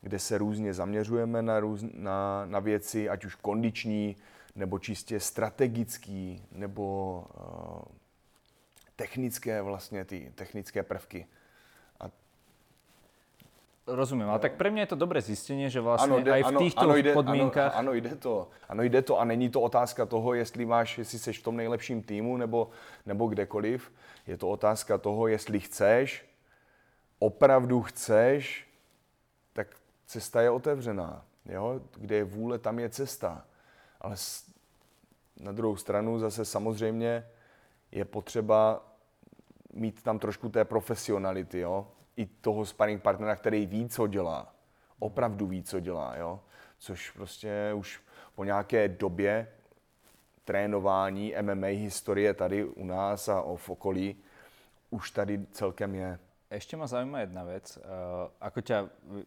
kde 0.00 0.18
se 0.18 0.38
různě 0.38 0.74
zaměřujeme 0.74 1.42
na, 1.42 1.60
růz, 1.60 1.84
na, 1.92 2.46
na 2.46 2.58
věci, 2.58 3.08
ať 3.08 3.24
už 3.24 3.34
kondiční, 3.34 4.16
nebo 4.54 4.78
čistě 4.78 5.20
strategický, 5.20 6.44
nebo 6.52 7.16
uh, 7.36 7.94
technické 8.96 9.62
vlastně, 9.62 10.04
ty 10.04 10.32
technické 10.34 10.82
prvky. 10.82 11.26
Rozumím, 13.86 14.28
ale 14.32 14.40
tak 14.40 14.56
pre 14.56 14.72
mňa 14.72 14.88
je 14.88 14.92
to 14.96 15.02
dobré 15.04 15.20
zistenie, 15.20 15.68
že 15.68 15.76
vlastne 15.76 16.16
ano, 16.16 16.24
jde, 16.24 16.32
aj 16.32 16.42
v 16.42 16.48
ano, 16.76 16.96
jde, 16.96 17.12
podmienkach... 17.12 17.76
Ano, 17.76 17.92
ano, 17.92 18.00
jde 18.00 18.16
to. 18.16 18.48
Ano, 18.68 18.82
jde 18.82 19.02
to 19.02 19.20
a 19.20 19.24
není 19.24 19.52
to 19.52 19.60
otázka 19.60 20.06
toho, 20.06 20.34
jestli 20.34 20.64
máš, 20.64 20.98
jestli 20.98 21.18
jsi 21.18 21.32
v 21.32 21.42
tom 21.42 21.56
nejlepším 21.56 22.02
týmu 22.02 22.36
nebo, 22.36 22.70
nebo 23.06 23.26
kdekoliv. 23.26 23.92
Je 24.26 24.36
to 24.36 24.48
otázka 24.48 24.98
toho, 24.98 25.28
jestli 25.28 25.60
chceš, 25.60 26.24
opravdu 27.18 27.82
chceš, 27.82 28.68
tak 29.52 29.76
cesta 30.06 30.42
je 30.42 30.50
otevřená. 30.50 31.24
Jo? 31.44 31.80
Kde 31.96 32.16
je 32.16 32.24
vůle, 32.24 32.58
tam 32.58 32.78
je 32.78 32.88
cesta. 32.88 33.44
Ale 34.00 34.16
na 35.40 35.52
druhou 35.52 35.76
stranu 35.76 36.18
zase 36.18 36.44
samozřejmě 36.44 37.26
je 37.92 38.04
potřeba 38.04 38.80
mít 39.72 40.02
tam 40.02 40.18
trošku 40.18 40.48
té 40.48 40.64
profesionality, 40.64 41.58
jo? 41.58 41.86
I 42.16 42.26
toho 42.26 42.66
sparring 42.66 43.02
partnera, 43.02 43.36
který 43.36 43.66
ví, 43.66 43.88
co 43.88 44.06
dělá. 44.06 44.54
Opravdu 44.98 45.46
ví, 45.46 45.62
co 45.62 45.80
dělá, 45.80 46.16
jo? 46.16 46.40
Což 46.78 47.10
prostě 47.10 47.72
už 47.74 48.00
po 48.34 48.44
nějaké 48.44 48.88
době 48.88 49.48
trénování 50.44 51.34
MMA 51.42 51.66
historie 51.66 52.34
tady 52.34 52.64
u 52.64 52.84
nás 52.84 53.28
a 53.28 53.44
v 53.56 53.70
okolí 53.70 54.16
už 54.90 55.10
tady 55.10 55.46
celkem 55.50 55.94
je. 55.94 56.18
Ešte 56.50 56.76
ma 56.76 56.86
zaujíma 56.86 57.20
jedna 57.20 57.42
vec. 57.44 57.66
Uh, 57.82 58.30
ako 58.38 58.62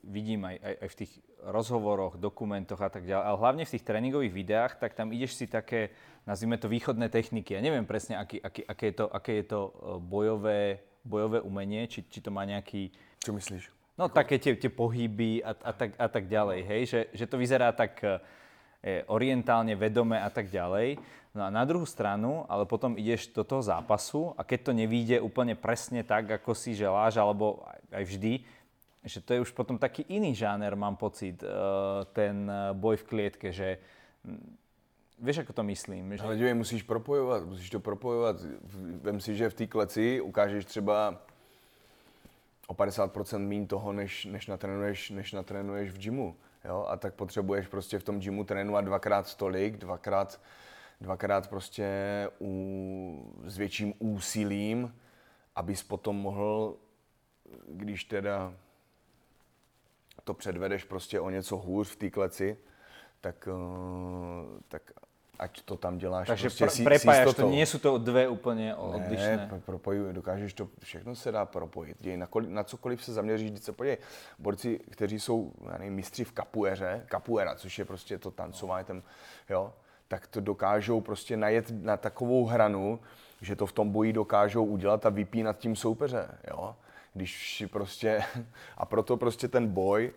vidím 0.07 0.47
aj, 0.47 0.55
aj, 0.63 0.75
aj 0.79 0.87
v 0.87 0.95
tých 0.95 1.13
rozhovoroch, 1.43 2.15
dokumentoch 2.15 2.79
a 2.79 2.87
tak 2.87 3.03
ďalej, 3.03 3.25
ale 3.25 3.37
hlavne 3.37 3.63
v 3.67 3.73
tých 3.75 3.83
tréningových 3.83 4.33
videách, 4.33 4.79
tak 4.79 4.95
tam 4.95 5.11
ideš 5.11 5.35
si 5.35 5.45
také, 5.47 5.91
nazvime 6.23 6.55
to, 6.55 6.71
východné 6.71 7.11
techniky. 7.11 7.59
Ja 7.59 7.59
neviem 7.59 7.83
presne, 7.83 8.15
aký, 8.15 8.39
aký, 8.39 8.63
aké 8.63 8.85
je 8.85 8.95
to, 8.95 9.05
aké 9.11 9.31
je 9.43 9.45
to 9.49 9.59
eh, 9.59 9.75
bojové 9.99 10.59
bojové 11.07 11.39
umenie, 11.39 11.87
či, 11.87 12.03
či 12.03 12.19
to 12.19 12.29
má 12.29 12.43
nejaký... 12.43 12.91
Čo 13.23 13.31
myslíš? 13.31 13.63
No 13.97 14.11
Ako? 14.11 14.13
také 14.13 14.37
tie, 14.37 14.53
tie 14.53 14.69
pohyby 14.69 15.41
a, 15.41 15.55
a, 15.57 15.71
tak, 15.73 15.97
a 15.97 16.07
tak 16.11 16.29
ďalej, 16.29 16.59
hej, 16.67 16.81
že, 16.85 16.99
že 17.17 17.25
to 17.25 17.41
vyzerá 17.41 17.73
tak 17.73 17.97
e, 18.03 18.21
orientálne, 19.09 19.73
vedome 19.73 20.21
a 20.21 20.29
tak 20.29 20.53
ďalej. 20.53 21.01
No 21.33 21.47
a 21.47 21.49
na 21.49 21.65
druhú 21.65 21.85
stranu, 21.87 22.45
ale 22.45 22.69
potom 22.69 22.93
ideš 22.93 23.33
do 23.33 23.41
toho 23.41 23.65
zápasu 23.65 24.37
a 24.37 24.45
keď 24.45 24.69
to 24.69 24.71
nevíde 24.77 25.17
úplne 25.17 25.57
presne 25.57 26.05
tak, 26.05 26.29
ako 26.29 26.53
si 26.53 26.77
želáš, 26.77 27.17
alebo 27.17 27.65
aj 27.89 28.03
vždy, 28.05 28.33
že 29.01 29.23
to 29.23 29.33
je 29.33 29.43
už 29.47 29.51
potom 29.55 29.79
taký 29.81 30.05
iný 30.13 30.35
žáner, 30.35 30.77
mám 30.77 30.99
pocit, 30.99 31.41
e, 31.41 31.47
ten 32.13 32.45
boj 32.77 33.01
v 33.01 33.07
klietke, 33.07 33.49
že 33.49 33.81
Víš, 35.19 35.35
jak 35.35 35.51
to 35.51 35.63
myslím? 35.63 36.17
Že... 36.17 36.23
Ale 36.23 36.37
dívej, 36.37 36.53
musíš 36.53 36.83
propojovat, 36.83 37.45
musíš 37.45 37.69
to 37.69 37.79
propojovat. 37.79 38.35
Vem 39.01 39.21
si, 39.21 39.35
že 39.35 39.49
v 39.49 39.53
té 39.53 39.67
kleci 39.67 40.21
ukážeš 40.21 40.65
třeba 40.65 41.21
o 42.67 42.73
50% 42.73 43.39
méně 43.47 43.67
toho, 43.67 43.93
než, 43.93 44.25
než, 44.25 44.47
natrénuješ, 44.47 45.09
než 45.09 45.31
natrénuješ 45.31 45.91
v 45.91 45.97
gymu. 45.97 46.35
Jo? 46.65 46.85
A 46.89 46.97
tak 46.97 47.13
potřebuješ 47.13 47.67
prostě 47.67 47.99
v 47.99 48.03
tom 48.03 48.19
gymu 48.19 48.43
trénovat 48.43 48.85
dvakrát 48.85 49.27
stolik, 49.27 49.77
dvakrát, 49.77 50.41
dvakrát 51.01 51.49
prostě 51.49 51.87
u, 52.41 53.33
s 53.45 53.57
větším 53.57 53.93
úsilím, 53.99 54.95
abys 55.55 55.83
potom 55.83 56.15
mohl, 56.15 56.77
když 57.67 58.03
teda 58.03 58.53
to 60.23 60.33
předvedeš 60.33 60.83
prostě 60.83 61.19
o 61.19 61.29
něco 61.29 61.57
hůř 61.57 61.91
v 61.91 61.95
té 61.95 62.09
kleci, 62.09 62.57
tak, 63.21 63.47
eh, 63.51 64.61
tak 64.67 64.91
ať 65.39 65.61
to 65.61 65.77
tam 65.77 65.97
děláš 65.97 66.27
Takže 66.27 66.49
prostě 66.49 66.83
pr- 66.83 66.83
prepájaš 66.83 67.35
to, 67.35 67.49
nie 67.49 67.65
sú 67.65 67.79
to 67.79 67.97
dve 67.97 68.27
úplně 68.27 68.75
odlišné. 68.75 69.37
Ne, 69.37 69.61
propojuj, 69.65 70.13
dokážeš 70.13 70.53
to, 70.53 70.67
všechno 70.79 71.15
se 71.15 71.31
dá 71.31 71.45
propojit. 71.45 71.97
Děj, 71.99 72.17
na, 72.17 72.27
koli, 72.27 72.47
na 72.49 72.63
cokoliv 72.63 73.03
se 73.03 73.13
zaměříš, 73.13 73.51
když 73.51 73.63
se 73.63 73.71
podívej, 73.71 73.97
borci, 74.39 74.79
kteří 74.89 75.19
jsou, 75.19 75.51
já 75.71 75.77
nevím, 75.77 75.93
mistři 75.93 76.23
v 76.23 76.31
kapueře, 76.31 77.05
kapuera, 77.07 77.55
což 77.55 77.79
je 77.79 77.85
prostě 77.85 78.17
to 78.17 78.31
tancování, 78.31 78.85
ten, 78.85 79.03
jo, 79.49 79.73
tak 80.07 80.27
to 80.27 80.41
dokážou 80.41 81.01
prostě 81.01 81.37
najet 81.37 81.71
na 81.71 81.97
takovou 81.97 82.45
hranu, 82.45 82.99
že 83.41 83.55
to 83.55 83.65
v 83.65 83.71
tom 83.71 83.89
boji 83.89 84.13
dokážou 84.13 84.65
udělat 84.65 85.05
a 85.05 85.09
vypínat 85.09 85.57
tím 85.57 85.75
soupeře, 85.75 86.27
jo. 86.49 86.75
Když 87.13 87.63
prostě, 87.71 88.23
a 88.77 88.85
proto 88.85 89.17
prostě 89.17 89.47
ten 89.47 89.67
boj 89.67 90.11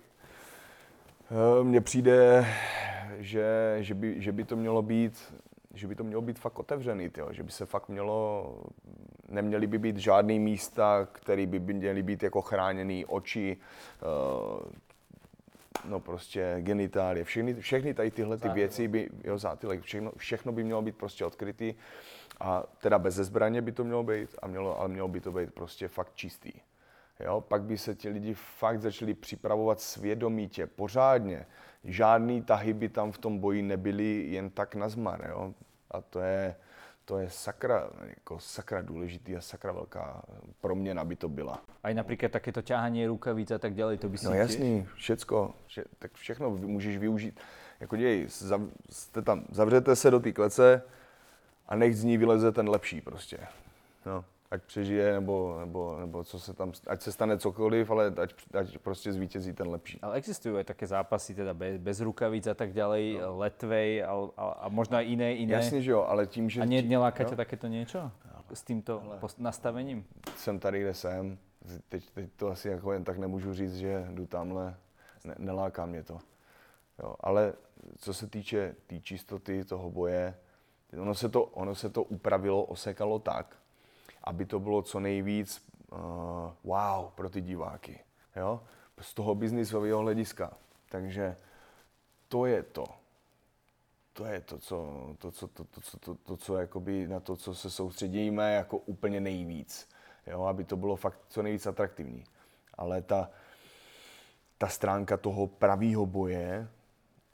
eh, 1.31 1.65
mně 1.65 1.81
přijde 1.81 2.47
že, 3.19 3.77
že, 3.81 3.95
by, 3.95 4.21
že 4.23 4.33
by 4.33 4.45
to 4.45 4.57
mělo 4.57 4.83
být 4.83 5.33
že 5.75 5.87
by 5.87 5.95
to 5.95 6.05
mělo 6.05 6.23
být 6.23 6.39
fakt 6.39 6.59
otevřený, 6.59 7.09
tyjo. 7.09 7.33
že 7.33 7.43
by 7.43 7.53
se 7.53 7.67
fakt 7.67 7.89
mělo, 7.89 8.57
neměly 9.29 9.67
by 9.67 9.79
být 9.79 9.97
žádný 9.97 10.39
místa, 10.39 11.09
které 11.13 11.47
by 11.47 11.59
měly 11.61 12.03
být 12.03 12.23
jako 12.23 12.43
chráněný 12.43 13.07
oči, 13.07 13.57
uh, 14.03 14.71
no 15.85 16.01
prostě 16.01 16.57
genitálie, 16.61 17.25
všechny, 17.25 17.55
všechny 17.55 17.95
tady 17.95 18.11
tyhle 18.11 18.37
ty 18.39 18.49
věci 18.49 18.89
by, 18.89 19.09
jo, 19.25 19.39
zátylek, 19.39 19.81
všechno, 19.81 20.13
všechno 20.17 20.53
by 20.53 20.65
mělo 20.65 20.83
být 20.83 20.97
prostě 20.97 21.25
odkrytý 21.25 21.75
a 22.41 22.63
teda 22.79 22.99
bez 22.99 23.15
zbraně 23.15 23.63
by 23.63 23.73
to 23.73 23.85
mělo 23.85 24.03
být, 24.03 24.37
a 24.43 24.47
mělo, 24.47 24.81
ale 24.81 24.89
mělo 24.89 25.09
by 25.09 25.21
to 25.21 25.33
být 25.33 25.55
prostě 25.55 25.89
fakt 25.89 26.15
čistý. 26.15 26.53
Jo, 27.21 27.41
pak 27.41 27.63
by 27.63 27.79
se 27.79 27.95
ti 27.95 28.09
lidi 28.09 28.35
fakt 28.35 28.81
začali 28.81 29.15
připravovat 29.15 29.81
svědomítě, 29.81 30.67
pořádně. 30.67 31.47
Žádný 31.85 32.43
tahy 32.43 32.73
by 32.73 32.89
tam 32.89 33.13
v 33.13 33.19
tom 33.19 33.39
boji 33.39 33.63
nebyly 33.63 34.27
jen 34.31 34.51
tak 34.51 34.75
na 34.75 34.89
zmar, 34.89 35.27
jo. 35.29 35.55
A 35.91 36.01
to 36.01 36.21
je, 36.21 36.57
to 37.05 37.19
je 37.19 37.31
sakra, 37.31 37.91
jako 38.09 38.41
sakra 38.41 38.83
důležitý 38.83 39.37
a 39.37 39.41
sakra 39.41 39.73
velká 39.73 40.23
proměna 40.61 41.05
by 41.05 41.17
to 41.17 41.29
byla. 41.29 41.63
A 41.83 41.91
i 41.91 41.95
například 41.95 42.33
takéto 42.33 42.63
ťahání 42.63 43.07
rukavic 43.07 43.51
a 43.51 43.59
tak 43.59 43.75
dále, 43.75 43.97
to 43.97 44.09
by 44.09 44.19
si 44.19 44.27
No 44.27 44.35
jasný, 44.35 44.89
všecko, 44.95 45.55
vše, 45.67 45.85
tak 45.99 46.13
všechno 46.15 46.51
můžeš 46.51 46.99
využít. 46.99 47.41
Jako 47.81 47.97
děj, 47.97 48.27
zav, 48.29 48.61
jste 48.91 49.23
tam, 49.23 49.45
zavřete 49.51 49.97
se 49.97 50.11
do 50.11 50.21
té 50.21 50.33
klece 50.33 50.83
a 51.69 51.77
nech 51.77 51.97
z 51.97 52.05
ní 52.05 52.19
vyleze 52.19 52.53
ten 52.53 52.69
lepší 52.69 53.01
prostě. 53.01 53.39
No, 54.07 54.25
ať 54.51 54.63
přežije, 54.63 55.13
nebo, 55.13 55.57
nebo, 55.61 55.97
nebo 56.01 56.25
co 56.25 56.41
se 56.41 56.55
tam, 56.55 56.73
ať 56.87 57.03
se 57.03 57.13
stane 57.13 57.39
cokoliv, 57.39 57.91
ale 57.91 58.15
ať, 58.23 58.35
ať 58.55 58.79
prostě 58.79 59.13
zvítězí 59.13 59.53
ten 59.53 59.69
lepší. 59.69 59.99
Ale 60.03 60.17
existují 60.17 60.65
také 60.65 60.87
zápasy 60.87 61.35
teda 61.35 61.55
bez, 61.55 61.77
bez 61.77 62.01
rukavic 62.01 62.47
a 62.47 62.55
tak 62.55 62.73
ďalej, 62.73 63.19
no. 63.21 63.39
letvej 63.39 64.05
a, 64.05 64.29
a, 64.37 64.49
a 64.49 64.69
možná 64.69 65.01
iné, 65.01 65.35
iné. 65.35 65.53
Jasně, 65.53 65.83
že 65.83 65.91
jo, 65.91 66.03
ale 66.03 66.27
tím, 66.27 66.51
že... 66.51 66.61
A 66.61 66.65
ne, 66.65 66.83
neláká 66.83 67.25
tě 67.25 67.37
takéto 67.37 67.67
něco? 67.67 68.11
S 68.55 68.63
tímto 68.63 69.03
ale... 69.03 69.19
nastavením? 69.39 70.05
Jsem 70.37 70.59
tady, 70.59 70.81
kde 70.81 70.95
jsem. 70.95 71.39
Teď, 71.89 72.11
teď 72.11 72.31
to 72.37 72.49
asi 72.49 72.69
jako 72.69 72.93
jen 72.93 73.05
tak 73.05 73.19
nemůžu 73.19 73.55
říct, 73.55 73.77
že 73.77 74.07
jdu 74.11 74.27
tamhle. 74.27 74.75
Ne, 75.25 75.35
neláká 75.39 75.87
mě 75.87 76.03
to. 76.03 76.19
Jo, 77.03 77.15
ale 77.21 77.53
co 77.97 78.15
se 78.15 78.27
týče 78.27 78.69
té 78.69 78.75
tý 78.87 79.01
čistoty 79.01 79.65
toho 79.65 79.91
boje, 79.91 80.35
ono 81.01 81.15
se, 81.15 81.29
to, 81.29 81.45
ono 81.45 81.75
se 81.75 81.91
to 81.91 82.03
upravilo, 82.03 82.65
osekalo 82.65 83.19
tak, 83.19 83.57
aby 84.25 84.47
to 84.47 84.61
bylo 84.61 84.83
co 84.83 85.01
nejvíc 85.01 85.69
uh, 85.93 85.99
wow 86.65 87.11
pro 87.15 87.31
ty 87.31 87.41
diváky. 87.41 88.01
Jo? 88.37 88.61
Z 89.01 89.15
toho 89.15 89.35
biznisového 89.35 90.01
hlediska. 90.01 90.53
Takže 90.89 91.37
to 92.29 92.47
je 92.47 92.63
to. 92.63 92.85
To 94.13 94.25
je 94.25 94.41
to, 94.41 94.59
co, 94.59 94.77
to, 95.19 95.31
co, 95.31 95.49
to, 95.49 95.65
to, 95.65 95.81
to, 95.81 95.99
to, 95.99 96.15
to, 96.15 96.37
co 96.37 96.57
jakoby 96.57 97.09
na 97.09 97.21
to, 97.21 97.37
co 97.37 97.55
se 97.55 97.71
soustředíme 97.71 98.55
jako 98.55 98.79
úplně 98.79 99.21
nejvíc. 99.21 99.89
Jo? 100.27 100.43
Aby 100.43 100.65
to 100.65 100.77
bylo 100.77 100.97
fakt 100.97 101.21
co 101.29 101.43
nejvíc 101.43 101.67
atraktivní. 101.67 102.25
Ale 102.75 103.03
ta, 103.03 103.31
ta 104.59 104.69
stránka 104.69 105.17
toho 105.17 105.47
pravého 105.47 106.07
boje, 106.07 106.69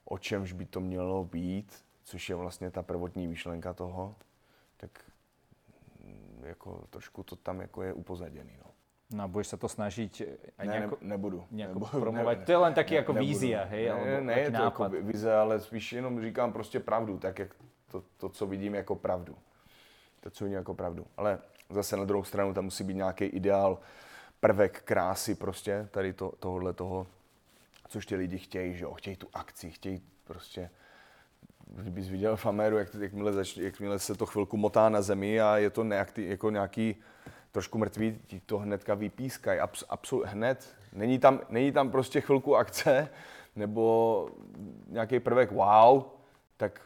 o 0.05 0.19
čemž 0.19 0.53
by 0.53 0.67
to 0.67 0.81
mělo 0.81 1.25
být, 1.25 1.85
což 2.05 2.29
je 2.29 2.35
vlastně 2.35 2.71
ta 2.71 2.83
prvotní 2.83 3.29
myšlenka 3.29 3.73
toho, 3.73 4.15
tak 4.77 4.91
jako 6.47 6.85
trošku 6.91 7.23
to 7.23 7.37
tam 7.37 7.61
jako 7.61 7.83
je 7.83 7.93
upozaděný. 7.93 8.59
No. 8.65 8.71
No 9.13 9.25
a 9.25 9.29
budeš 9.29 9.47
se 9.47 9.57
to 9.57 9.69
snažit 9.69 10.23
ne, 10.59 10.67
ne, 10.67 10.91
nebudu. 11.01 11.47
Nějak 11.51 11.71
nebudu, 11.71 12.01
promovat. 12.01 12.39
Ne, 12.39 12.45
to 12.45 12.53
je 12.53 12.57
len 12.57 12.75
taky 12.75 12.91
ne, 12.91 12.97
jako 12.97 13.13
nebudu. 13.13 13.29
vízia, 13.29 13.65
hej? 13.65 13.89
Ne, 13.89 14.05
ne, 14.05 14.21
ne 14.21 14.41
je 14.41 14.51
to 14.51 14.63
jako 14.63 14.89
vize, 14.89 15.35
ale 15.35 15.61
spíš 15.61 15.93
jenom 15.93 16.23
říkám 16.23 16.53
prostě 16.53 16.81
pravdu, 16.81 17.19
tak 17.19 17.39
jak 17.39 17.49
to, 17.91 18.03
to, 18.17 18.29
co 18.29 18.47
vidím 18.47 18.75
jako 18.75 18.97
pravdu. 18.97 19.37
To, 20.21 20.31
co 20.31 20.45
vidím 20.45 20.57
jako 20.57 20.75
pravdu. 20.75 21.07
Ale 21.17 21.39
zase 21.71 21.97
na 21.97 22.05
druhou 22.05 22.25
stranu 22.25 22.55
tam 22.55 22.65
musí 22.65 22.85
být 22.85 22.95
nějaký 22.95 23.25
ideál, 23.25 23.79
prvek 24.41 24.83
krásy 24.83 25.35
prostě, 25.35 25.89
tady 25.91 26.13
to, 26.13 26.33
tohohle 26.39 26.73
toho, 26.73 27.07
což 27.89 28.07
ty 28.07 28.17
lidi 28.17 28.39
chtějí, 28.39 28.77
že 28.77 28.85
jo, 28.85 28.95
chtějí 28.95 29.17
tu 29.17 29.29
akci, 29.33 29.71
chtějí 29.71 30.03
prostě 30.25 30.71
kdybys 31.67 32.09
viděl 32.09 32.37
v 32.37 32.47
Ameru, 32.47 32.79
jak, 32.79 32.95
jakmile, 32.95 33.33
zač, 33.33 33.57
jakmile 33.57 33.99
se 33.99 34.15
to 34.15 34.27
chvilku 34.27 34.57
motá 34.57 34.89
na 34.89 35.03
zemi 35.03 35.41
a 35.41 35.57
je 35.57 35.71
to 35.71 35.85
nějaký, 35.85 36.29
jako 36.29 36.51
nějaký 36.51 36.97
trošku 37.53 37.79
mrtvý, 37.79 38.19
ti 38.27 38.41
to 38.41 38.59
hnedka 38.59 38.95
vypískají, 38.95 39.61
Abs, 39.61 39.85
absol, 39.89 40.25
hned. 40.27 40.77
Není 40.93 41.19
tam, 41.19 41.41
není 41.49 41.73
tam 41.73 41.91
prostě 41.91 42.21
chvilku 42.21 42.57
akce, 42.57 43.09
nebo 43.57 44.29
nějaký 44.89 45.21
prvek 45.21 45.53
wow, 45.53 46.03
tak 46.57 46.81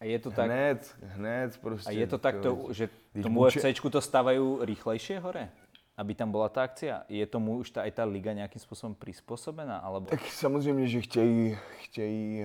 a 0.00 0.04
je 0.04 0.18
to 0.18 0.30
hned, 0.30 0.96
tak, 1.00 1.10
hned 1.10 1.58
prostě. 1.58 1.90
A 1.90 1.92
je 1.92 2.06
to 2.06 2.18
tak, 2.18 2.40
to, 2.40 2.66
že 2.70 2.88
tomu 3.22 3.40
UFCčku 3.40 3.90
to 3.90 4.00
stávají 4.00 4.40
rychlejšie 4.60 5.20
hore? 5.20 5.50
Aby 5.98 6.14
tam 6.14 6.30
byla 6.30 6.48
ta 6.48 6.62
akcia. 6.62 7.02
Je 7.08 7.26
tomu 7.26 7.56
už 7.56 7.70
ta, 7.70 7.82
aj 7.82 7.90
ta 7.90 8.04
liga 8.04 8.32
nějakým 8.32 8.60
způsobem 8.60 8.94
přizpůsobená? 8.94 9.78
Alebo... 9.78 10.06
Tak 10.06 10.26
samozřejmě, 10.26 10.88
že 10.88 11.00
chtějí, 11.00 11.58
chtějí 11.78 12.44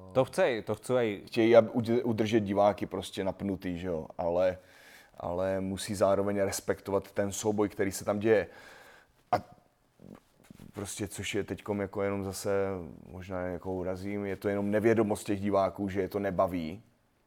uh, 0.00 0.12
to 0.12 0.24
chce, 0.24 0.62
to 0.62 0.74
chce 0.74 0.98
aj... 0.98 1.20
Chtějí 1.26 1.56
udržet 2.04 2.40
diváky 2.40 2.86
prostě 2.86 3.24
napnutý, 3.24 3.78
že 3.78 3.88
jo, 3.88 4.06
ale, 4.18 4.58
ale 5.16 5.60
musí 5.60 5.94
zároveň 5.94 6.40
respektovat 6.40 7.12
ten 7.12 7.32
souboj, 7.32 7.68
který 7.68 7.92
se 7.92 8.04
tam 8.04 8.18
děje. 8.18 8.46
A 9.32 9.36
prostě, 10.72 11.08
což 11.08 11.34
je 11.34 11.44
teď 11.44 11.62
jako 11.80 12.02
jenom 12.02 12.24
zase, 12.24 12.50
možná 13.08 13.40
jako 13.40 13.72
urazím, 13.72 14.26
je 14.26 14.36
to 14.36 14.48
jenom 14.48 14.70
nevědomost 14.70 15.24
těch 15.24 15.40
diváků, 15.40 15.88
že 15.88 16.00
je 16.00 16.08
to 16.08 16.18
nebaví, 16.18 16.82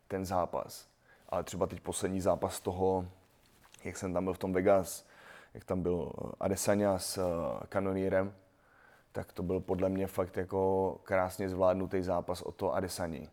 ten 0.07 0.25
zápas. 0.25 0.87
Ale 1.29 1.43
třeba 1.43 1.67
teď 1.67 1.79
poslední 1.79 2.21
zápas 2.21 2.61
toho, 2.61 3.05
jak 3.83 3.97
jsem 3.97 4.13
tam 4.13 4.23
byl 4.23 4.33
v 4.33 4.37
tom 4.37 4.53
Vegas, 4.53 5.08
jak 5.53 5.63
tam 5.63 5.81
byl 5.81 6.11
eh, 6.11 6.31
Adesanya 6.39 6.99
s 6.99 7.17
eh, 7.17 7.67
kanonírem, 7.69 8.33
tak 9.11 9.33
to 9.33 9.43
byl 9.43 9.59
podle 9.59 9.89
mě 9.89 10.07
fakt 10.07 10.37
jako 10.37 10.91
krásně 11.03 11.49
zvládnutý 11.49 12.01
zápas 12.01 12.41
o 12.41 12.51
to 12.51 12.73
Adesani. 12.73 13.29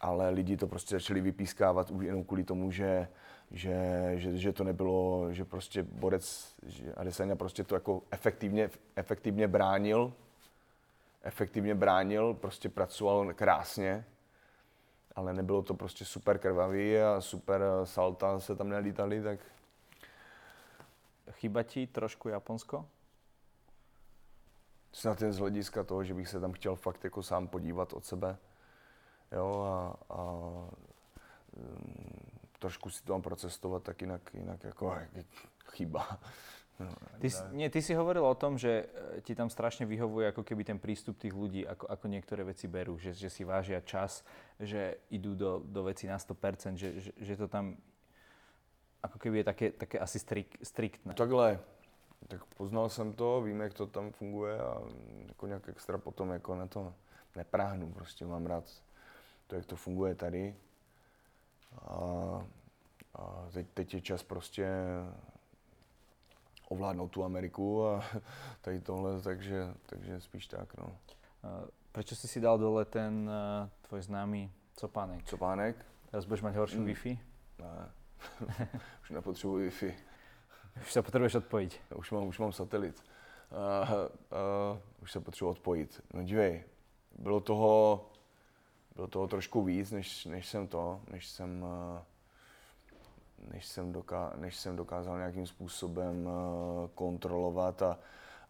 Ale 0.00 0.30
lidi 0.30 0.56
to 0.56 0.66
prostě 0.66 0.94
začali 0.94 1.20
vypískávat 1.20 1.90
už 1.90 2.04
jenom 2.04 2.24
kvůli 2.24 2.44
tomu, 2.44 2.70
že, 2.70 3.08
že, 3.50 4.12
že, 4.14 4.36
že 4.36 4.52
to 4.52 4.64
nebylo, 4.64 5.32
že 5.32 5.44
prostě 5.44 5.82
borec, 5.82 6.54
že 6.66 6.94
Adesanya 6.94 7.36
prostě 7.36 7.64
to 7.64 7.74
jako 7.74 8.02
efektivně, 8.10 8.70
efektivně 8.96 9.48
bránil, 9.48 10.12
efektivně 11.22 11.74
bránil, 11.74 12.34
prostě 12.34 12.68
pracoval 12.68 13.34
krásně, 13.34 14.04
ale 15.16 15.34
nebylo 15.34 15.62
to 15.62 15.74
prostě 15.74 16.04
super 16.04 16.38
krvavý 16.38 16.98
a 16.98 17.20
super 17.20 17.62
salta 17.84 18.40
se 18.40 18.56
tam 18.56 18.68
nelítali, 18.68 19.22
tak 19.22 19.38
Chyba 21.30 21.62
ti 21.62 21.86
trošku 21.86 22.28
Japonsko? 22.28 22.88
Snad 24.92 25.22
jen 25.22 25.32
z 25.32 25.38
hlediska 25.38 25.84
toho, 25.84 26.04
že 26.04 26.14
bych 26.14 26.28
se 26.28 26.40
tam 26.40 26.52
chtěl 26.52 26.76
fakt 26.76 27.04
jako 27.04 27.22
sám 27.22 27.48
podívat 27.48 27.92
od 27.92 28.04
sebe. 28.04 28.38
Jo, 29.32 29.60
a, 29.62 29.96
a 30.14 30.22
um, 30.22 30.70
trošku 32.58 32.90
si 32.90 33.02
to 33.04 33.12
tam 33.12 33.22
procestovat, 33.22 33.82
tak 33.82 34.00
jinak, 34.00 34.34
jinak 34.34 34.64
jako 34.64 34.98
chyba. 35.64 36.18
No, 36.80 36.90
ty, 37.22 37.30
nie, 37.54 37.70
ty 37.70 37.78
si 37.82 37.94
hovoril 37.94 38.26
o 38.26 38.34
tom, 38.34 38.58
že 38.58 38.90
e, 38.90 39.22
ti 39.22 39.38
tam 39.38 39.46
strašne 39.46 39.86
vyhovuje 39.86 40.34
ako 40.34 40.42
keby 40.42 40.66
ten 40.66 40.78
prístup 40.82 41.14
tých 41.22 41.30
ľudí, 41.30 41.62
ako, 41.62 41.86
ako 41.86 42.06
niektoré 42.10 42.42
veci 42.42 42.66
berú, 42.66 42.98
že, 42.98 43.14
že 43.14 43.30
si 43.30 43.46
vážia 43.46 43.78
čas, 43.78 44.26
že 44.58 44.98
idú 45.06 45.38
do, 45.38 45.62
do 45.62 45.86
veci 45.86 46.10
na 46.10 46.18
100%, 46.18 46.74
že, 46.74 46.88
že, 46.98 47.10
že 47.14 47.34
to 47.38 47.46
tam 47.46 47.78
ako 49.04 49.18
keby 49.18 49.38
je 49.38 49.44
také, 49.44 49.66
také 49.70 49.98
asi 50.00 50.18
strik, 50.18 50.56
striktné. 50.62 51.14
Takhle, 51.14 51.60
tak 52.28 52.44
poznal 52.44 52.88
jsem 52.88 53.12
to, 53.12 53.42
vím, 53.42 53.60
jak 53.60 53.74
to 53.74 53.86
tam 53.86 54.12
funguje 54.12 54.60
a 54.60 54.80
jako 55.28 55.46
nějak 55.46 55.68
extra 55.68 55.98
potom 55.98 56.30
jako 56.30 56.54
na 56.54 56.66
to 56.66 56.94
nepráhnu, 57.36 57.92
prostě 57.92 58.26
mám 58.26 58.46
rád 58.46 58.64
to, 59.46 59.56
jak 59.56 59.66
to 59.66 59.76
funguje 59.76 60.14
tady. 60.14 60.56
A, 61.82 61.96
a 63.14 63.48
teď, 63.52 63.66
teď 63.74 63.94
je 63.94 64.00
čas 64.00 64.22
prostě 64.22 64.68
ovládnout 66.68 67.08
tu 67.08 67.24
Ameriku 67.24 67.86
a 67.86 68.04
tady 68.60 68.80
tohle, 68.80 69.20
takže, 69.20 69.74
takže 69.86 70.20
spíš 70.20 70.46
tak, 70.46 70.76
no. 70.76 70.96
Proč 71.92 72.08
jsi 72.08 72.28
si 72.28 72.40
dal 72.40 72.58
dole 72.58 72.84
ten 72.84 73.30
uh, 73.62 73.68
tvoj 73.88 74.02
známý 74.02 74.52
copánek? 74.76 75.24
Copánek? 75.24 75.86
Teraz 76.10 76.24
budeš 76.24 76.42
mať 76.42 76.54
horší 76.54 76.78
mm. 76.78 76.86
Wi-Fi? 76.86 77.18
Ne. 77.58 78.03
už 79.02 79.10
nepotřebuji 79.10 79.68
Wi-Fi. 79.68 79.94
Už 80.80 80.92
se 80.92 81.02
potřebuješ 81.02 81.34
odpojit. 81.34 81.80
Už 81.96 82.10
mám, 82.10 82.26
už 82.26 82.38
mám 82.38 82.52
satelit. 82.52 83.02
Uh, 83.50 83.88
uh, 84.72 84.78
už 85.02 85.12
se 85.12 85.20
potřebuji 85.20 85.50
odpojit. 85.50 86.02
No 86.14 86.22
dívej, 86.22 86.64
bylo 87.18 87.40
toho, 87.40 88.06
bylo 88.94 89.06
toho 89.06 89.26
trošku 89.26 89.62
víc, 89.62 89.90
než, 89.90 90.24
než 90.24 90.48
jsem 90.48 90.66
to, 90.66 91.00
než 91.10 91.28
jsem, 91.28 91.62
uh, 91.62 91.98
než 93.52 93.66
jsem, 93.66 93.92
doká, 93.92 94.32
než 94.36 94.56
jsem 94.56 94.76
dokázal 94.76 95.18
nějakým 95.18 95.46
způsobem 95.46 96.26
uh, 96.26 96.32
kontrolovat 96.94 97.82
a, 97.82 97.98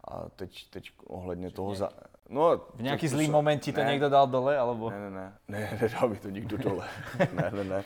a 0.07 0.29
teď, 0.35 0.69
teď 0.69 0.91
ohledně 1.07 1.51
toho, 1.51 1.75
za, 1.75 1.89
No, 2.29 2.57
v 2.75 2.81
nějaký 2.81 3.07
zlý 3.07 3.29
moment 3.29 3.59
ti 3.59 3.73
to 3.73 3.83
ne, 3.83 3.91
někdo 3.91 4.09
dal 4.09 4.27
dole, 4.27 4.57
alebo? 4.57 4.89
Ne, 4.89 4.99
ne, 4.99 5.09
ne, 5.09 5.33
ne, 5.47 5.77
nedal 5.81 6.09
by 6.09 6.17
to 6.17 6.29
nikdo 6.29 6.57
dole. 6.57 6.87
ne, 7.33 7.51
ne, 7.51 7.63
ne. 7.63 7.83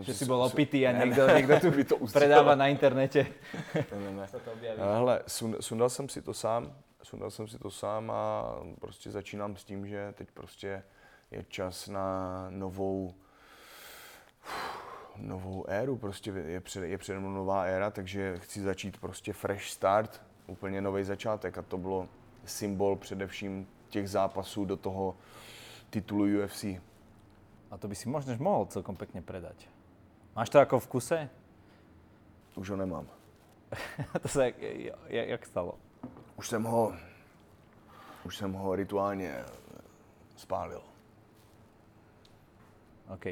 že 0.00 0.14
jsi 0.14 0.24
byl 0.24 0.42
opitý 0.42 0.86
a 0.86 0.92
ne, 0.92 0.98
někdo, 0.98 1.26
ne, 1.26 1.34
někdo 1.34 1.60
tu 1.60 1.84
to 1.98 2.06
predává 2.12 2.54
na 2.54 2.66
internete. 2.66 3.26
ne, 3.74 4.00
ne, 4.00 4.12
ne. 4.12 4.28
Objaví? 4.52 4.80
Hele, 4.80 5.22
sundal 5.60 5.88
jsem 5.88 6.08
si 6.08 6.22
to 6.22 6.34
sám, 6.34 6.72
sundal 7.02 7.30
jsem 7.30 7.48
si 7.48 7.58
to 7.58 7.70
sám 7.70 8.10
a 8.10 8.54
prostě 8.80 9.10
začínám 9.10 9.56
s 9.56 9.64
tím, 9.64 9.86
že 9.86 10.14
teď 10.16 10.30
prostě 10.30 10.82
je 11.30 11.44
čas 11.48 11.88
na 11.88 12.46
novou 12.50 13.14
novou 15.16 15.64
éru, 15.68 15.96
prostě 15.96 16.30
je 16.30 16.60
před, 16.60 16.84
je 16.84 16.98
přede 16.98 17.18
mnou 17.18 17.30
nová 17.30 17.64
éra, 17.64 17.90
takže 17.90 18.38
chci 18.38 18.60
začít 18.60 19.00
prostě 19.00 19.32
fresh 19.32 19.64
start, 19.64 20.22
úplně 20.46 20.80
nový 20.80 21.04
začátek 21.04 21.58
a 21.58 21.62
to 21.62 21.78
bylo 21.78 22.08
symbol 22.44 22.96
především 22.96 23.66
těch 23.88 24.10
zápasů 24.10 24.64
do 24.64 24.76
toho 24.76 25.16
titulu 25.90 26.24
UFC. 26.24 26.64
A 27.70 27.78
to 27.78 27.88
by 27.88 27.94
si 27.94 28.08
možno 28.08 28.36
mohl 28.38 28.66
celkom 28.66 28.96
pekne 28.96 29.22
predať. 29.22 29.66
Máš 30.36 30.50
to 30.50 30.58
jako 30.58 30.80
v 30.80 30.86
kuse? 30.86 31.18
Už 32.54 32.70
ho 32.70 32.76
nemám. 32.76 33.06
to 34.22 34.28
se 34.28 34.44
jak, 34.44 34.54
jak, 35.08 35.28
jak 35.28 35.46
stalo? 35.46 35.74
Už 36.36 36.48
jsem 36.48 36.62
ho, 36.64 36.94
už 38.24 38.36
jsem 38.36 38.52
ho 38.52 38.76
rituálně 38.76 39.44
spálil. 40.36 40.82
OK. 43.08 43.26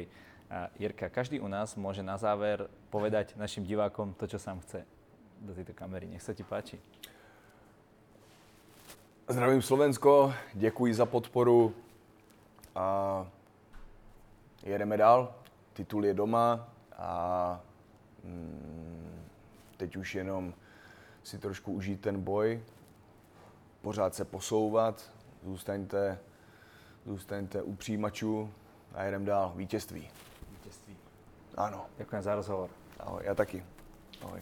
A 0.49 0.69
Jirka, 0.79 1.09
každý 1.09 1.39
u 1.39 1.47
nás 1.47 1.73
môže 1.73 2.05
na 2.05 2.13
záver 2.13 2.69
povedať 2.93 3.33
našim 3.33 3.65
divákom 3.65 4.13
to, 4.13 4.29
čo 4.29 4.37
sám 4.37 4.61
chce 4.61 4.85
do 5.41 5.49
tejto 5.49 5.73
kamery. 5.73 6.05
Nech 6.05 6.21
sa 6.21 6.37
ti 6.37 6.45
páči. 6.45 6.77
Zdravím 9.27 9.61
Slovensko, 9.61 10.33
děkuji 10.53 10.93
za 10.93 11.05
podporu 11.05 11.75
a 12.75 13.27
jedeme 14.63 14.97
dál. 14.97 15.35
Titul 15.73 16.05
je 16.05 16.13
doma 16.13 16.69
a 16.97 17.61
mm, 18.23 19.23
teď 19.77 19.95
už 19.95 20.15
jenom 20.15 20.53
si 21.23 21.37
trošku 21.37 21.71
užít 21.71 22.01
ten 22.01 22.21
boj, 22.21 22.63
pořád 23.81 24.15
se 24.15 24.25
posouvat, 24.25 25.11
zůstaňte, 25.43 26.19
zůstaňte 27.05 27.61
u 27.61 27.75
přijímačů 27.75 28.49
a 28.93 29.03
jedeme 29.03 29.25
dál. 29.25 29.53
Vítězství. 29.55 30.09
Vítězství. 30.51 30.97
Ano. 31.55 31.85
Ďakujem 31.97 32.23
za 32.23 32.35
rozhovor. 32.35 32.69
Ahoj, 32.99 33.23
já 33.25 33.35
taky. 33.35 33.65
Ahoj. 34.21 34.41